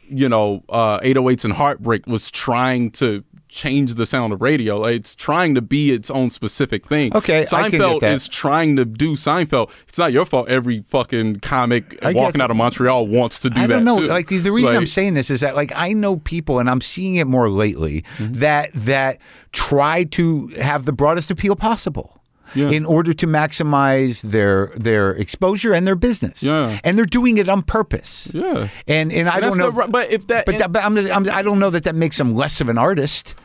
[0.10, 4.86] you know, uh, 808s and Heartbreak was trying to change the sound of radio.
[4.86, 7.14] It's trying to be its own specific thing.
[7.16, 9.70] Okay, I can get Seinfeld is trying to do Seinfeld.
[9.89, 10.47] It's not your fault.
[10.47, 13.97] Every fucking comic walking out of Montreal wants to do I that know.
[13.97, 16.82] Like the, the reason I'm saying this is that like I know people, and I'm
[16.82, 18.34] seeing it more lately Mm-hmm.
[18.39, 19.18] that that
[19.52, 22.20] try to have the broadest appeal possible.
[22.54, 22.70] Yeah.
[22.70, 26.80] In order to maximize their their exposure and their business, Yeah.
[26.84, 28.30] and they're doing it on purpose.
[28.34, 28.68] Yeah.
[28.88, 31.30] and and I And don't know, the but if that- but, that, but I'm, I'm,
[31.30, 33.36] I don't know that that makes them less of an artist.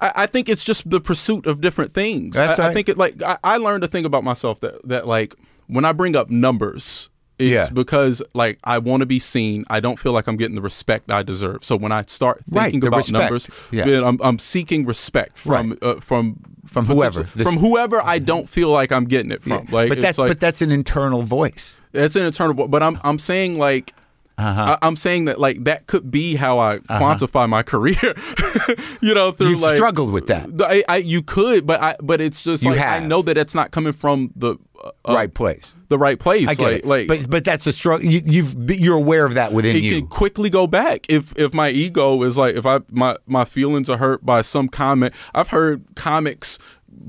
[0.00, 2.34] I, I think it's just the pursuit of different things.
[2.36, 5.06] That's I, I think it like I, I learned a thing about myself that that
[5.06, 5.34] like
[5.68, 7.08] when I bring up numbers,
[7.42, 7.72] it's Yeah.
[7.72, 9.64] because like I want to be seen.
[9.68, 11.64] I don't feel like I'm getting the respect I deserve.
[11.64, 13.12] So when I start thinking the about respect.
[13.22, 13.84] numbers, Yeah.
[13.84, 15.82] then I'm, I'm seeking respect from Right.
[15.82, 16.36] uh, from
[16.66, 17.24] From whoever.
[17.34, 19.66] This- from whoever I don't feel like I'm getting it from.
[19.70, 21.76] Like but that's like, but that's an internal voice.
[21.92, 22.54] it's an internal.
[22.54, 22.68] voice.
[22.70, 23.92] But I'm I'm saying like.
[24.38, 24.78] Uh-huh.
[24.80, 28.14] I, I'm saying that like that could be how I quantify my career,
[29.02, 29.30] you know.
[29.32, 30.48] Through You've like struggled with that.
[30.60, 33.02] I, I you could, but I but it's just You like have.
[33.02, 35.76] I know that it's not coming from the uh, right place.
[35.88, 36.48] the right place.
[36.48, 36.86] I get like, it.
[36.86, 38.06] like but but that's a struggle.
[38.06, 40.00] You, you've you're aware of that within it you.
[40.00, 43.88] can quickly go back if if my ego is like if I my my feelings
[43.88, 45.14] are hurt by some comment.
[45.34, 46.58] I've heard comics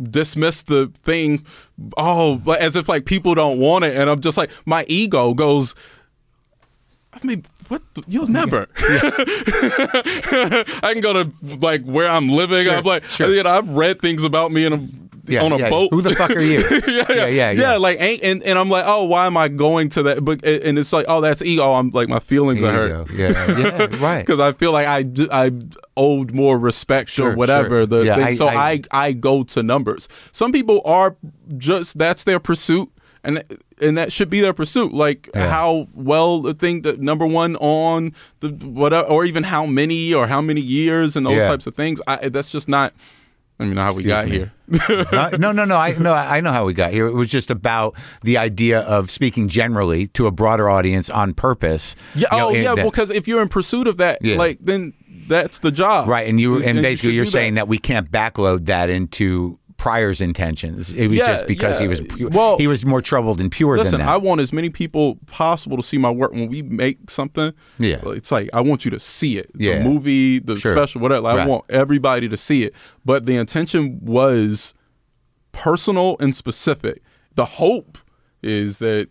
[0.09, 1.45] dismiss the thing
[1.97, 5.33] oh like, as if like people don't want it and I'm just like my ego
[5.33, 5.75] goes
[7.13, 12.77] I mean what the, you'll never I can go to like where I'm living Sure,
[12.77, 13.33] I'm like sure.
[13.33, 14.87] you know I've read things about me in a
[15.25, 15.69] Yeah, on a yeah.
[15.69, 16.59] boat Who the fuck are you?
[16.87, 17.75] yeah, yeah, yeah, yeah.
[17.77, 20.25] Like, ain't, and and I'm like, oh, why am I going to that?
[20.25, 21.71] But and it's like, oh, that's ego.
[21.73, 24.19] I'm like, my feelings are hurt Yeah, yeah, right.
[24.25, 25.51] because I feel like I I
[25.95, 27.69] owed more respect Sure, or whatever.
[27.69, 27.85] sure.
[27.85, 28.23] The Yeah, thing.
[28.25, 30.09] I- so I- I, I go to numbers.
[30.33, 31.15] Some people are
[31.57, 32.89] just that's their pursuit.
[33.25, 33.41] And,
[33.79, 35.47] and that should be their pursuit, like Yeah.
[35.49, 40.27] how well the thing that number one on the whatever, or even how many or
[40.27, 41.47] how many years and those Yeah.
[41.47, 42.01] types of things.
[42.05, 42.91] I, that's just not.
[43.59, 44.31] I mean, how we got me.
[44.37, 44.51] here.
[45.37, 45.77] No, no, no.
[45.77, 47.05] I no, I know how we got here.
[47.05, 51.95] It was just about the idea of speaking generally to a broader audience on purpose.
[52.15, 52.27] Yeah.
[52.31, 52.75] You know, oh, yeah.
[52.75, 54.37] that- Because if you're in pursuit of that, Yeah.
[54.37, 54.93] like then
[55.27, 56.27] that's the job, right.
[56.27, 57.67] And you and you basically you're do saying that.
[57.67, 60.93] we can't backload that into Pryor's intentions.
[60.93, 63.77] It was Yeah, just because he was pu- Well, he was more troubled and pure
[63.77, 67.09] Listen, than I want as many people possible to see my work when we make
[67.09, 67.51] something.
[67.79, 67.97] Yeah.
[68.05, 69.51] Uh, it's like I want you to see it.
[69.55, 69.73] It's Yeah.
[69.73, 70.71] a movie, the Sure.
[70.71, 71.27] special, whatever.
[71.27, 71.47] I Right.
[71.49, 72.73] want everybody to see it.
[73.03, 74.73] But the intention was
[75.51, 77.01] personal and specific.
[77.35, 77.97] The hope
[78.41, 79.09] is that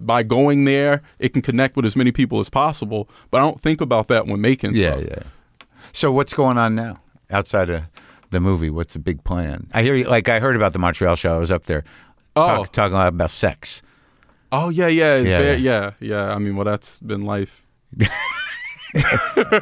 [0.00, 3.10] by going there, it can connect with as many people as possible.
[3.30, 5.04] But I don't think about that when making yeah, stuff.
[5.10, 5.66] yeah.
[5.92, 6.96] So what's going on now
[7.30, 7.82] outside of
[8.30, 8.70] the movie?
[8.70, 9.68] What's the big plan?
[9.72, 10.04] I hear you.
[10.04, 11.34] Like I heard about the Montreal show.
[11.34, 11.84] I was up there.
[12.36, 12.46] Oh.
[12.46, 13.82] talk- talking a lot about sex.
[14.50, 15.56] Oh yeah, yeah, it's Yeah, yeah, yeah.
[15.56, 16.34] yeah, yeah.
[16.34, 17.66] I mean, well, that's been life.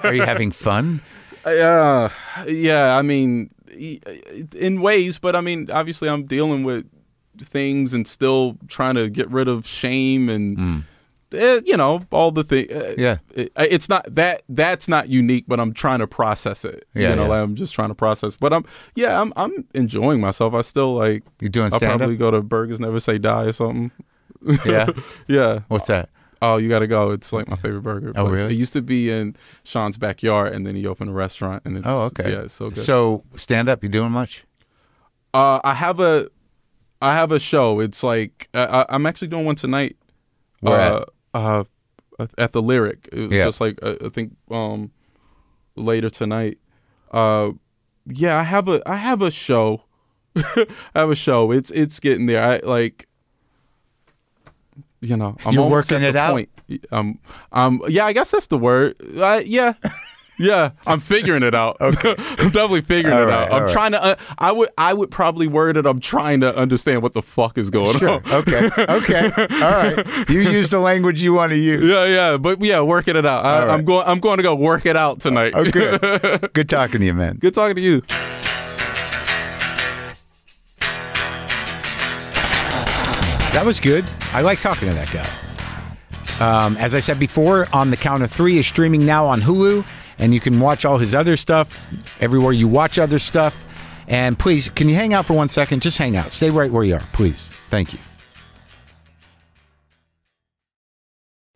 [0.03, 1.03] Are you having fun?
[1.47, 2.11] Yeah,
[2.47, 2.97] yeah.
[2.97, 4.13] I mean, uh,
[4.57, 6.87] in ways, but I mean, obviously, I'm dealing with
[7.41, 10.85] things and still trying to get rid of shame and mm.
[11.37, 12.69] Eh, you know all the things.
[12.71, 12.95] Mm.
[12.99, 13.19] Yeah.
[13.35, 16.87] it, it's not that that's not unique, but I'm trying to process it.
[16.95, 17.29] Yeah, you know, yeah.
[17.29, 18.37] like, I'm just trying to process.
[18.37, 18.65] But I'm
[18.95, 20.55] yeah, I'm I'm enjoying myself.
[20.55, 21.23] I still like.
[21.41, 21.99] You doing I'll stand up?
[21.99, 23.91] probably go to Burgers Never Say Die or something.
[24.65, 24.87] Yeah.
[25.29, 25.61] Yeah.
[25.69, 26.09] What's that?
[26.43, 27.11] Oh, you got to go.
[27.13, 28.13] It's like my favorite burger.
[28.15, 28.41] Oh, place.
[28.43, 28.55] really?
[28.55, 31.63] It used to be in Sean's backyard, and then he opened a restaurant.
[31.65, 32.31] And it's, Oh, okay.
[32.31, 32.85] Yeah, it's so good.
[32.85, 33.83] So stand up.
[33.83, 34.45] You doing much?
[35.33, 36.29] Uh, I have a,
[37.01, 37.81] I have a show.
[37.81, 39.97] It's like I, I- I'm actually doing one tonight.
[40.61, 41.05] Where uh,
[41.37, 41.65] uh,
[42.39, 43.09] at the Lyric.
[43.13, 43.45] It was Yeah.
[43.45, 44.91] just like uh, I think um,
[45.77, 46.59] later tonight.
[47.11, 47.53] Uh,
[48.07, 49.83] yeah, I have a I have a show.
[50.37, 51.51] I have a show.
[51.53, 52.43] It's it's getting there.
[52.43, 53.07] I like.
[55.01, 56.33] You know, I'm You're working at it out?
[56.33, 56.49] Point.
[56.91, 57.19] Um,
[57.53, 58.97] um, yeah, I guess that's the word.
[59.17, 59.75] Uh, yeah,
[60.39, 61.77] yeah, I'm figuring it out.
[61.81, 63.53] Okay, I'm definitely figuring All it right, out.
[63.53, 63.71] I'm right.
[63.73, 64.03] trying to.
[64.03, 64.69] Uh, I would.
[64.77, 65.87] I would probably word it.
[65.87, 68.11] I'm trying to understand what the fuck is going Sure.
[68.11, 68.23] on.
[68.33, 68.71] Okay.
[68.89, 69.31] Okay.
[69.37, 70.29] All right.
[70.29, 71.89] You use the language you want to use.
[71.89, 73.45] Yeah, yeah, but yeah, working it out.
[73.45, 73.71] I, right.
[73.75, 74.07] I'm going.
[74.07, 75.53] I'm going to go work it out tonight.
[75.55, 76.01] Oh, good.
[76.53, 77.37] Good talking to you, man.
[77.37, 78.03] Good talking to you.
[83.53, 84.05] That was good.
[84.35, 85.27] I like talking to that guy.
[86.41, 89.83] Um, as I said before, on the count of three is streaming now on Hulu,
[90.19, 91.87] and you can watch all his other stuff
[92.21, 93.63] everywhere you watch other stuff.
[94.09, 95.83] And please, can you hang out for one second?
[95.83, 96.33] Just hang out.
[96.33, 97.51] Stay right where you are, please.
[97.71, 97.99] Thank you.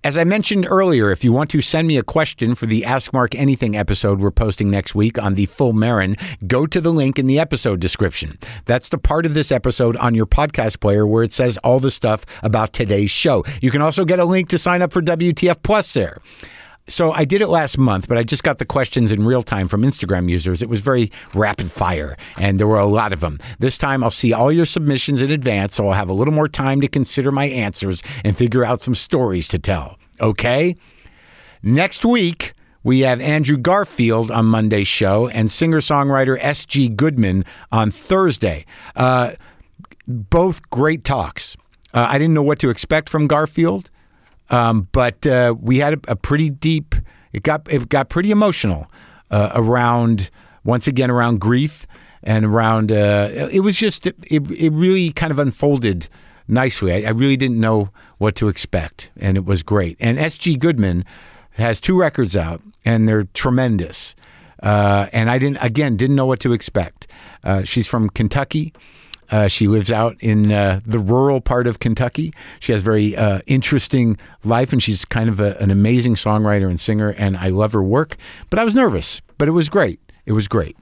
[0.02, 3.12] As I mentioned earlier, if you want to send me a question for the Ask
[3.12, 6.16] Marc Anything episode we're posting next week on the Full Maron,
[6.46, 8.38] go to the link in the episode description.
[8.64, 11.90] That's the part of this episode on your podcast player where it says all the
[11.90, 13.44] stuff about today's show.
[13.60, 16.16] You can also get a link to sign up for WTF Plus there.
[16.90, 19.68] So I did it last month, but I just got the questions in real time
[19.68, 20.60] from Instagram users.
[20.60, 23.38] It was very rapid fire, and there were a lot of them.
[23.60, 26.48] This time I'll see all your submissions in advance, so I'll have a little more
[26.48, 29.98] time to consider my answers and figure out some stories to tell.
[30.20, 30.76] Okay?
[31.62, 36.88] Next week, we have Andrew Garfield on Monday's show and singer songwriter S.G.
[36.88, 38.66] Goodman on Thursday.
[38.96, 39.32] Uh,
[40.08, 41.56] both great talks.
[41.94, 43.90] Uh, I didn't know what to expect from Garfield.
[44.50, 46.94] Um, but uh, we had a, a pretty deep.
[47.32, 48.90] It got it got pretty emotional
[49.30, 50.30] uh, around
[50.64, 51.86] once again around grief
[52.22, 52.92] and around.
[52.92, 56.08] Uh, it was just it, it really kind of unfolded
[56.48, 56.92] nicely.
[56.92, 59.96] I, I really didn't know what to expect, and it was great.
[60.00, 60.56] And S.G.
[60.56, 61.04] Goodman
[61.52, 64.14] has two records out, and they're tremendous.
[64.62, 67.06] Uh, and I didn't again didn't know what to expect.
[67.42, 68.74] Uh, she's from Kentucky.
[69.30, 72.32] Uh, she lives out in uh, the rural part of Kentucky.
[72.58, 76.80] She has very uh, interesting life, and she's kind of a, an amazing songwriter and
[76.80, 77.10] singer.
[77.10, 78.16] And I love her work.
[78.50, 80.00] But I was nervous, but it was great.
[80.26, 80.76] It was great.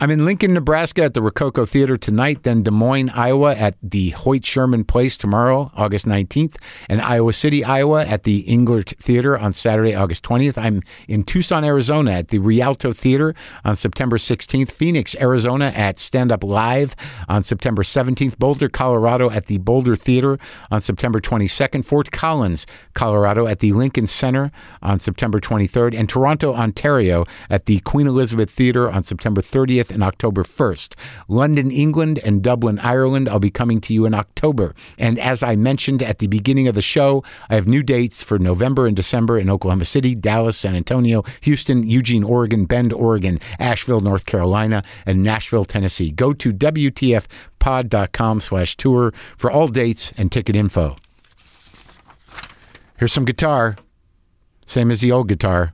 [0.00, 4.10] I'm in Lincoln, Nebraska at the Rococo Theater tonight, then Des Moines, Iowa at the
[4.10, 6.54] Hoyt Sherman Place tomorrow, August 19th,
[6.88, 10.56] and Iowa City, Iowa at the Englert Theater on Saturday, August 20th.
[10.56, 13.34] I'm in Tucson, Arizona at the Rialto Theater
[13.64, 16.94] on September 16th, Phoenix, Arizona at Stand Up Live
[17.28, 20.38] on September 17th, Boulder, Colorado at the Boulder Theater
[20.70, 26.54] on September 22nd, Fort Collins, Colorado at the Lincoln Center on September 23rd, and Toronto,
[26.54, 30.94] Ontario at the Queen Elizabeth Theater on September 30th and October 1st.
[31.28, 34.74] London, England, and Dublin, Ireland, I'll be coming to you in October.
[34.98, 38.38] And as I mentioned at the beginning of the show, I have new dates for
[38.38, 44.00] November and December in Oklahoma City, Dallas, San Antonio, Houston, Eugene, Oregon, Bend, Oregon, Asheville,
[44.00, 46.10] North Carolina, and Nashville, Tennessee.
[46.10, 50.96] Go to WTFpod.com slash tour for all dates and ticket info.
[52.98, 53.76] Here's some guitar,
[54.66, 55.72] same as the old guitar.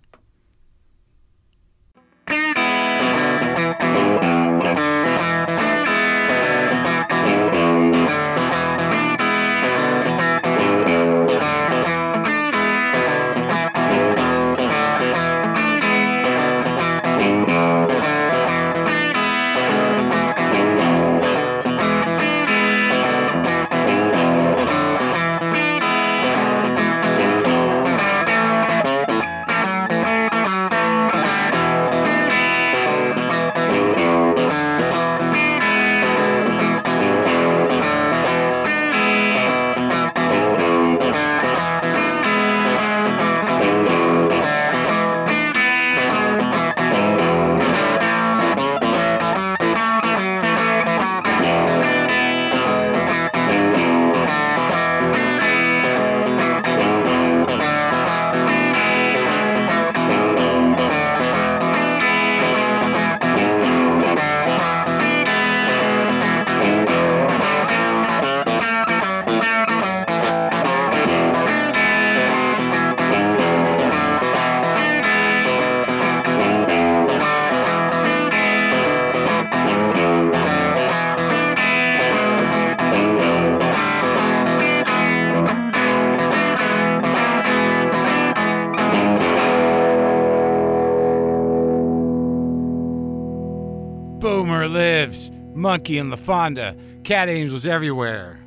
[95.85, 96.75] Monkey and La Fonda.
[97.03, 98.41] Cat angels everywhere.